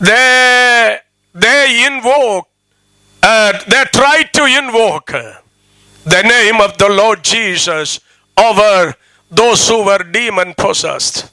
they 0.00 0.98
they 1.34 1.86
invoke, 1.86 2.48
uh, 3.22 3.52
they 3.66 3.84
tried 3.92 4.32
to 4.34 4.44
invoke 4.44 5.12
the 6.04 6.22
name 6.22 6.60
of 6.60 6.76
the 6.78 6.88
Lord 6.88 7.24
Jesus 7.24 8.00
over 8.36 8.94
those 9.30 9.68
who 9.68 9.84
were 9.84 10.02
demon 10.02 10.54
possessed. 10.54 11.30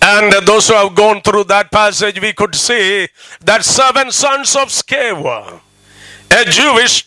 And 0.00 0.32
those 0.46 0.68
who 0.68 0.74
have 0.74 0.94
gone 0.94 1.22
through 1.22 1.44
that 1.44 1.70
passage, 1.70 2.20
we 2.20 2.32
could 2.32 2.54
see 2.54 3.08
that 3.44 3.64
seven 3.64 4.10
sons 4.10 4.56
of 4.56 4.68
Sceva, 4.68 5.60
a 6.30 6.44
Jewish 6.44 7.06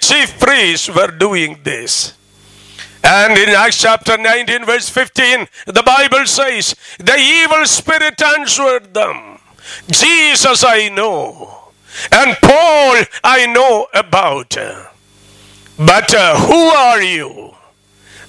chief 0.00 0.38
priest, 0.38 0.94
were 0.94 1.10
doing 1.10 1.58
this. 1.62 2.14
And 3.02 3.36
in 3.38 3.50
Acts 3.50 3.80
chapter 3.80 4.16
19, 4.16 4.64
verse 4.64 4.88
15, 4.88 5.46
the 5.66 5.82
Bible 5.82 6.26
says, 6.26 6.74
The 6.98 7.16
evil 7.16 7.64
spirit 7.66 8.20
answered 8.22 8.92
them, 8.92 9.38
Jesus 9.88 10.64
I 10.66 10.88
know, 10.90 11.70
and 12.12 12.36
Paul 12.42 13.04
I 13.22 13.46
know 13.46 13.86
about. 13.94 14.56
But 15.78 16.14
uh, 16.14 16.38
who 16.40 16.54
are 16.54 17.02
you? 17.02 17.53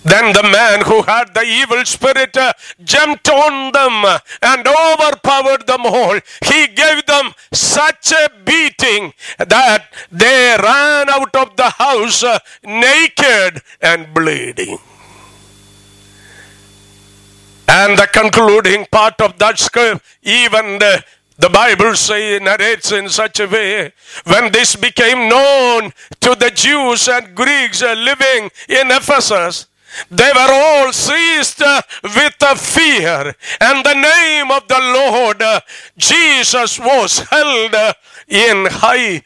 Then 0.06 0.34
the 0.34 0.44
man 0.44 0.86
who 0.86 1.02
had 1.02 1.34
the 1.34 1.42
evil 1.42 1.84
spirit 1.84 2.38
uh, 2.38 2.54
jumped 2.84 3.28
on 3.28 3.72
them 3.72 4.20
and 4.44 4.68
overpowered 4.68 5.66
them 5.66 5.88
all. 5.88 6.20
He 6.46 6.68
gave 6.68 7.08
them 7.08 7.34
such 7.52 8.12
a 8.12 8.30
beating 8.46 9.14
that 9.40 9.92
they 10.12 10.56
ran 10.62 11.10
out 11.10 11.36
of 11.36 11.56
the 11.56 11.72
house 11.72 12.24
uh, 12.24 12.38
naked 12.64 13.64
and 13.82 14.14
bleeding. 14.14 14.78
And 17.68 17.98
the 17.98 18.06
concluding 18.06 18.86
part 18.92 19.20
of 19.22 19.40
that 19.40 19.58
script, 19.58 20.06
even 20.22 20.78
the, 20.78 21.04
the 21.40 21.50
Bible 21.50 21.96
say, 21.96 22.38
narrates 22.38 22.92
in 22.92 23.10
such 23.10 23.40
a 23.40 23.48
way, 23.48 23.92
when 24.26 24.52
this 24.52 24.76
became 24.76 25.28
known 25.28 25.92
to 26.22 26.36
the 26.36 26.52
Jews 26.54 27.08
and 27.08 27.34
Greeks 27.34 27.82
uh, 27.82 27.94
living 27.94 28.52
in 28.70 28.92
Ephesus, 28.92 29.66
they 30.12 30.32
were 30.34 30.54
all 30.54 30.94
seized 30.94 31.62
with 32.04 32.60
fear, 32.60 33.36
and 33.62 33.86
the 33.86 33.94
name 33.94 34.52
of 34.52 34.68
the 34.68 34.80
Lord 34.80 35.44
Jesus 35.98 36.80
was 36.80 37.20
held 37.20 37.76
in 38.28 38.66
high 38.70 39.24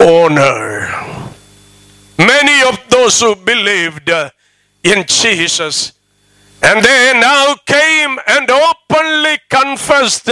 honor. 0.00 0.88
Many 2.18 2.68
of 2.68 2.78
those 2.88 3.20
who 3.20 3.34
believed 3.36 4.10
in 4.82 5.04
Jesus, 5.06 5.92
and 6.62 6.84
they 6.84 7.12
now 7.14 7.54
came 7.66 8.18
and 8.26 8.50
openly 8.50 9.38
confessed 9.48 10.30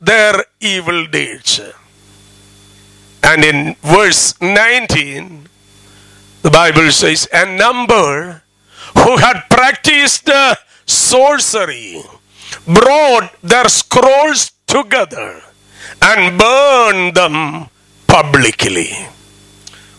their 0.00 0.44
evil 0.60 1.06
deeds. 1.06 1.60
And 3.22 3.44
in 3.44 3.76
verse 3.82 4.34
19, 4.40 5.48
the 6.42 6.50
Bible 6.50 6.90
says, 6.90 7.28
A 7.32 7.46
number 7.46 8.41
who 9.02 9.16
had 9.16 9.42
practiced 9.50 10.28
uh, 10.28 10.54
sorcery 10.86 12.02
brought 12.66 13.30
their 13.42 13.68
scrolls 13.68 14.52
together 14.66 15.42
and 16.00 16.38
burned 16.38 17.14
them 17.14 17.68
publicly. 18.06 18.90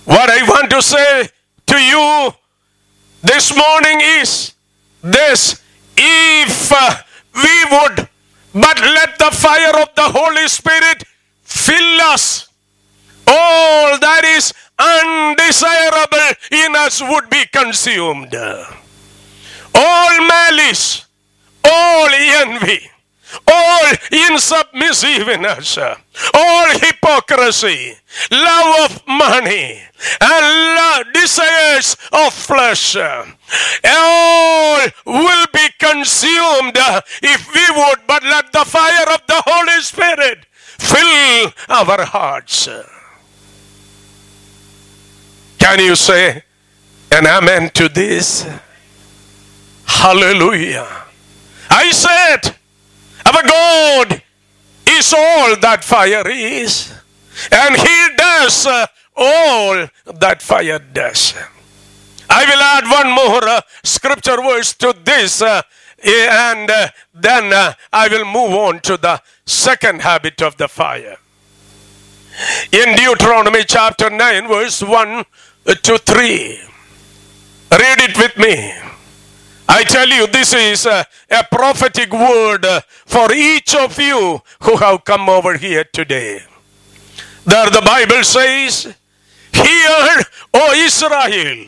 What 0.05 0.29
I 0.29 0.43
want 0.47 0.69
to 0.71 0.81
say 0.81 1.29
to 1.67 1.77
you 1.77 2.31
this 3.21 3.55
morning 3.55 3.99
is 4.21 4.53
this 5.01 5.61
if 5.97 6.71
uh, 6.71 6.95
we 7.35 7.65
would 7.71 8.09
but 8.53 8.79
let 8.79 9.17
the 9.17 9.31
fire 9.31 9.81
of 9.81 9.89
the 9.95 10.09
Holy 10.13 10.47
Spirit 10.47 11.03
fill 11.41 12.01
us, 12.01 12.47
all 13.25 13.97
that 13.97 14.23
is 14.23 14.53
undesirable 14.77 16.29
in 16.51 16.75
us 16.75 17.01
would 17.01 17.29
be 17.29 17.45
consumed. 17.51 18.35
All 19.75 20.27
malice, 20.27 21.05
all 21.63 22.09
envy, 22.09 22.89
all 23.47 23.85
insubmissiveness, 24.11 25.77
all 26.33 26.69
hypocrisy, 26.79 27.95
love 28.31 28.91
of 28.91 29.07
money, 29.07 29.81
and 30.21 31.13
desires 31.13 31.97
of 32.11 32.33
flesh, 32.33 32.95
all 32.95 34.79
will 35.05 35.45
be 35.53 35.67
consumed 35.79 36.77
if 37.21 37.53
we 37.53 37.65
would 37.75 37.99
but 38.07 38.23
let 38.23 38.51
the 38.51 38.65
fire 38.65 39.09
of 39.13 39.21
the 39.27 39.41
Holy 39.45 39.81
Spirit 39.81 40.45
fill 40.77 41.51
our 41.69 42.05
hearts. 42.05 42.67
Can 45.57 45.79
you 45.79 45.95
say 45.95 46.43
an 47.11 47.25
amen 47.25 47.69
to 47.71 47.87
this? 47.89 48.45
Hallelujah. 50.01 50.87
I 51.69 51.91
said, 51.91 52.55
our 53.25 53.43
God 53.43 54.21
is 54.89 55.13
all 55.13 55.55
that 55.57 55.83
fire 55.83 56.27
is, 56.27 56.93
and 57.51 57.75
He 57.75 58.07
does 58.17 58.65
uh, 58.65 58.85
all 59.15 59.87
that 60.05 60.41
fire 60.41 60.79
does. 60.79 61.33
I 62.29 62.45
will 62.45 62.61
add 62.61 62.85
one 62.91 63.11
more 63.15 63.47
uh, 63.47 63.61
scripture 63.83 64.37
verse 64.37 64.73
to 64.73 64.93
this, 65.03 65.41
uh, 65.41 65.61
and 66.03 66.69
uh, 66.69 66.89
then 67.13 67.53
uh, 67.53 67.73
I 67.91 68.07
will 68.09 68.25
move 68.25 68.53
on 68.53 68.79
to 68.81 68.97
the 68.97 69.21
second 69.45 70.01
habit 70.01 70.41
of 70.41 70.57
the 70.57 70.67
fire. 70.67 71.17
In 72.71 72.95
Deuteronomy 72.95 73.63
chapter 73.63 74.09
9, 74.09 74.47
verse 74.47 74.81
1 74.81 75.23
to 75.65 75.97
3. 75.97 76.59
Read 77.71 78.01
it 78.01 78.17
with 78.17 78.37
me. 78.37 78.82
I 79.67 79.83
tell 79.83 80.07
you, 80.07 80.27
this 80.27 80.53
is 80.53 80.85
a, 80.85 81.05
a 81.29 81.43
prophetic 81.49 82.11
word 82.11 82.65
for 83.05 83.31
each 83.33 83.75
of 83.75 83.99
you 83.99 84.41
who 84.61 84.77
have 84.77 85.05
come 85.05 85.29
over 85.29 85.57
here 85.57 85.83
today. 85.83 86.41
There 87.45 87.69
the 87.69 87.81
Bible 87.81 88.23
says, 88.23 88.93
Hear, 89.53 90.23
O 90.53 90.73
Israel, 90.73 91.67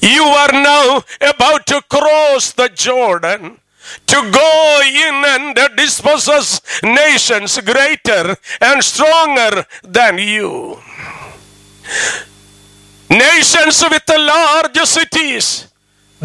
you 0.00 0.22
are 0.22 0.52
now 0.52 1.02
about 1.20 1.66
to 1.66 1.82
cross 1.88 2.52
the 2.52 2.68
Jordan 2.68 3.58
to 4.06 4.30
go 4.30 4.80
in 4.84 5.24
and 5.26 5.76
dispossess 5.76 6.60
nations 6.82 7.60
greater 7.60 8.36
and 8.60 8.82
stronger 8.82 9.66
than 9.82 10.18
you. 10.18 10.78
Nations 13.10 13.84
with 13.90 14.08
large 14.08 14.78
cities 14.78 15.68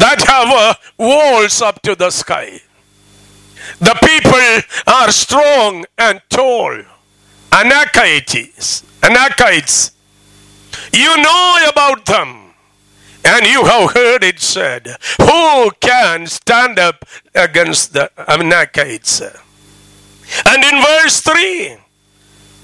that 0.00 0.24
have 0.26 0.78
walls 0.98 1.62
up 1.62 1.80
to 1.82 1.94
the 1.94 2.10
sky. 2.10 2.60
The 3.78 3.96
people 4.02 4.92
are 4.92 5.12
strong 5.12 5.84
and 5.98 6.20
tall. 6.28 6.82
Anakites, 7.50 8.84
Anakites. 9.00 9.92
You 10.92 11.16
know 11.22 11.66
about 11.68 12.04
them. 12.06 12.54
And 13.22 13.44
you 13.44 13.64
have 13.64 13.92
heard 13.92 14.24
it 14.24 14.40
said, 14.40 14.96
Who 15.20 15.70
can 15.80 16.26
stand 16.26 16.78
up 16.78 17.04
against 17.34 17.92
the 17.92 18.10
Amalekites? 18.26 19.20
And 19.20 20.64
in 20.64 20.82
verse 20.82 21.20
3, 21.20 21.76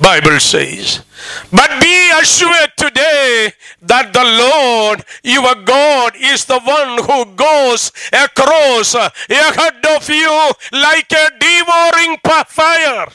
Bible 0.06 0.38
says, 0.38 1.02
But 1.50 1.80
be 1.80 2.10
assured 2.14 2.70
today 2.76 3.50
that 3.82 4.12
the 4.12 4.22
Lord 4.22 5.04
your 5.24 5.56
God 5.64 6.12
is 6.14 6.44
the 6.44 6.60
one 6.60 7.02
who 7.02 7.34
goes 7.34 7.90
across 8.12 8.94
ahead 8.94 9.84
of 9.84 10.08
you 10.08 10.52
like 10.70 11.10
a 11.10 11.26
devouring 11.42 12.18
fire. 12.46 13.08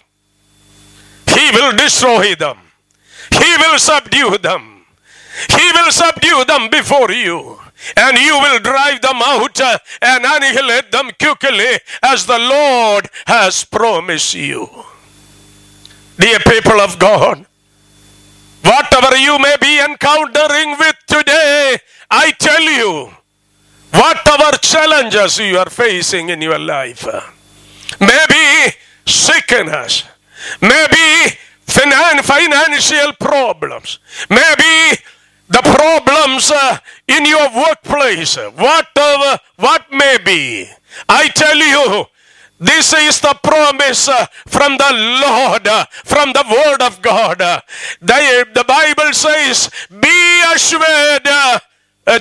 He 1.33 1.51
will 1.55 1.71
destroy 1.77 2.35
them. 2.35 2.57
He 3.39 3.55
will 3.55 3.79
subdue 3.79 4.37
them. 4.39 4.83
He 5.47 5.71
will 5.71 5.93
subdue 5.93 6.43
them 6.43 6.69
before 6.69 7.09
you. 7.11 7.57
And 7.95 8.17
you 8.17 8.35
will 8.37 8.59
drive 8.59 8.99
them 9.01 9.21
out 9.23 9.61
and 9.61 10.25
annihilate 10.25 10.91
them 10.91 11.09
quickly 11.17 11.79
as 12.03 12.25
the 12.25 12.37
Lord 12.37 13.07
has 13.27 13.63
promised 13.63 14.33
you. 14.33 14.90
Dear 16.21 16.39
people 16.39 16.79
of 16.79 16.99
God, 16.99 17.45
whatever 18.63 19.17
you 19.17 19.39
may 19.39 19.55
be 19.59 19.79
encountering 19.79 20.77
with 20.77 20.95
today, 21.07 21.77
I 22.11 22.31
tell 22.39 22.61
you, 22.61 23.11
Whatever 23.93 24.57
challenges 24.59 25.37
you 25.37 25.57
are 25.57 25.69
facing 25.69 26.29
in 26.29 26.41
your 26.41 26.57
life, 26.57 27.05
maybe 27.99 28.75
sickness, 29.05 30.05
maybe 30.61 31.35
finan- 31.67 32.23
financial 32.23 33.11
problems, 33.19 33.99
maybe 34.29 34.97
the 35.49 35.61
problems 35.61 36.51
uh, 36.51 36.77
in 37.09 37.25
your 37.25 37.49
workplace, 37.53 38.37
whatever, 38.37 39.37
what 39.57 39.83
may 39.91 40.17
be. 40.23 40.69
I 41.09 41.27
tell 41.27 41.57
you, 41.57 42.05
this 42.61 42.93
is 42.93 43.19
the 43.19 43.33
promise 43.41 44.07
uh, 44.07 44.27
from 44.45 44.77
the 44.77 44.93
Lord, 44.93 45.67
uh, 45.67 45.85
from 46.05 46.31
the 46.31 46.45
Word 46.45 46.83
of 46.83 47.01
God. 47.01 47.41
Uh, 47.41 47.59
The, 48.01 48.63
Bible 48.67 49.13
says, 49.13 49.71
Be 49.89 50.43
assured 50.53 51.25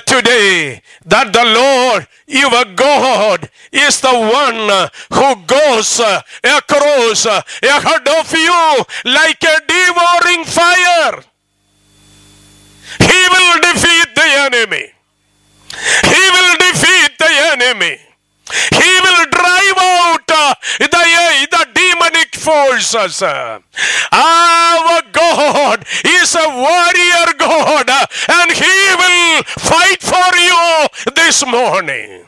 today 0.07 0.81
that 1.05 1.33
the 1.33 1.45
Lord 1.45 2.09
your 2.27 2.65
God 2.75 3.51
is 3.71 4.01
the 4.01 4.17
one 4.17 4.89
who 5.13 5.45
goes 5.45 6.01
across 6.43 7.27
ahead 7.27 8.09
of 8.09 8.33
you 8.33 8.85
like 9.05 9.45
a 9.45 9.61
devouring 9.69 10.45
fire. 10.49 11.21
He 12.99 13.21
will 13.29 13.61
defeat 13.61 14.09
the 14.15 14.29
enemy. 14.49 14.89
He 16.09 16.25
will 16.33 16.57
defeat 16.57 17.13
the 17.19 17.33
enemy. 17.53 18.10
He 18.73 18.91
will 19.05 19.27
drive 19.27 19.79
out 19.79 20.31
uh, 20.31 20.55
the, 20.79 21.47
the 21.51 21.67
demonic 21.75 22.35
forces. 22.35 23.23
Our 23.23 25.03
God 25.13 25.85
is 26.05 26.35
a 26.35 26.49
warrior 26.49 27.35
God 27.39 27.89
uh, 27.89 28.07
and 28.29 28.51
He 28.53 28.95
will 28.97 29.43
fight 29.45 30.03
for 30.03 30.37
you 30.37 31.15
this 31.15 31.47
morning. 31.47 32.27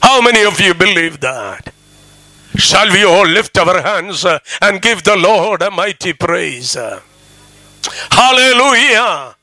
How 0.00 0.20
many 0.20 0.42
of 0.44 0.60
you 0.60 0.74
believe 0.74 1.20
that? 1.20 1.72
Shall 2.56 2.90
we 2.90 3.04
all 3.04 3.26
lift 3.26 3.56
our 3.58 3.82
hands 3.82 4.24
uh, 4.24 4.38
and 4.60 4.82
give 4.82 5.04
the 5.04 5.16
Lord 5.16 5.62
a 5.62 5.70
mighty 5.70 6.12
praise? 6.12 6.76
Hallelujah! 8.10 9.36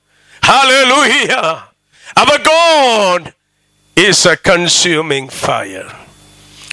Hallelujah! 0.43 1.69
Our 2.15 2.37
God 2.39 3.33
is 3.99 4.25
a 4.25 4.37
consuming 4.37 5.27
fire. 5.27 5.91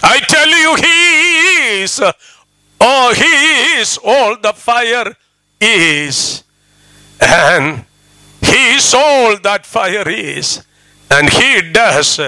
I 0.02 0.20
tell 0.20 0.48
you, 0.48 0.76
He 0.76 1.82
is, 1.82 2.00
oh, 2.80 3.14
He 3.14 3.80
is 3.80 3.98
all 4.04 4.36
the 4.40 4.52
fire 4.52 5.12
is, 5.60 6.44
and 7.20 7.84
He 8.40 8.76
is 8.76 8.94
all 8.94 9.38
that 9.38 9.66
fire 9.66 10.08
is, 10.08 10.64
and 11.10 11.28
He 11.28 11.72
does 11.72 12.20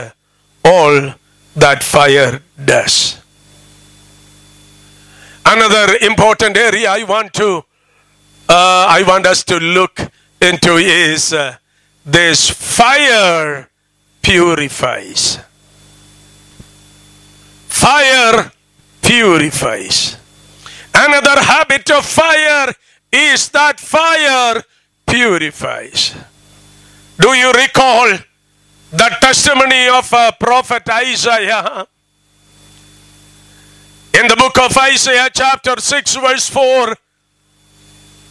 all 0.64 1.14
that 1.54 1.82
fire 1.84 2.42
does. 2.62 3.20
Another 5.46 5.96
important 6.02 6.56
area 6.56 6.90
I 6.90 7.04
want 7.04 7.32
to, 7.34 7.58
uh, 8.48 8.86
I 8.88 9.04
want 9.06 9.26
us 9.26 9.44
to 9.44 9.58
look 9.58 9.98
into 10.40 10.76
is 10.76 11.32
uh, 11.32 11.56
this 12.04 12.50
fire 12.50 13.67
purifies. 14.28 15.38
Fire 17.68 18.52
purifies. 19.00 20.18
Another 20.94 21.40
habit 21.40 21.90
of 21.90 22.04
fire 22.04 22.74
is 23.10 23.48
that 23.48 23.80
fire 23.80 24.62
purifies. 25.06 26.14
Do 27.18 27.28
you 27.30 27.52
recall 27.52 28.18
the 28.90 29.16
testimony 29.22 29.88
of 29.88 30.12
uh, 30.12 30.32
prophet 30.38 30.82
Isaiah? 30.90 31.86
In 34.12 34.28
the 34.28 34.36
book 34.36 34.58
of 34.58 34.76
Isaiah, 34.76 35.30
chapter 35.32 35.80
6, 35.80 36.16
verse 36.16 36.50
4, 36.50 36.94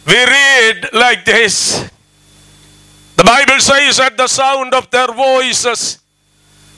we 0.06 0.14
read 0.14 0.90
like 0.92 1.24
this 1.24 1.90
The 3.18 3.24
Bible 3.24 3.58
says, 3.58 3.98
At 3.98 4.16
the 4.16 4.28
sound 4.28 4.72
of 4.74 4.88
their 4.90 5.08
voices, 5.08 5.98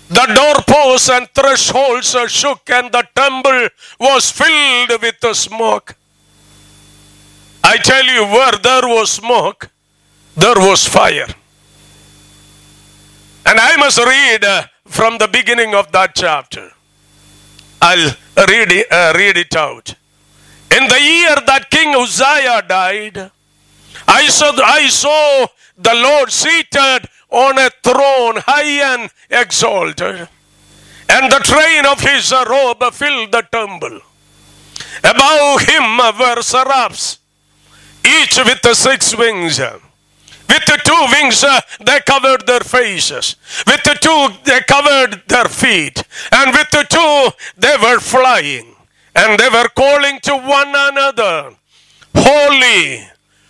the 0.09 0.27
doorposts 0.35 1.11
and 1.11 1.29
thresholds 1.35 2.17
shook, 2.33 2.71
and 2.71 2.91
the 2.91 3.07
temple 3.15 3.69
was 4.01 4.31
filled 4.31 5.03
with 5.03 5.37
smoke. 5.37 5.95
I 7.63 7.77
tell 7.77 8.07
you, 8.07 8.25
where 8.25 8.53
there 8.53 8.89
was 8.89 9.13
smoke, 9.13 9.69
there 10.35 10.57
was 10.57 10.89
fire. 10.89 11.29
And 13.45 13.59
I 13.61 13.77
must 13.77 13.99
read 13.99 14.43
uh, 14.43 14.63
from 14.87 15.19
the 15.19 15.29
beginning 15.29 15.75
of 15.75 15.93
that 15.93 16.13
chapter. 16.15 16.73
I'll 17.83 18.17
read 18.49 18.73
it, 18.73 18.91
uh, 18.91 19.13
read 19.15 19.37
it 19.37 19.55
out. 19.55 19.95
In 20.75 20.89
the 20.89 21.01
year 21.03 21.37
that 21.47 21.69
King 21.71 21.95
Uzziah 21.95 22.63
died, 22.67 23.31
I 24.09 24.27
saw, 24.29 24.53
I 24.53 24.89
saw 24.89 25.47
the 25.83 25.95
Lord 25.95 26.31
seated 26.31 27.09
on 27.31 27.59
a 27.59 27.71
throne, 27.83 28.43
high 28.47 28.95
and 28.95 29.11
exalted, 29.31 30.29
and 31.09 31.33
the 31.33 31.41
train 31.43 31.87
of 31.87 32.01
his 32.01 32.33
robe 32.33 32.93
filled 32.93 33.33
the 33.33 33.43
temple. 33.51 34.01
Above 35.05 35.63
him 35.63 35.99
were 36.19 36.43
seraphs, 36.43 37.19
each 38.05 38.39
with 38.39 38.77
six 38.77 39.17
wings. 39.17 39.59
With 39.59 40.65
the 40.67 40.81
two 40.85 41.07
wings, 41.13 41.45
uh, 41.45 41.61
they 41.81 42.01
covered 42.01 42.45
their 42.47 42.61
faces. 42.61 43.37
With 43.69 43.83
the 43.85 43.97
two, 44.01 44.35
they 44.45 44.61
covered 44.61 45.23
their 45.29 45.45
feet. 45.45 46.03
And 46.33 46.53
with 46.53 46.69
the 46.71 46.85
two, 46.91 47.31
they 47.57 47.77
were 47.81 48.01
flying. 48.01 48.75
And 49.15 49.39
they 49.39 49.49
were 49.49 49.69
calling 49.69 50.19
to 50.23 50.37
one 50.37 50.69
another 50.75 51.55
Holy, 52.17 53.07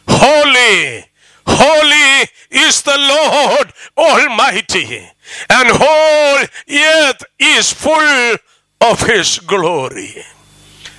holy, 0.06 1.04
holy 1.46 2.28
is 2.50 2.82
the 2.82 2.96
Lord 2.98 3.72
Almighty. 3.96 5.08
And 5.48 5.68
whole 5.70 6.46
earth 6.68 7.24
is 7.38 7.72
full 7.72 8.36
of 8.80 9.00
His 9.06 9.38
glory. 9.38 10.22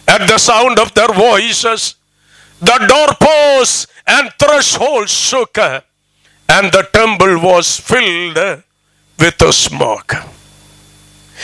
At 0.08 0.28
the 0.28 0.38
sound 0.38 0.80
of 0.80 0.94
their 0.94 1.14
voices, 1.14 1.96
the 2.60 2.78
doorposts 2.88 3.88
and 4.06 4.32
thresholds 4.40 5.12
shook, 5.12 5.58
and 5.58 6.72
the 6.72 6.88
temple 6.94 7.40
was 7.40 7.80
filled 7.80 8.64
with 9.18 9.38
the 9.38 9.52
smoke. 9.52 10.14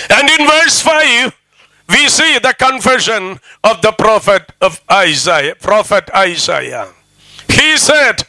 And 0.09 0.29
in 0.29 0.47
verse 0.47 0.81
5, 0.81 1.33
we 1.89 2.09
see 2.09 2.37
the 2.39 2.53
confession 2.53 3.39
of 3.63 3.81
the 3.81 3.93
prophet 3.93 4.51
of 4.61 4.81
Isaiah, 4.91 5.55
prophet 5.55 6.09
Isaiah. 6.13 6.89
He 7.49 7.77
said, 7.77 8.27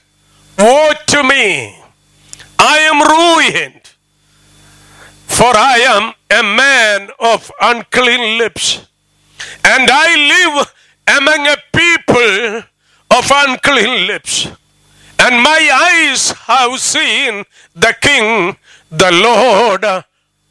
Woe 0.59 0.91
to 1.07 1.23
me, 1.23 1.79
I 2.59 2.79
am 2.91 3.01
ruined, 3.01 3.81
for 5.27 5.57
I 5.57 5.79
am 5.87 6.13
a 6.31 6.43
man 6.43 7.11
of 7.21 7.53
unclean 7.61 8.39
lips, 8.39 8.85
and 9.65 9.89
I 9.89 10.17
live 10.17 10.75
among 11.17 11.47
a 11.47 11.57
people 11.73 12.63
of 13.17 13.33
unclean 13.33 14.09
lips. 14.09 14.49
And 15.21 15.43
my 15.43 15.71
eyes 15.73 16.33
have 16.33 16.79
seen 16.81 17.45
the 17.75 17.95
King, 18.01 18.57
the 18.91 19.13
Lord 19.13 19.85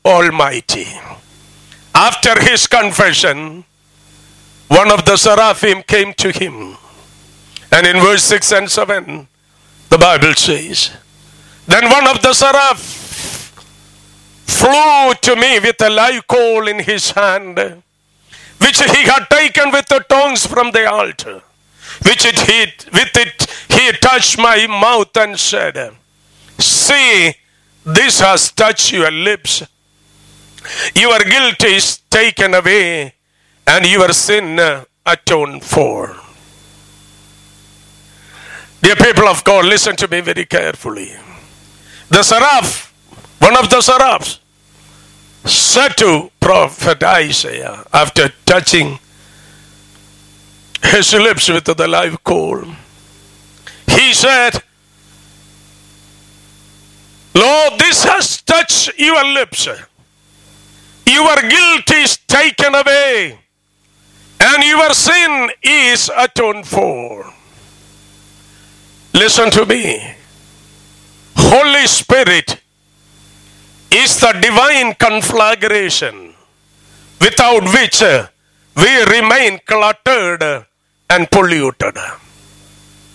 Almighty. 0.05 0.87
After 1.93 2.39
his 2.41 2.65
confession, 2.67 3.65
one 4.69 4.91
of 4.91 5.03
the 5.03 5.17
seraphim 5.17 5.83
came 5.83 6.13
to 6.13 6.31
him. 6.31 6.77
And 7.71 7.85
in 7.85 7.99
verse 7.99 8.23
6 8.23 8.51
and 8.53 8.71
7, 8.71 9.27
the 9.89 9.97
Bible 9.97 10.33
says, 10.33 10.91
Then 11.67 11.89
one 11.89 12.07
of 12.07 12.21
the 12.21 12.33
seraph 12.33 12.79
flew 14.45 15.13
to 15.21 15.35
me 15.35 15.59
with 15.59 15.81
a 15.81 15.89
live 15.89 16.27
coal 16.27 16.67
in 16.67 16.79
his 16.79 17.11
hand, 17.11 17.57
which 18.59 18.81
he 18.81 19.03
had 19.03 19.25
taken 19.29 19.71
with 19.71 19.87
the 19.87 19.99
tongs 20.09 20.45
from 20.45 20.71
the 20.71 20.89
altar 20.89 21.41
which 22.03 22.25
it 22.25 22.39
hit, 22.39 22.85
with 22.93 23.15
it 23.15 23.47
he 23.69 23.91
touched 23.97 24.37
my 24.37 24.67
mouth 24.67 25.15
and 25.17 25.39
said, 25.39 25.91
See, 26.59 27.33
this 27.85 28.19
has 28.19 28.51
touched 28.51 28.91
your 28.91 29.11
lips. 29.11 29.63
Your 30.95 31.19
guilt 31.19 31.63
is 31.63 31.99
taken 32.09 32.53
away, 32.53 33.13
and 33.65 33.85
your 33.85 34.11
sin 34.13 34.59
atoned 35.05 35.63
for. 35.63 36.15
Dear 38.87 38.95
people 38.95 39.27
of 39.27 39.43
God, 39.43 39.65
listen 39.65 39.97
to 39.97 40.07
me 40.07 40.21
very 40.21 40.45
carefully. 40.45 41.11
The 42.07 42.23
seraph, 42.23 42.93
one 43.39 43.57
of 43.57 43.69
the 43.69 43.81
seraphs, 43.81 44.39
said 45.43 45.97
to 45.97 46.31
prophet 46.39 47.03
Isaiah 47.03 47.83
after 47.91 48.29
touching 48.45 48.99
his 50.81 51.13
lips 51.13 51.49
with 51.49 51.65
the 51.65 51.85
live 51.85 52.23
coal. 52.23 52.63
He 53.87 54.13
said, 54.13 54.63
Lord, 57.35 57.81
this 57.81 58.05
has 58.05 58.41
touched 58.41 58.97
your 58.97 59.21
lips. 59.33 59.67
your 61.05 61.35
guilt 61.41 61.91
is 61.91 62.15
taken 62.25 62.73
away 62.73 63.37
and 64.39 64.63
your 64.63 64.93
sin 64.93 65.49
is 65.61 66.09
atoned 66.15 66.65
for. 66.65 67.33
Listen 69.17 69.49
to 69.49 69.65
me. 69.65 70.13
Holy 71.35 71.87
Spirit 71.87 72.61
is 73.89 74.19
the 74.19 74.31
divine 74.39 74.93
conflagration 74.93 76.35
without 77.19 77.63
which 77.63 78.03
we 78.75 79.03
remain 79.05 79.59
cluttered 79.65 80.67
and 81.09 81.31
polluted. 81.31 81.97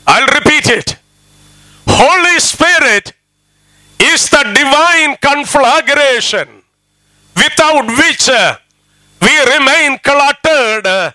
I'll 0.08 0.26
repeat 0.26 0.66
it. 0.70 0.96
Holy 1.86 2.40
Spirit 2.40 3.12
is 4.00 4.28
the 4.28 4.42
divine 4.58 5.16
conflagration 5.22 6.48
without 7.36 7.86
which 7.86 8.28
we 9.20 9.34
remain 9.54 10.00
cluttered 10.00 11.14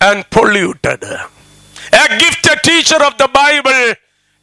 and 0.00 0.30
polluted. 0.30 1.02
A 1.02 2.18
gifted 2.20 2.62
teacher 2.62 3.02
of 3.02 3.18
the 3.18 3.26
Bible, 3.26 3.94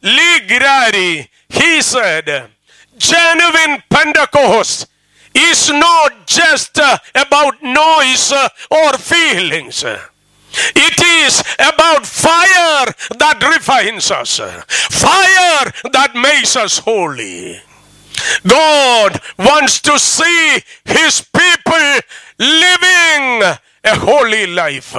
Lee 0.06 1.28
he 1.48 1.82
said, 1.82 2.50
genuine 2.96 3.82
Pentecost 3.90 4.86
is 5.34 5.68
not 5.70 6.28
just 6.28 6.78
about 7.12 7.60
noise 7.60 8.32
or 8.70 8.92
feelings. 8.98 9.82
It 9.82 11.02
is 11.26 11.40
about 11.58 12.06
fire 12.06 12.94
that 13.18 13.52
refines 13.56 14.12
us, 14.12 14.38
fire 14.38 15.72
that 15.92 16.12
makes 16.14 16.54
us 16.54 16.78
holy. 16.78 17.60
God 18.46 19.20
wants 19.36 19.80
to 19.80 19.98
see 19.98 20.60
his 20.84 21.20
people 21.20 22.00
living 22.38 23.42
a 23.84 23.94
holy 23.98 24.46
life. 24.46 24.94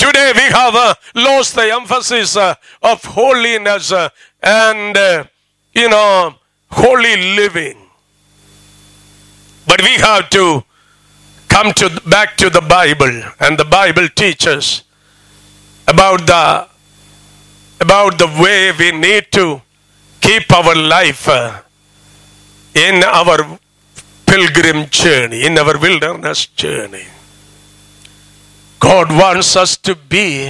Today 0.00 0.32
we 0.34 0.46
have 0.54 0.74
uh, 0.74 0.94
lost 1.14 1.56
the 1.56 1.70
emphasis 1.74 2.34
uh, 2.34 2.54
of 2.82 3.04
holiness 3.04 3.92
uh, 3.92 4.08
and, 4.42 4.96
you 5.74 5.90
know, 5.90 6.36
holy 6.70 7.16
living. 7.36 7.76
But 9.66 9.82
we 9.82 9.96
have 9.96 10.30
to 10.30 10.64
come 11.48 11.74
to 11.74 12.00
back 12.08 12.38
to 12.38 12.48
the 12.48 12.62
Bible, 12.62 13.12
and 13.40 13.58
the 13.58 13.66
Bible 13.66 14.08
teaches 14.08 14.84
about 15.86 16.26
the 16.26 16.66
about 17.82 18.18
the 18.18 18.28
way 18.42 18.72
we 18.72 18.92
need 18.92 19.30
to 19.32 19.60
keep 20.22 20.50
our 20.50 20.74
life 20.74 21.28
in 22.74 23.04
our 23.04 23.58
pilgrim 24.24 24.88
journey, 24.88 25.44
in 25.44 25.58
our 25.58 25.78
wilderness 25.78 26.46
journey. 26.46 27.04
God 28.80 29.10
wants 29.12 29.56
us 29.56 29.76
to 29.76 29.94
be 29.94 30.48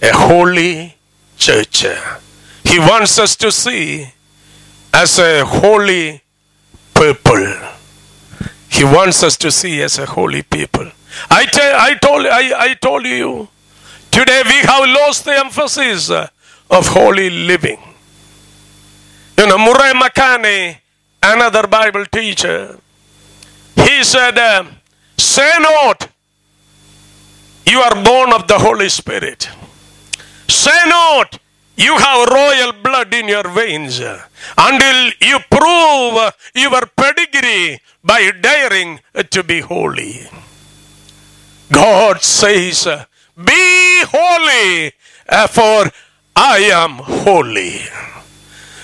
a 0.00 0.12
holy 0.12 0.94
church. 1.36 1.84
He 2.64 2.78
wants 2.78 3.18
us 3.18 3.34
to 3.36 3.50
see 3.50 4.06
as 4.94 5.18
a 5.18 5.44
holy 5.44 6.22
people. 6.94 7.54
He 8.70 8.84
wants 8.84 9.22
us 9.22 9.36
to 9.38 9.50
see 9.50 9.82
as 9.82 9.98
a 9.98 10.06
holy 10.06 10.42
people. 10.42 10.90
I, 11.28 11.46
tell, 11.46 11.80
I, 11.80 11.94
told, 11.94 12.26
I, 12.26 12.70
I 12.70 12.74
told 12.74 13.04
you, 13.04 13.48
today 14.10 14.42
we 14.44 14.58
have 14.66 14.88
lost 14.88 15.24
the 15.24 15.36
emphasis 15.38 16.10
of 16.10 16.86
holy 16.86 17.28
living. 17.28 17.80
You 19.36 19.46
know, 19.46 19.58
Murray 19.58 19.92
McCheyne, 19.94 20.76
another 21.22 21.66
Bible 21.66 22.06
teacher, 22.06 22.78
he 23.74 24.04
said, 24.04 24.38
uh, 24.38 24.64
Say 25.16 25.50
not, 25.58 26.08
you 27.68 27.80
are 27.80 28.02
born 28.02 28.32
of 28.32 28.46
the 28.48 28.58
Holy 28.58 28.88
Spirit. 28.88 29.48
Say 30.48 30.80
not, 30.86 31.38
you 31.76 31.96
have 31.96 32.28
royal 32.28 32.72
blood 32.72 33.12
in 33.14 33.28
your 33.28 33.48
veins 33.50 34.00
until 34.56 35.12
you 35.20 35.38
prove 35.50 36.32
your 36.54 36.86
pedigree 36.96 37.78
by 38.02 38.30
daring 38.40 39.00
to 39.30 39.42
be 39.44 39.60
holy. 39.60 40.26
God 41.70 42.22
says, 42.22 42.88
Be 43.36 44.02
holy, 44.06 44.92
for 45.48 45.90
I 46.34 46.58
am 46.72 46.92
holy. 46.98 47.80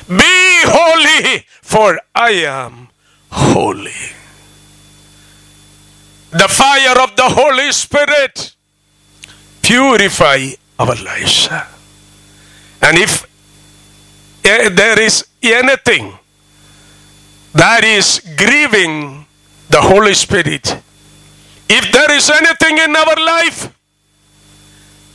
Be 0.07 0.63
holy, 0.67 1.47
for 1.63 1.99
I 2.15 2.31
am 2.47 2.89
holy. 3.31 4.13
The 6.31 6.49
fire 6.49 7.01
of 7.01 7.17
the 7.17 7.29
Holy 7.29 7.73
Spirit 7.73 8.54
purify 9.65 10.53
our 10.79 10.95
lives. 11.03 11.49
And 12.83 12.99
if 12.99 13.25
eh, 14.45 14.69
there 14.69 15.01
is 15.01 15.27
anything 15.43 16.13
that 17.55 17.83
is 17.85 18.21
grieving 18.37 19.25
the 19.71 19.81
Holy 19.81 20.13
Spirit, 20.13 20.77
if 21.69 21.93
there 21.93 22.13
is 22.13 22.29
anything 22.29 22.77
in 22.79 22.95
our 22.95 23.17
life 23.17 23.75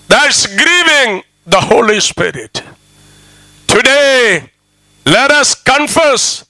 that's 0.08 0.48
grieving 0.48 1.24
the 1.46 1.62
Holy 1.62 2.00
Spirit, 2.00 2.64
today 3.68 4.50
let 5.06 5.30
us 5.30 5.54
confess 5.54 6.46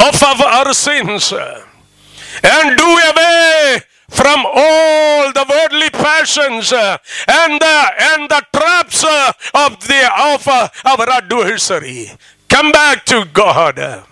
of 0.00 0.22
our, 0.22 0.66
our 0.66 0.74
sins 0.74 1.32
and 1.32 2.76
do 2.76 2.84
away 2.84 3.80
from 4.14 4.46
all 4.46 5.32
the 5.32 5.44
worldly 5.50 5.90
passions 5.90 6.72
uh, 6.72 6.96
and 7.28 7.60
the 7.60 7.78
and 8.10 8.30
the 8.30 8.42
traps 8.54 9.02
uh, 9.04 9.32
of 9.66 9.80
the 9.88 10.02
of 10.32 10.46
uh, 10.46 10.68
our 10.84 11.08
adversary. 11.10 12.10
Come 12.48 12.70
back 12.70 13.04
to 13.06 13.24
God 13.32 13.78
uh, 13.78 14.04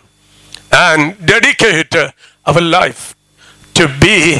and 0.72 1.24
dedicate 1.24 1.94
uh, 1.94 2.10
our 2.44 2.60
life 2.60 3.14
to 3.74 3.86
be 4.00 4.38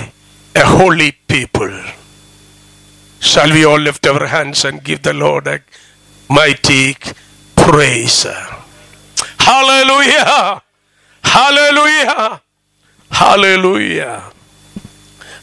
a 0.57 0.65
holy 0.65 1.13
people. 1.29 1.73
Shall 3.21 3.51
we 3.51 3.65
all 3.65 3.79
lift 3.79 4.05
our 4.07 4.27
hands 4.27 4.65
and 4.65 4.83
give 4.83 5.03
the 5.03 5.15
Lord 5.15 5.47
a 5.47 5.61
mighty 6.29 6.97
praise? 7.55 8.27
Hallelujah! 9.39 10.63
Hallelujah! 11.23 12.43
Hallelujah! 13.11 14.32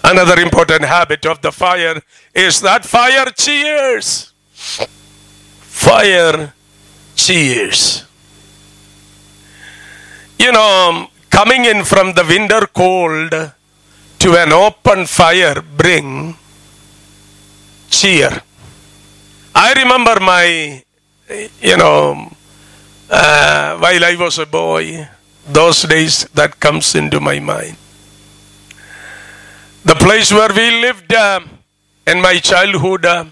Another 0.04 0.40
important 0.40 0.84
habit 0.84 1.26
of 1.26 1.42
the 1.42 1.52
fire 1.52 2.02
is 2.34 2.62
that 2.62 2.86
fire 2.86 3.26
cheers. 3.36 4.32
Fire 5.60 6.54
cheers. 7.16 8.06
You 10.38 10.52
know, 10.52 11.08
coming 11.30 11.66
in 11.66 11.84
from 11.84 12.14
the 12.14 12.24
winter 12.24 12.66
cold 12.74 13.32
to 14.20 14.38
an 14.38 14.54
open 14.54 15.06
fire 15.06 15.62
bring 15.62 16.36
cheer. 17.90 18.42
I 19.54 19.74
remember 19.74 20.20
my, 20.22 20.82
you 21.62 21.78
know, 21.78 22.32
uh, 23.10 23.78
while 23.78 24.06
I 24.06 24.16
was 24.18 24.40
a 24.40 24.46
boy, 24.46 25.08
those 25.46 25.82
days 25.84 26.24
that 26.36 26.60
comes 26.60 26.96
into 26.96 27.20
my 27.20 27.40
mind 27.40 27.76
the 29.90 29.96
place 29.96 30.32
where 30.32 30.54
we 30.54 30.70
lived 30.82 31.12
uh, 31.12 31.40
in 32.06 32.22
my 32.22 32.38
childhood. 32.38 33.06
Uh, 33.06 33.26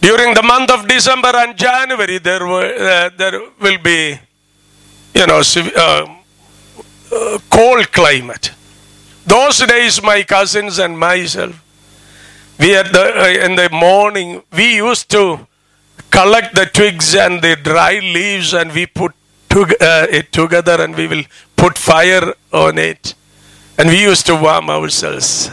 during 0.00 0.34
the 0.34 0.42
month 0.42 0.68
of 0.72 0.88
December 0.88 1.30
and 1.42 1.56
January, 1.56 2.18
there 2.18 2.44
were 2.44 2.66
uh, 2.66 3.10
there 3.16 3.40
will 3.60 3.78
be, 3.78 4.18
you 5.14 5.26
know, 5.28 5.42
uh, 5.56 5.80
uh, 5.80 7.38
cold 7.50 7.92
climate. 7.92 8.50
Those 9.24 9.60
days, 9.60 10.02
my 10.02 10.24
cousins 10.24 10.78
and 10.80 10.98
myself, 10.98 11.54
we 12.58 12.74
at 12.74 12.92
the 12.92 13.44
in 13.44 13.54
the 13.54 13.68
morning 13.70 14.42
we 14.52 14.74
used 14.76 15.08
to 15.10 15.46
collect 16.10 16.56
the 16.56 16.66
twigs 16.66 17.14
and 17.14 17.40
the 17.42 17.54
dry 17.54 18.00
leaves 18.00 18.54
and 18.54 18.72
we 18.72 18.86
put 18.86 19.12
tog- 19.48 19.80
uh, 19.80 20.06
it 20.10 20.32
together 20.32 20.82
and 20.82 20.96
we 20.96 21.06
will 21.06 21.24
put 21.54 21.78
fire 21.78 22.34
on 22.52 22.76
it 22.76 23.14
and 23.78 23.88
we 23.88 24.02
used 24.02 24.26
to 24.26 24.34
warm 24.34 24.68
ourselves. 24.68 25.50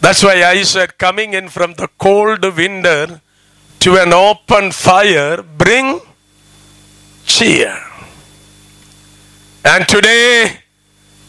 That's 0.00 0.22
why 0.22 0.44
I 0.44 0.62
said, 0.62 0.98
coming 0.98 1.32
in 1.32 1.48
from 1.48 1.72
the 1.74 1.88
cold 1.98 2.44
winter 2.44 3.22
to 3.80 3.96
an 3.96 4.12
open 4.12 4.70
fire, 4.70 5.42
bring 5.42 5.98
cheer. 7.24 7.74
And 9.64 9.88
today, 9.88 10.58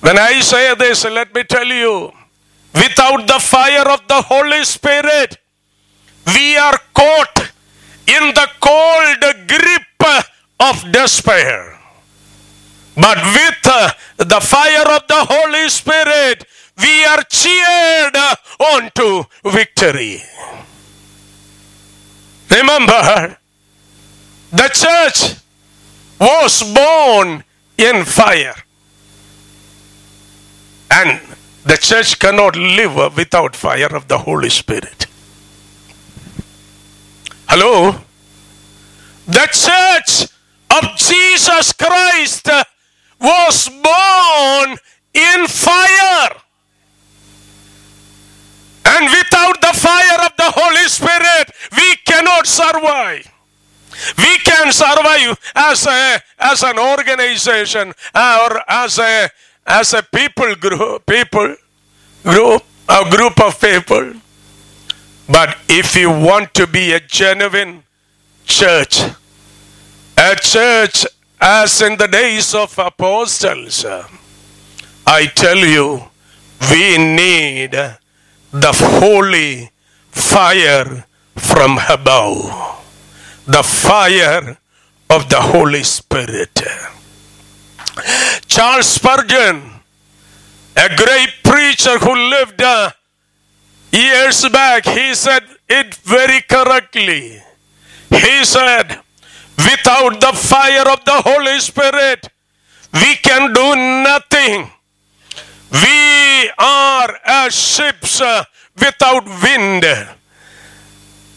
when 0.02 0.20
I 0.20 0.42
say 0.42 0.76
this, 0.76 1.06
let 1.06 1.34
me 1.34 1.44
tell 1.46 1.66
you, 1.66 2.12
without 2.74 3.26
the 3.26 3.40
fire 3.40 3.88
of 3.90 4.06
the 4.10 4.22
Holy 4.22 4.66
Spirit, 4.66 5.38
we 6.28 6.58
are 6.58 6.78
caught 6.94 7.52
in 8.08 8.34
the 8.34 8.48
cold 8.60 9.48
grip 9.48 10.28
of 10.60 10.92
despair. 10.92 11.75
But 12.96 13.18
with 13.18 13.60
uh, 13.66 13.90
the 14.18 14.40
fire 14.40 14.88
of 14.96 15.08
the 15.08 15.26
Holy 15.30 15.70
Spirit, 15.70 16.46
we 16.78 17.06
are 17.06 17.24
cheered 17.24 18.16
uh, 18.16 18.36
on 18.60 18.90
to 18.96 19.26
victory. 19.44 20.22
Remember, 22.50 23.38
the 24.52 24.70
church 24.70 25.36
was 26.20 26.64
born 26.74 27.44
in 27.78 28.06
fire. 28.06 28.56
And 30.92 31.20
the 31.66 31.76
church 31.78 32.18
cannot 32.20 32.56
live 32.56 33.18
without 33.18 33.56
fire 33.56 33.94
of 33.94 34.08
the 34.08 34.20
Holy 34.20 34.50
Spirit. 34.50 35.08
Hello? 37.48 38.00
The 39.26 39.48
church 39.52 40.30
of 40.70 40.98
Jesus 40.98 41.74
Christ 41.74 42.48
was 43.20 43.70
born 43.70 44.78
in 45.14 45.48
fire. 45.48 46.42
And 48.86 49.06
without 49.10 49.60
the 49.62 49.74
fire 49.74 50.26
of 50.26 50.34
the 50.38 50.52
Holy 50.56 50.88
Spirit, 50.88 51.52
we 51.76 51.96
cannot 52.06 52.46
survive. 52.46 53.32
We 54.18 54.38
can 54.40 54.72
survive 54.72 55.40
as 55.56 55.88
a 55.88 56.20
as 56.38 56.64
an 56.64 56.78
organization 56.78 57.94
or 58.14 58.62
as 58.68 59.00
a 59.00 59.30
as 59.66 59.94
a 59.94 60.04
people 60.04 60.54
group 60.56 61.06
people 61.06 61.56
group 62.24 62.64
a 62.90 63.10
group 63.10 63.40
of 63.42 63.60
people. 63.60 64.14
But 65.28 65.58
if 65.68 65.96
you 65.96 66.10
want 66.12 66.54
to 66.56 66.68
be 66.68 66.94
a 66.94 67.00
genuine 67.00 67.84
church, 68.46 69.02
a 70.18 70.36
church 70.36 71.06
as 71.40 71.82
in 71.82 71.98
the 71.98 72.08
days 72.08 72.54
of 72.54 72.78
apostles, 72.80 73.86
I 75.06 75.26
tell 75.28 75.58
you, 75.58 76.04
we 76.72 76.98
need 76.98 77.72
the 77.72 78.72
holy 79.00 79.70
fire 80.12 81.06
from 81.36 81.80
above 81.90 82.76
the 83.46 83.62
fire 83.62 84.58
of 85.10 85.30
the 85.30 85.40
Holy 85.40 85.84
Spirit. 85.84 86.62
Charles 88.48 88.88
Spurgeon, 88.88 89.62
a 90.76 90.96
great 90.96 91.34
preacher 91.44 92.00
who 92.00 92.16
lived 92.16 92.62
uh, 92.62 92.92
years 93.92 94.50
back, 94.50 94.86
he 94.86 95.14
said 95.14 95.44
it 95.70 95.94
very 95.96 96.42
correctly. 96.42 97.42
He 98.10 98.46
said, 98.46 99.00
without 99.58 100.20
the 100.20 100.34
fire 100.34 100.88
of 100.90 101.04
the 101.06 101.22
Holy 101.24 101.60
Spirit, 101.60 102.30
we 102.94 103.16
can 103.16 103.54
do 103.54 103.76
nothing. 104.04 104.72
We 105.72 106.52
are 106.58 107.18
as 107.26 107.54
ships 107.54 108.22
uh, 108.22 108.44
without 108.80 109.26
wind. 109.26 109.84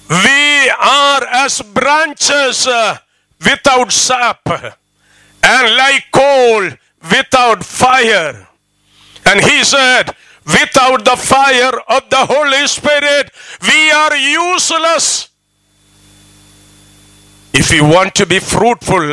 We 0.09 0.71
are 0.71 1.25
as 1.25 1.61
branches 1.63 2.67
uh, 2.67 2.99
without 3.45 3.93
sap, 3.93 4.41
and 4.47 5.77
like 5.77 6.05
coal 6.13 6.71
without 7.11 7.65
fire. 7.65 8.49
And 9.25 9.41
he 9.41 9.65
said, 9.65 10.15
without 10.47 11.05
the 11.05 11.17
fire 11.17 11.79
of 11.89 12.09
the 12.09 12.25
Holy 12.27 12.67
Spirit, 12.67 13.31
we 13.63 13.91
are 13.91 14.17
useless. 14.17 15.29
If 17.53 17.73
you 17.73 17.85
want 17.85 18.15
to 18.17 18.27
be 18.27 18.39
fruitful 18.39 19.11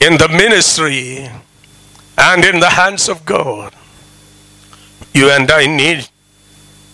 in 0.00 0.18
the 0.18 0.28
ministry 0.28 1.28
and 2.16 2.44
in 2.44 2.60
the 2.60 2.70
hands 2.70 3.08
of 3.08 3.24
God, 3.24 3.74
you 5.14 5.30
and 5.30 5.50
I 5.50 5.66
need 5.66 6.08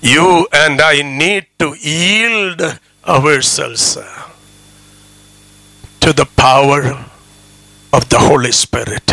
you 0.05 0.47
and 0.53 0.81
I 0.81 1.01
need 1.01 1.47
to 1.59 1.75
yield 1.81 2.61
ourselves 3.07 3.97
to 6.01 6.13
the 6.13 6.27
power 6.37 7.07
of 7.93 8.09
the 8.11 8.19
Holy 8.19 8.53
Spirit. 8.53 9.11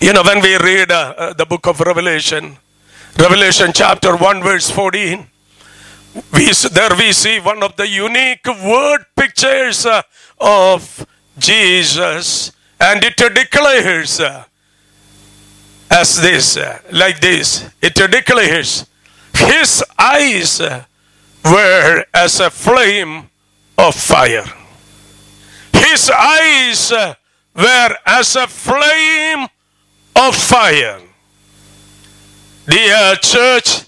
You 0.00 0.14
know, 0.14 0.22
when 0.22 0.40
we 0.40 0.56
read 0.56 0.90
uh, 0.90 1.14
uh, 1.16 1.32
the 1.34 1.44
book 1.44 1.66
of 1.66 1.80
Revelation, 1.80 2.56
Revelation 3.18 3.72
chapter 3.74 4.16
1, 4.16 4.42
verse 4.42 4.70
14, 4.70 5.26
we, 6.32 6.52
there 6.72 6.96
we 6.98 7.12
see 7.12 7.40
one 7.40 7.62
of 7.62 7.76
the 7.76 7.86
unique 7.86 8.46
word 8.46 9.04
pictures 9.16 9.84
uh, 9.84 10.02
of 10.40 11.06
Jesus, 11.38 12.52
and 12.80 13.04
it 13.04 13.16
declares 13.16 14.20
uh, 14.20 14.44
as 15.90 16.20
this, 16.20 16.56
uh, 16.56 16.78
like 16.92 17.20
this, 17.20 17.68
it 17.82 17.94
declares, 17.94 18.86
his 19.34 19.84
eyes 19.98 20.60
were 21.44 22.04
as 22.14 22.40
a 22.40 22.50
flame 22.50 23.28
of 23.78 23.94
fire. 23.94 24.44
His 25.72 26.10
eyes 26.10 26.90
were 27.54 27.96
as 28.06 28.36
a 28.36 28.46
flame 28.46 29.48
of 30.16 30.34
fire. 30.34 31.00
Dear 32.66 33.14
church, 33.16 33.85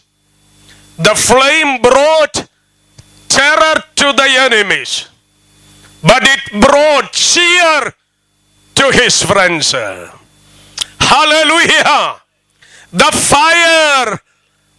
the 0.99 1.15
flame 1.15 1.81
brought 1.81 2.49
terror 3.29 3.83
to 3.95 4.13
the 4.13 4.27
enemies, 4.39 5.09
but 6.03 6.23
it 6.23 6.61
brought 6.61 7.13
cheer 7.13 7.95
to 8.75 8.91
his 8.93 9.23
friends. 9.23 9.73
Hallelujah! 10.99 12.21
The 12.93 13.11
fire 13.13 14.19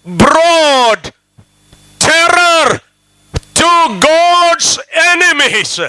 brought 0.05 1.11
terror 1.99 2.81
to 3.55 3.99
God's 3.99 4.79
enemies. 4.93 5.79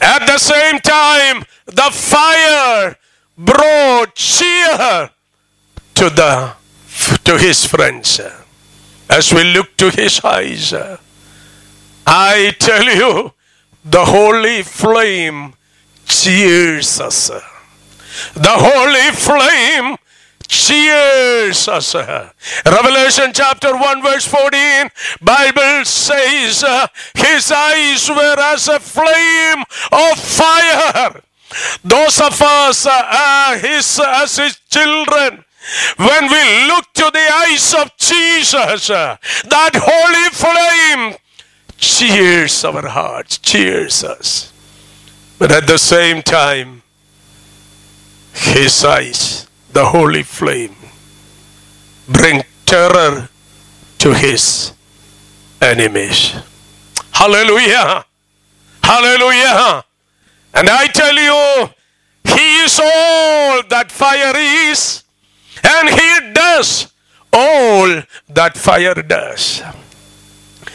At 0.00 0.26
the 0.26 0.38
same 0.38 0.78
time, 0.80 1.44
the 1.66 1.90
fire 1.90 2.96
brought 3.38 4.14
cheer 4.14 5.10
to 5.94 6.10
the 6.10 6.52
to 7.24 7.38
his 7.38 7.64
friends. 7.64 8.20
As 9.08 9.32
we 9.32 9.44
look 9.44 9.76
to 9.76 9.90
his 9.90 10.20
eyes, 10.24 10.74
I 12.06 12.54
tell 12.58 12.84
you, 12.84 13.32
the 13.84 14.04
holy 14.04 14.62
flame 14.62 15.54
cheers 16.04 17.00
us. 17.00 17.28
The 17.28 18.50
holy 18.50 19.10
flame 19.14 19.96
cheers 20.48 21.68
us. 21.68 21.94
Revelation 21.94 23.32
chapter 23.32 23.76
1 23.76 24.02
verse 24.02 24.26
14 24.26 24.90
Bible 25.20 25.84
says 25.84 26.64
his 27.14 27.52
eyes 27.52 28.08
were 28.08 28.36
as 28.38 28.68
a 28.68 28.80
flame 28.80 29.64
of 29.92 30.18
fire. 30.18 31.22
Those 31.84 32.20
of 32.20 32.40
us 32.42 32.86
uh, 32.86 33.58
his 33.60 34.00
as 34.04 34.36
his 34.36 34.58
children 34.68 35.44
when 35.96 36.24
we 36.30 36.66
look 36.68 36.92
to 36.94 37.10
the 37.12 37.28
eyes 37.44 37.74
of 37.74 37.90
Jesus 37.96 38.90
uh, 38.90 39.16
that 39.48 39.70
holy 39.74 40.30
flame 40.30 41.16
cheers 41.76 42.64
our 42.64 42.86
hearts 42.88 43.38
cheers 43.38 44.02
us 44.04 44.52
but 45.38 45.52
at 45.52 45.66
the 45.66 45.78
same 45.78 46.22
time 46.22 46.82
his 48.32 48.84
eyes 48.84 49.46
the 49.72 49.84
holy 49.84 50.22
flame 50.22 50.74
bring 52.08 52.42
terror 52.64 53.28
to 53.98 54.14
his 54.14 54.72
enemies. 55.60 56.34
Hallelujah! 57.12 58.04
Hallelujah! 58.82 59.84
And 60.54 60.68
I 60.68 60.86
tell 60.86 61.14
you, 61.14 61.70
he 62.24 62.64
is 62.64 62.78
all 62.80 63.62
that 63.68 63.90
fire 63.90 64.36
is, 64.70 65.02
and 65.66 65.88
he 65.88 66.32
does 66.32 66.92
all 67.32 68.02
that 68.28 68.56
fire 68.56 68.94
does. 68.94 69.62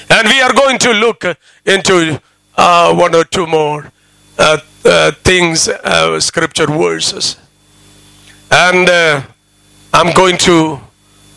And 0.09 0.27
we 0.27 0.41
are 0.41 0.53
going 0.53 0.77
to 0.79 0.91
look 0.91 1.23
into 1.65 2.21
uh, 2.57 2.93
one 2.93 3.15
or 3.15 3.23
two 3.23 3.47
more 3.47 3.91
uh, 4.37 4.57
uh, 4.83 5.11
things, 5.23 5.67
uh, 5.67 6.19
scripture 6.19 6.67
verses. 6.67 7.37
And 8.51 8.89
uh, 8.89 9.21
I'm 9.93 10.13
going 10.13 10.37
to 10.39 10.81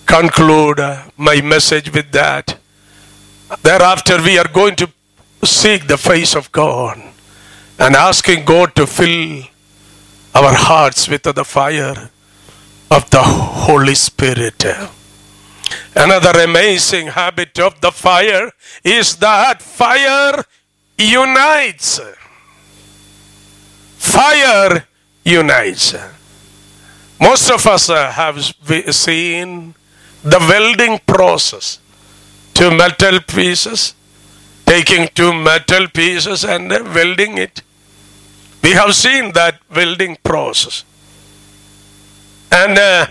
conclude 0.06 0.80
uh, 0.80 1.04
my 1.16 1.40
message 1.40 1.92
with 1.92 2.10
that. 2.12 2.58
Thereafter, 3.62 4.20
we 4.20 4.38
are 4.38 4.48
going 4.48 4.74
to 4.76 4.90
seek 5.44 5.86
the 5.86 5.98
face 5.98 6.34
of 6.34 6.50
God 6.50 7.00
and 7.78 7.94
asking 7.94 8.44
God 8.44 8.74
to 8.74 8.86
fill 8.86 9.44
our 10.34 10.54
hearts 10.54 11.08
with 11.08 11.22
the 11.22 11.44
fire 11.44 12.10
of 12.94 13.10
the 13.10 13.22
Holy 13.22 13.94
Spirit. 13.94 14.64
Another 15.96 16.44
amazing 16.44 17.08
habit 17.08 17.58
of 17.58 17.80
the 17.80 17.90
fire 17.90 18.52
is 18.84 19.16
that 19.16 19.60
fire 19.60 20.44
unites. 20.96 22.00
Fire 23.96 24.86
unites. 25.24 25.96
Most 27.20 27.50
of 27.50 27.66
us 27.66 27.90
uh, 27.90 28.12
have 28.12 28.40
seen 28.94 29.74
the 30.22 30.38
welding 30.48 31.00
process. 31.04 31.80
Two 32.52 32.70
metal 32.70 33.18
pieces, 33.20 33.94
taking 34.66 35.08
two 35.14 35.32
metal 35.32 35.88
pieces 35.88 36.44
and 36.44 36.68
welding 36.70 37.38
it. 37.38 37.62
We 38.62 38.70
have 38.70 38.94
seen 38.94 39.32
that 39.32 39.58
welding 39.74 40.16
process. 40.22 40.84
And 42.54 42.78
uh, 42.78 43.06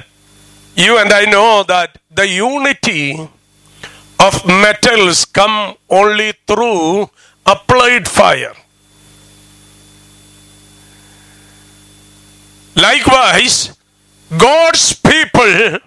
you 0.77 0.97
and 0.97 1.11
I 1.11 1.25
know 1.25 1.63
that 1.67 1.97
the 2.09 2.25
unity 2.25 3.19
of 4.17 4.45
metals 4.47 5.25
come 5.25 5.75
only 5.89 6.31
through 6.47 7.09
applied 7.45 8.07
fire. 8.07 8.53
Likewise, 12.75 13.77
God's 14.37 14.93
people 14.93 15.79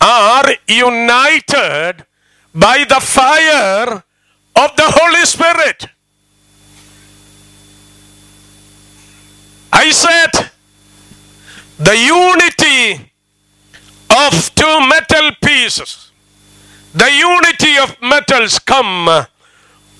are 0.00 0.48
united 0.66 2.04
by 2.52 2.84
the 2.88 2.98
fire 2.98 4.02
of 4.56 4.76
the 4.76 4.88
Holy 4.98 5.24
Spirit. 5.26 5.86
I 9.72 9.90
said, 9.90 10.50
the 11.80 11.96
unity 11.96 13.10
of 14.10 14.54
two 14.54 14.80
metal 14.88 15.30
pieces, 15.42 16.12
the 16.92 17.10
unity 17.10 17.78
of 17.78 17.96
metals 18.02 18.58
come 18.58 19.08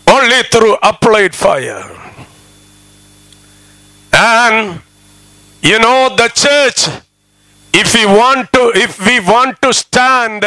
only 0.07 0.43
through 0.51 0.77
applied 0.83 1.35
fire. 1.35 1.97
And 4.13 4.83
you 5.63 5.79
know 5.79 6.15
the 6.17 6.29
church 6.29 6.89
if 7.73 7.95
we 7.95 8.07
want 8.07 8.53
to 8.53 8.73
if 8.75 8.99
we 9.07 9.21
want 9.21 9.61
to 9.63 9.73
stand 9.73 10.45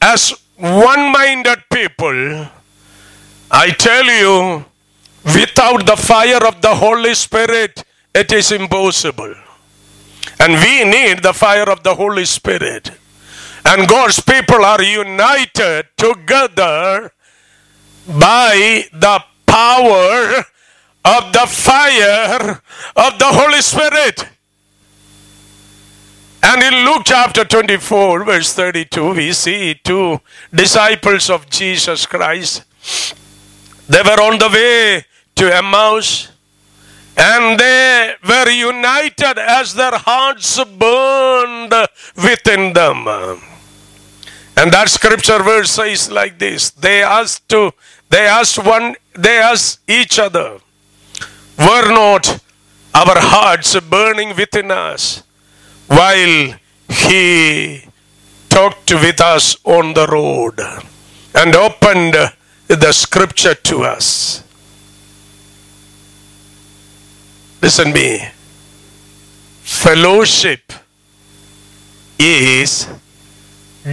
as 0.00 0.34
one 0.58 1.10
minded 1.10 1.58
people 1.72 2.46
i 3.50 3.70
tell 3.70 4.04
you 4.04 4.64
without 5.24 5.86
the 5.86 5.96
fire 5.96 6.44
of 6.46 6.60
the 6.60 6.74
holy 6.74 7.14
spirit 7.14 7.82
it 8.14 8.30
is 8.30 8.52
impossible 8.52 9.34
and 10.38 10.52
we 10.54 10.84
need 10.84 11.22
the 11.22 11.32
fire 11.32 11.68
of 11.70 11.82
the 11.82 11.94
holy 11.94 12.24
spirit 12.24 12.92
and 13.64 13.88
god's 13.88 14.20
people 14.20 14.64
are 14.64 14.82
united 14.82 15.86
together 15.96 17.10
by 18.06 18.84
the 18.92 19.22
power 19.46 20.44
of 21.06 21.32
the 21.32 21.46
fire 21.46 22.60
of 22.96 23.18
the 23.18 23.30
Holy 23.30 23.62
Spirit. 23.62 24.28
And 26.42 26.62
in 26.62 26.84
Luke 26.84 27.02
chapter 27.04 27.44
24, 27.44 28.24
verse 28.24 28.52
32, 28.52 29.14
we 29.14 29.32
see 29.32 29.74
two 29.82 30.20
disciples 30.52 31.30
of 31.30 31.48
Jesus 31.48 32.06
Christ. 32.06 32.64
They 33.88 34.02
were 34.02 34.20
on 34.20 34.38
the 34.38 34.48
way 34.48 35.04
to 35.36 35.56
Emmaus 35.56 36.28
and 37.16 37.58
they 37.58 38.14
were 38.28 38.50
united 38.50 39.38
as 39.38 39.74
their 39.74 39.96
hearts 39.96 40.62
burned 40.64 41.72
within 42.16 42.72
them. 42.74 43.08
And 44.58 44.72
that 44.72 44.88
scripture 44.88 45.42
verse 45.42 45.70
says 45.70 46.10
like 46.10 46.38
this 46.38 46.70
they 46.70 47.02
asked 47.02 47.48
to 47.50 47.72
they 48.08 48.26
asked 48.26 48.58
one 48.64 48.96
they 49.14 49.38
asked 49.38 49.80
each 49.88 50.18
other 50.18 50.60
were 51.58 51.88
not 51.90 52.40
our 52.94 53.18
hearts 53.18 53.78
burning 53.80 54.34
within 54.34 54.70
us 54.70 55.22
while 55.88 56.54
he 56.88 57.84
talked 58.48 58.90
with 58.94 59.20
us 59.20 59.56
on 59.64 59.92
the 59.92 60.06
road 60.06 60.58
and 61.34 61.54
opened 61.54 62.14
the 62.68 62.92
scripture 62.92 63.54
to 63.54 63.82
us 63.84 64.45
listen 67.62 67.92
me 67.92 68.28
fellowship 69.62 70.72
is 72.18 72.88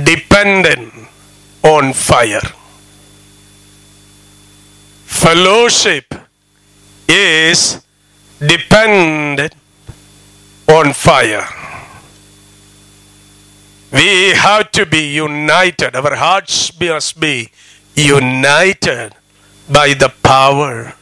dependent 0.03 0.93
on 1.63 1.93
fire 1.93 2.41
fellowship 5.23 6.13
is 7.07 7.81
dependent 8.39 9.55
on 10.67 10.91
fire. 10.93 11.47
We 13.91 14.31
have 14.31 14.71
to 14.71 14.85
be 14.85 15.13
united. 15.13 15.95
Our 15.95 16.15
hearts 16.15 16.77
must 16.79 17.19
be 17.19 17.51
united 17.95 19.13
by 19.69 19.93
the 19.93 20.09
power 20.23 20.95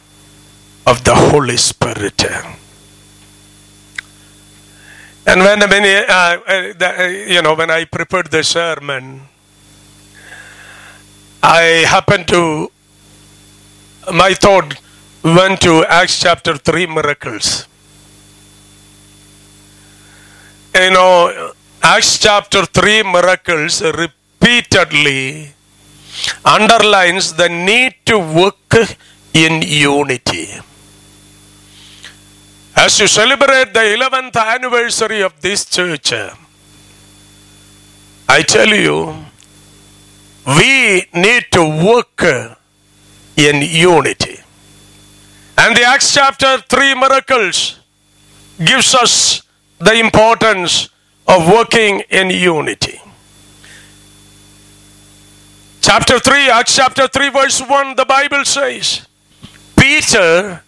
of 0.86 1.04
the 1.04 1.14
Holy 1.14 1.56
Spirit. 1.56 2.22
And 5.24 5.40
when, 5.40 5.60
when 5.60 5.84
uh, 6.08 6.36
uh, 6.46 7.02
you 7.04 7.42
know, 7.42 7.54
when 7.54 7.70
I 7.70 7.84
prepared 7.84 8.30
the 8.30 8.42
sermon, 8.42 9.22
I 11.42 11.84
happened 11.86 12.26
to, 12.28 12.70
my 14.12 14.34
thought 14.34 14.74
went 15.22 15.60
to 15.60 15.84
Acts 15.84 16.20
chapter 16.20 16.56
3 16.56 16.86
miracles. 16.86 17.66
You 20.74 20.90
know, 20.90 21.52
Acts 21.82 22.18
chapter 22.18 22.66
3 22.66 23.04
miracles 23.04 23.80
repeatedly 23.82 25.52
underlines 26.44 27.34
the 27.34 27.48
need 27.48 27.94
to 28.06 28.18
work 28.18 28.74
in 29.32 29.62
unity. 29.62 30.48
As 32.84 32.98
you 32.98 33.06
celebrate 33.06 33.72
the 33.72 33.96
11th 33.96 34.34
anniversary 34.34 35.20
of 35.22 35.40
this 35.40 35.64
church, 35.64 36.12
I 38.28 38.42
tell 38.42 38.66
you, 38.66 39.24
we 40.44 41.06
need 41.14 41.44
to 41.52 41.62
work 41.62 42.20
in 43.36 43.62
unity. 43.62 44.36
And 45.56 45.76
the 45.76 45.84
Acts 45.84 46.12
chapter 46.12 46.58
3 46.58 46.94
miracles 46.96 47.78
gives 48.58 48.96
us 48.96 49.42
the 49.78 49.94
importance 50.00 50.88
of 51.28 51.46
working 51.46 52.00
in 52.10 52.30
unity. 52.30 53.00
Chapter 55.80 56.18
3, 56.18 56.50
Acts 56.50 56.74
chapter 56.74 57.06
3, 57.06 57.28
verse 57.30 57.60
1, 57.60 57.94
the 57.94 58.04
Bible 58.04 58.44
says, 58.44 59.06
Peter 59.78 60.64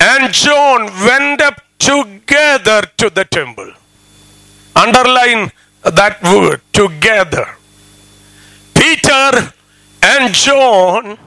and 0.00 0.32
John 0.32 0.86
went 1.04 1.40
up 1.40 1.60
together 1.78 2.82
to 2.96 3.10
the 3.10 3.24
temple. 3.24 3.72
Underline 4.74 5.52
that 5.82 6.22
word, 6.22 6.60
together. 6.72 7.56
Peter 8.74 9.52
and 10.02 10.34
John 10.34 11.18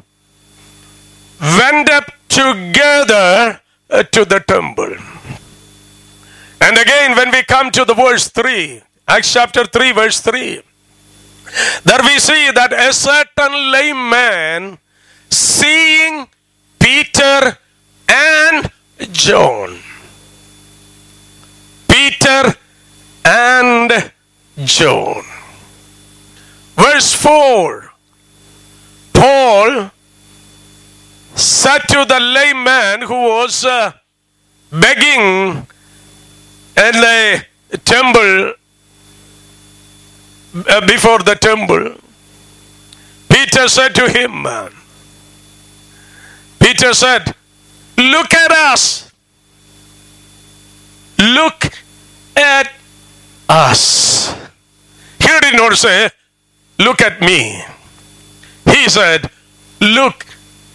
went 1.41 1.89
up 1.89 2.11
together 2.27 3.61
uh, 3.89 4.03
to 4.03 4.25
the 4.25 4.43
temple. 4.45 4.95
And 6.61 6.77
again, 6.77 7.15
when 7.15 7.31
we 7.31 7.43
come 7.43 7.71
to 7.71 7.85
the 7.85 7.93
verse 7.93 8.27
3, 8.29 8.81
Acts 9.07 9.33
chapter 9.33 9.65
3, 9.65 9.91
verse 9.93 10.19
3, 10.19 10.61
there 11.83 11.99
we 12.03 12.19
see 12.19 12.51
that 12.51 12.73
a 12.73 12.93
certain 12.93 13.71
lame 13.71 14.09
man 14.09 14.77
seeing 15.29 16.27
Peter 16.77 17.57
and 18.09 18.71
John. 19.11 19.79
Peter 21.87 22.55
and 23.25 24.11
John. 24.65 25.23
Verse 26.75 27.13
4 27.13 27.91
Paul 29.13 29.91
said 31.35 31.79
to 31.89 32.05
the 32.05 32.19
lame 32.19 32.63
man 32.63 33.01
who 33.01 33.13
was 33.13 33.63
uh, 33.63 33.91
begging 34.71 35.67
in 36.77 36.93
the 37.05 37.45
temple 37.85 38.53
uh, 40.67 40.85
before 40.87 41.19
the 41.19 41.35
temple 41.35 41.95
peter 43.29 43.67
said 43.67 43.93
to 43.93 44.09
him 44.09 44.45
peter 46.59 46.93
said 46.93 47.35
look 47.99 48.33
at 48.33 48.51
us. 48.51 49.11
Look 51.19 51.71
at 52.35 52.71
us. 53.49 54.33
He 55.19 55.39
did 55.41 55.55
not 55.55 55.73
say 55.77 56.09
look 56.79 57.01
at 57.01 57.19
me. 57.21 57.61
He 58.65 58.89
said 58.89 59.29
look 59.81 60.25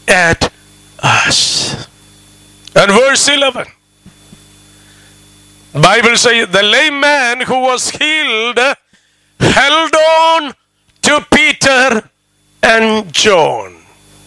at 0.06 0.52
us. 1.02 1.88
And 2.76 2.92
verse 2.92 3.28
11 3.28 3.66
Bible 5.72 6.16
says 6.16 6.48
the 6.48 6.62
lame 6.62 7.00
man 7.00 7.40
who 7.40 7.60
was 7.60 7.90
healed 7.90 8.58
held 9.40 9.94
on 9.94 10.54
to 11.02 11.26
Peter 11.32 12.08
and 12.62 13.12
John. 13.12 13.76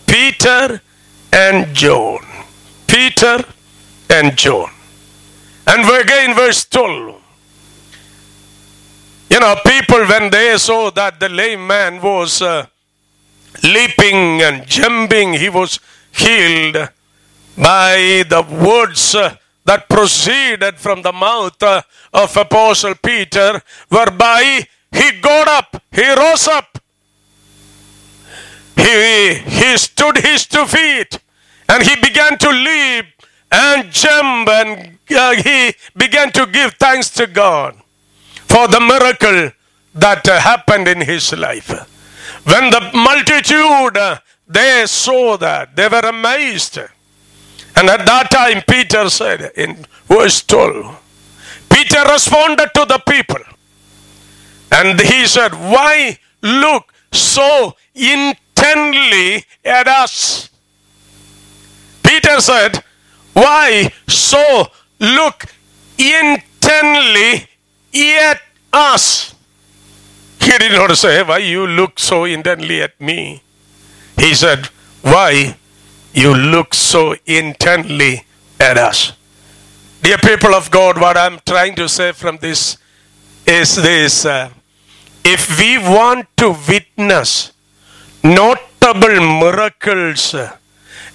Peter 0.06 0.82
and 1.32 1.74
John. 1.74 2.27
Peter 2.88 3.44
and 4.10 4.38
John. 4.38 4.72
And 5.68 5.82
again, 6.02 6.36
verse 6.36 6.66
12. 6.66 7.22
You 9.30 9.40
know, 9.40 9.56
people, 9.66 10.06
when 10.06 10.30
they 10.30 10.58
saw 10.58 10.90
that 10.92 11.20
the 11.20 11.28
lame 11.28 11.68
man 11.68 12.02
was 12.02 12.42
uh, 12.42 12.66
leaping 13.62 14.42
and 14.42 14.66
jumping, 14.66 15.34
he 15.34 15.50
was 15.50 15.80
healed 16.12 16.90
by 17.58 18.24
the 18.30 18.42
words 18.64 19.16
uh, 19.16 19.36
that 19.66 19.90
proceeded 19.90 20.78
from 20.78 21.02
the 21.02 21.12
mouth 21.12 21.62
uh, 21.62 21.82
of 22.14 22.38
Apostle 22.38 22.96
Peter, 22.96 23.62
whereby 23.90 24.66
he 24.92 25.12
got 25.20 25.48
up, 25.50 25.84
he 25.92 26.08
rose 26.16 26.48
up, 26.48 26.80
he, 28.78 29.34
he 29.34 29.78
stood 29.78 30.18
his 30.18 30.46
two 30.46 30.66
feet, 30.66 31.20
and 31.70 31.84
he 31.84 31.96
began 32.02 32.38
to 32.38 32.50
leap 32.50 33.06
and 33.52 33.92
jump, 33.92 34.50
and 34.50 34.98
uh, 35.12 35.34
he 35.42 35.74
began 35.96 36.32
to 36.32 36.46
give 36.48 36.74
thanks 36.74 37.10
to 37.12 37.28
God 37.28 37.76
for 38.46 38.68
the 38.68 38.80
miracle 38.80 39.52
that 39.96 40.28
uh, 40.28 40.40
happened 40.40 40.88
in 40.88 41.02
his 41.02 41.34
life. 41.34 41.70
When 42.44 42.70
the 42.70 42.92
multitude 42.94 43.98
uh, 43.98 44.20
they 44.48 44.86
saw 44.86 45.38
that, 45.38 45.76
they 45.76 45.88
were 45.88 46.00
amazed. 46.00 46.78
And 46.78 47.90
at 47.90 48.06
that 48.06 48.32
time, 48.32 48.64
Peter 48.68 49.10
said 49.10 49.52
in 49.56 49.86
verse 50.06 50.42
12, 50.44 51.04
Peter 51.70 52.04
responded 52.10 52.72
to 52.74 52.86
the 52.86 53.00
people. 53.08 53.42
And 54.72 55.00
he 55.00 55.28
said, 55.28 55.54
Why 55.54 56.18
look 56.42 56.94
so 57.12 57.76
intently 57.94 59.44
at 59.64 59.88
us? 59.88 60.50
Peter 62.08 62.40
said, 62.40 62.84
Why 63.34 63.92
so 64.08 64.68
look 65.00 65.46
intently 65.98 67.48
at 67.94 68.42
us? 68.72 69.36
He 70.40 70.58
did 70.58 70.72
not 70.72 70.96
say, 70.98 71.22
Why 71.24 71.40
you 71.40 71.68
look 71.68 72.00
so 72.00 72.24
intently 72.24 72.82
at 72.82 73.00
me? 73.02 73.42
He 74.18 74.34
said, 74.34 74.68
Why 75.02 75.58
you 76.14 76.34
look 76.34 76.74
so 76.74 77.16
intently 77.26 78.24
at 78.60 78.78
us? 78.78 79.12
Dear 80.02 80.18
people 80.20 80.56
of 80.56 80.72
God, 80.72 81.02
what 81.02 81.18
I'm 81.18 81.40
trying 81.46 81.76
to 81.76 81.90
say 81.90 82.14
from 82.14 82.38
this 82.38 82.78
is 83.46 83.76
this 83.76 84.26
uh, 84.26 84.50
if 85.26 85.60
we 85.60 85.78
want 85.78 86.28
to 86.38 86.56
witness 86.70 87.52
notable 88.24 89.20
miracles 89.42 90.36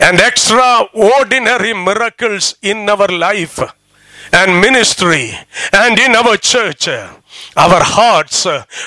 and 0.03 0.19
extraordinary 0.21 1.73
miracles 1.73 2.57
in 2.61 2.89
our 2.89 3.07
life 3.07 3.61
and 4.33 4.61
ministry 4.61 5.31
and 5.73 5.99
in 5.99 6.17
our 6.17 6.37
church, 6.37 6.89
our 6.89 7.83
hearts 7.97 8.47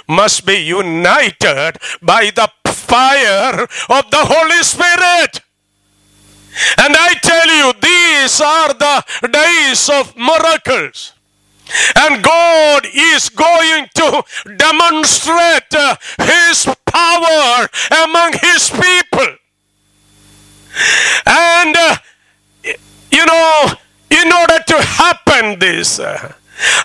must 0.09 0.45
be 0.45 0.57
united 0.57 1.77
by 2.01 2.31
the 2.35 2.49
fire 2.67 3.63
of 3.89 4.03
the 4.11 4.23
Holy 4.33 4.61
Spirit. 4.63 5.41
And 6.77 6.95
I 6.97 7.13
tell 7.21 7.49
you, 7.59 7.73
these 7.81 8.41
are 8.41 8.73
the 8.73 9.27
days 9.27 9.89
of 9.89 10.15
miracles. 10.17 11.13
And 11.95 12.23
God 12.23 12.85
is 12.93 13.29
going 13.29 13.87
to 13.95 14.23
demonstrate 14.57 15.73
His 16.19 16.67
power 16.85 17.67
among 18.03 18.33
His 18.33 18.69
people. 18.69 19.44
And, 21.25 21.75
uh, 21.75 21.97
you 23.11 23.25
know, 23.25 23.73
in 24.09 24.31
order 24.31 24.59
to 24.67 24.81
happen 24.81 25.59
this, 25.59 25.99
uh, 25.99 26.33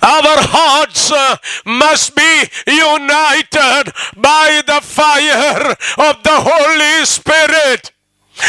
our 0.03 0.39
hearts 0.51 1.13
uh, 1.13 1.37
must 1.65 2.17
be 2.17 2.45
united 2.67 3.93
by 4.17 4.63
the 4.67 4.81
fire 4.83 5.71
of 6.09 6.23
the 6.23 6.39
Holy 6.43 7.05
Spirit. 7.07 7.93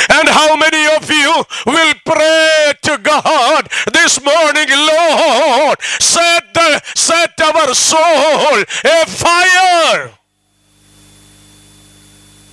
And 0.09 0.29
how 0.29 0.55
many 0.55 0.85
of 0.95 1.09
you 1.11 1.43
will 1.65 1.93
pray 2.05 2.73
to 2.83 2.97
God 2.97 3.67
this 3.93 4.23
morning, 4.23 4.67
Lord, 4.69 5.81
set, 5.99 6.53
the, 6.53 6.81
set 6.95 7.39
our 7.41 7.73
soul 7.73 8.63
afire. 8.83 10.11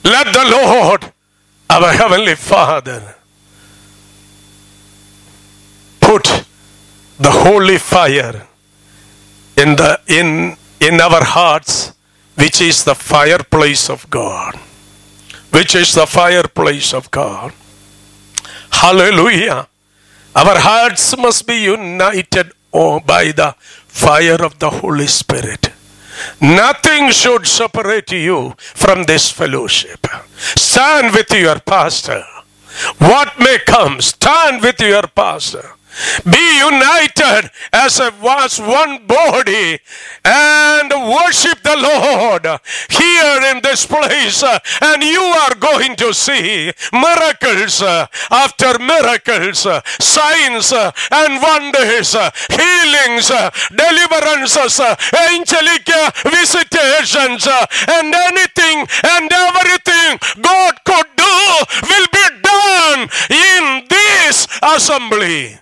Let 0.05 0.32
the 0.32 0.44
Lord, 0.51 1.12
our 1.70 1.93
Heavenly 1.93 2.35
Father, 2.35 3.16
put 6.01 6.24
the 7.19 7.31
holy 7.31 7.78
fire 7.78 8.47
in 9.57 9.77
the 9.77 10.01
in 10.07 10.57
in 10.81 11.01
our 11.01 11.24
hearts, 11.24 11.93
which 12.36 12.61
is 12.61 12.85
the 12.85 12.95
fireplace 12.95 13.90
of 13.90 14.09
God 14.11 14.59
which 15.51 15.74
is 15.74 15.95
the 15.95 16.07
fireplace 16.07 16.93
of 16.93 17.11
God. 17.11 17.53
Hallelujah. 18.70 19.69
Our 20.35 20.59
hearts 20.59 21.16
must 21.16 21.47
be 21.47 21.65
united 21.65 22.53
oh, 22.73 23.01
by 23.01 23.32
the 23.32 23.55
fire 23.59 24.45
of 24.45 24.59
the 24.59 24.70
Holy 24.70 25.07
Spirit. 25.07 25.73
Nothing 26.40 27.11
should 27.11 27.47
separate 27.47 28.12
you 28.12 28.55
from 28.59 29.05
this 29.05 29.31
fellowship. 29.31 30.07
Stand 30.36 31.15
with 31.15 31.31
your 31.32 31.61
pastor. 31.61 32.24
What 32.99 33.39
may 33.39 33.59
come, 33.66 34.01
stand 34.01 34.62
with 34.62 34.81
your 34.81 35.03
pastor. 35.09 35.77
Be 36.25 36.59
united 36.59 37.51
as 37.73 38.01
a 38.01 38.12
was 38.20 38.59
one 38.61 39.07
body 39.07 39.79
and 40.25 40.91
worship 40.91 41.62
the 41.62 41.77
Lord 41.77 42.45
here 42.91 43.41
in 43.51 43.61
this 43.62 43.87
place. 43.87 44.43
And 44.81 45.03
you 45.03 45.20
are 45.20 45.55
going 45.55 45.97
to 45.97 46.12
see 46.12 46.73
miracles 46.93 47.83
after 48.31 48.79
miracles, 48.79 49.66
signs 50.01 50.73
and 50.73 51.43
wonders, 51.43 52.12
healings, 52.51 53.29
deliverances, 53.70 54.81
angelic 55.31 55.89
visitations, 56.25 57.47
and 57.89 58.15
anything 58.15 58.87
and 59.05 59.31
everything 59.33 60.19
God 60.43 60.75
could 60.85 61.09
do 61.16 61.39
will 61.83 62.07
be 62.12 62.27
done 62.43 63.09
in 63.31 63.87
this 63.89 64.47
assembly 64.62 65.59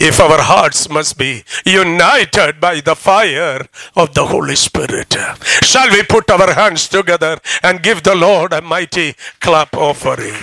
if 0.00 0.18
our 0.18 0.40
hearts 0.40 0.88
must 0.88 1.18
be 1.18 1.44
united 1.66 2.58
by 2.58 2.80
the 2.80 2.96
fire 2.96 3.68
of 3.94 4.14
the 4.14 4.24
Holy 4.24 4.56
Spirit. 4.56 5.14
Shall 5.62 5.90
we 5.90 6.02
put 6.02 6.30
our 6.30 6.54
hands 6.54 6.88
together 6.88 7.38
and 7.62 7.82
give 7.82 8.02
the 8.02 8.14
Lord 8.14 8.54
a 8.54 8.62
mighty 8.62 9.14
clap 9.40 9.76
offering? 9.76 10.40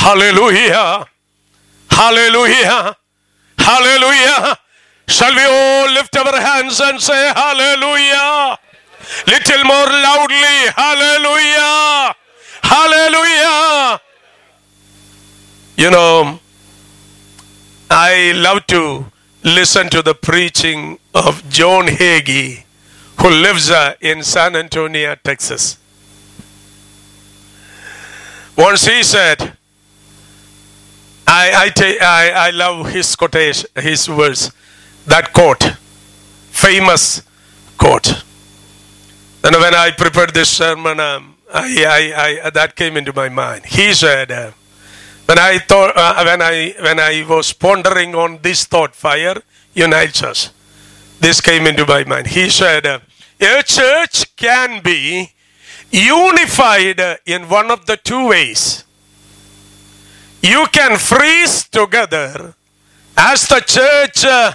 Hallelujah! 0.00 1.06
Hallelujah! 1.90 2.96
Hallelujah! 3.58 4.56
Shall 5.06 5.34
we 5.34 5.44
all 5.44 5.92
lift 5.92 6.16
our 6.16 6.40
hands 6.40 6.80
and 6.80 6.98
say 6.98 7.32
hallelujah? 7.36 8.56
Little 9.26 9.64
more 9.64 9.86
loudly, 9.86 10.72
hallelujah! 10.74 12.14
Hallelujah! 12.62 14.00
You 15.76 15.90
know, 15.90 16.39
I 17.92 18.32
love 18.36 18.68
to 18.68 19.06
listen 19.42 19.90
to 19.90 20.00
the 20.00 20.14
preaching 20.14 21.00
of 21.12 21.48
John 21.50 21.88
Hagee, 21.88 22.64
who 23.20 23.28
lives 23.28 23.68
uh, 23.68 23.94
in 24.00 24.22
San 24.22 24.54
Antonio, 24.54 25.16
Texas. 25.16 25.76
Once 28.56 28.86
he 28.86 29.02
said, 29.02 29.56
I, 31.26 31.64
I, 31.64 31.68
ta- 31.70 31.98
I, 32.00 32.30
I 32.30 32.50
love 32.50 32.90
his 32.90 33.16
quotation, 33.16 33.68
his 33.74 34.08
words, 34.08 34.52
that 35.06 35.32
quote, 35.32 35.72
famous 36.50 37.22
quote. 37.76 38.22
And 39.42 39.56
when 39.56 39.74
I 39.74 39.90
prepared 39.90 40.32
this 40.32 40.48
sermon, 40.48 41.00
um, 41.00 41.36
I, 41.52 42.12
I, 42.14 42.46
I, 42.46 42.50
that 42.50 42.76
came 42.76 42.96
into 42.96 43.12
my 43.12 43.28
mind. 43.28 43.64
He 43.66 43.92
said, 43.94 44.30
uh, 44.30 44.52
when 45.30 45.38
I 45.38 45.58
thought, 45.58 45.96
uh, 45.96 46.24
when 46.24 46.42
I 46.42 46.74
when 46.80 46.98
I 46.98 47.24
was 47.24 47.52
pondering 47.52 48.16
on 48.16 48.40
this 48.42 48.64
thought, 48.64 48.96
fire 48.96 49.36
unites 49.74 50.24
us. 50.24 50.50
This 51.20 51.40
came 51.40 51.68
into 51.68 51.86
my 51.86 52.02
mind. 52.02 52.26
He 52.26 52.50
said, 52.50 52.84
uh, 52.84 52.98
a 53.40 53.62
church 53.62 54.34
can 54.34 54.82
be 54.82 55.30
unified 55.92 57.00
in 57.26 57.48
one 57.48 57.70
of 57.70 57.86
the 57.86 57.96
two 57.96 58.30
ways. 58.30 58.82
You 60.42 60.66
can 60.72 60.98
freeze 60.98 61.68
together 61.68 62.54
as 63.16 63.46
the 63.46 63.60
church 63.60 64.24
uh, 64.24 64.54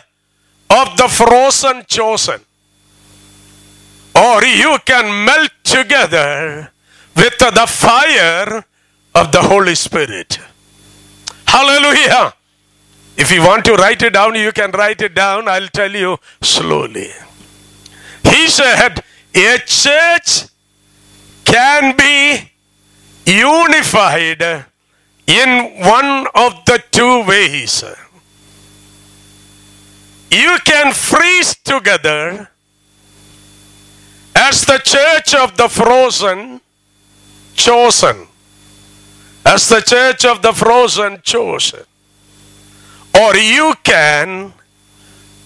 of 0.72 0.98
the 0.98 1.08
frozen 1.08 1.86
chosen. 1.88 2.42
Or 4.14 4.44
you 4.44 4.78
can 4.84 5.24
melt 5.24 5.52
together 5.64 6.70
with 7.16 7.38
the 7.38 7.66
fire 7.66 8.66
of 9.14 9.32
the 9.32 9.42
Holy 9.42 9.76
Spirit. 9.76 10.40
Hallelujah. 11.56 12.34
If 13.16 13.32
you 13.32 13.42
want 13.42 13.64
to 13.64 13.76
write 13.76 14.02
it 14.02 14.12
down, 14.12 14.36
you 14.36 14.52
can 14.52 14.72
write 14.72 15.02
it 15.02 15.16
down. 15.16 15.48
I'll 15.48 15.70
tell 15.70 15.90
you 15.90 16.18
slowly. 16.42 17.08
He 18.26 18.48
said, 18.50 19.02
a 19.34 19.58
church 19.66 20.50
can 21.46 21.96
be 21.96 22.52
unified 23.26 24.66
in 25.28 25.80
one 25.80 26.28
of 26.36 26.66
the 26.66 26.84
two 26.92 27.24
ways. 27.26 27.86
You 30.30 30.58
can 30.66 30.94
freeze 30.94 31.56
together 31.64 32.50
as 34.36 34.66
the 34.66 34.80
church 34.80 35.34
of 35.36 35.56
the 35.56 35.70
frozen 35.70 36.60
chosen. 37.54 38.28
As 39.46 39.70
the 39.70 39.82
church 39.82 40.26
of 40.26 40.42
the 40.42 40.52
frozen 40.52 41.22
chosen. 41.22 41.84
Or 43.20 43.36
you 43.36 43.74
can 43.84 44.54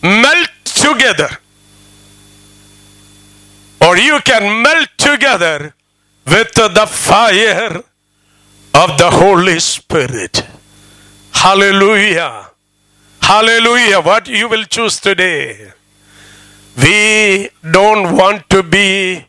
melt 0.01 0.49
together. 0.63 1.29
Or 3.81 3.97
you 3.97 4.19
can 4.21 4.63
melt 4.63 4.89
together 4.97 5.73
with 6.25 6.53
the 6.53 6.87
fire 6.87 7.83
of 8.73 8.97
the 8.97 9.09
Holy 9.11 9.59
Spirit. 9.59 10.45
Hallelujah. 11.31 12.49
Hallelujah. 13.21 14.01
What 14.01 14.27
you 14.27 14.47
will 14.47 14.63
choose 14.63 14.99
today. 14.99 15.71
We 16.77 17.49
don't 17.69 18.15
want 18.15 18.49
to 18.49 18.63
be, 18.63 19.25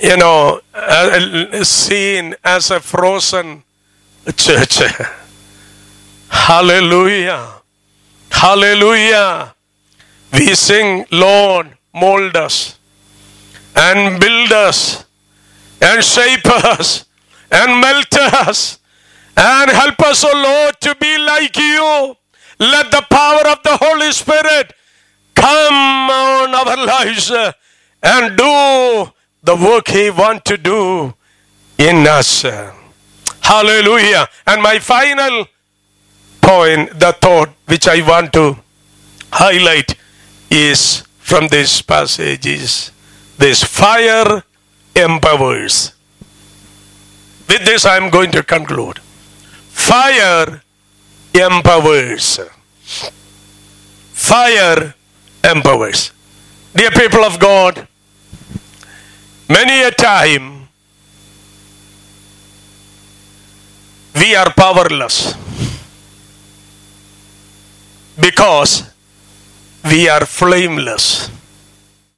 you 0.00 0.16
know, 0.16 0.60
uh, 0.74 1.64
seen 1.64 2.34
as 2.44 2.70
a 2.70 2.80
frozen 2.80 3.62
church. 4.32 4.80
Hallelujah. 6.28 7.62
Hallelujah. 8.30 9.54
We 10.32 10.54
sing, 10.54 11.06
Lord, 11.10 11.76
mold 11.94 12.36
us 12.36 12.78
and 13.74 14.20
build 14.20 14.52
us 14.52 15.04
and 15.80 16.02
shape 16.04 16.46
us 16.46 17.04
and 17.50 17.80
melt 17.80 18.14
us 18.16 18.78
and 19.36 19.70
help 19.70 20.00
us, 20.00 20.24
O 20.24 20.32
Lord, 20.32 20.80
to 20.80 20.94
be 20.96 21.18
like 21.18 21.56
you. 21.56 22.14
Let 22.58 22.90
the 22.90 23.04
power 23.10 23.46
of 23.48 23.62
the 23.62 23.76
Holy 23.76 24.12
Spirit 24.12 24.72
come 25.34 26.10
on 26.10 26.54
our 26.54 26.86
lives 26.86 27.30
and 28.02 28.36
do 28.36 29.12
the 29.42 29.56
work 29.56 29.88
He 29.88 30.10
wants 30.10 30.42
to 30.50 30.56
do 30.56 31.14
in 31.78 32.06
us. 32.06 32.44
Hallelujah. 33.46 34.26
And 34.44 34.60
my 34.60 34.80
final 34.80 35.46
point, 36.40 36.98
the 36.98 37.12
thought 37.12 37.50
which 37.66 37.86
I 37.86 38.02
want 38.02 38.32
to 38.32 38.56
highlight 39.32 39.94
is 40.50 41.04
from 41.18 41.46
this 41.46 41.80
passage 41.80 42.44
is 42.44 42.90
this 43.38 43.62
fire 43.62 44.42
empowers. 44.96 45.94
With 47.48 47.64
this, 47.64 47.86
I 47.86 47.96
am 47.98 48.10
going 48.10 48.32
to 48.32 48.42
conclude. 48.42 48.98
Fire 48.98 50.62
empowers. 51.32 52.40
Fire 54.12 54.94
empowers. 55.44 56.10
Dear 56.74 56.90
people 56.90 57.24
of 57.24 57.38
God, 57.38 57.86
many 59.48 59.82
a 59.82 59.92
time 59.92 60.55
we 64.20 64.34
are 64.34 64.50
powerless 64.52 65.34
because 68.18 68.90
we 69.84 70.08
are 70.08 70.24
flameless. 70.24 71.30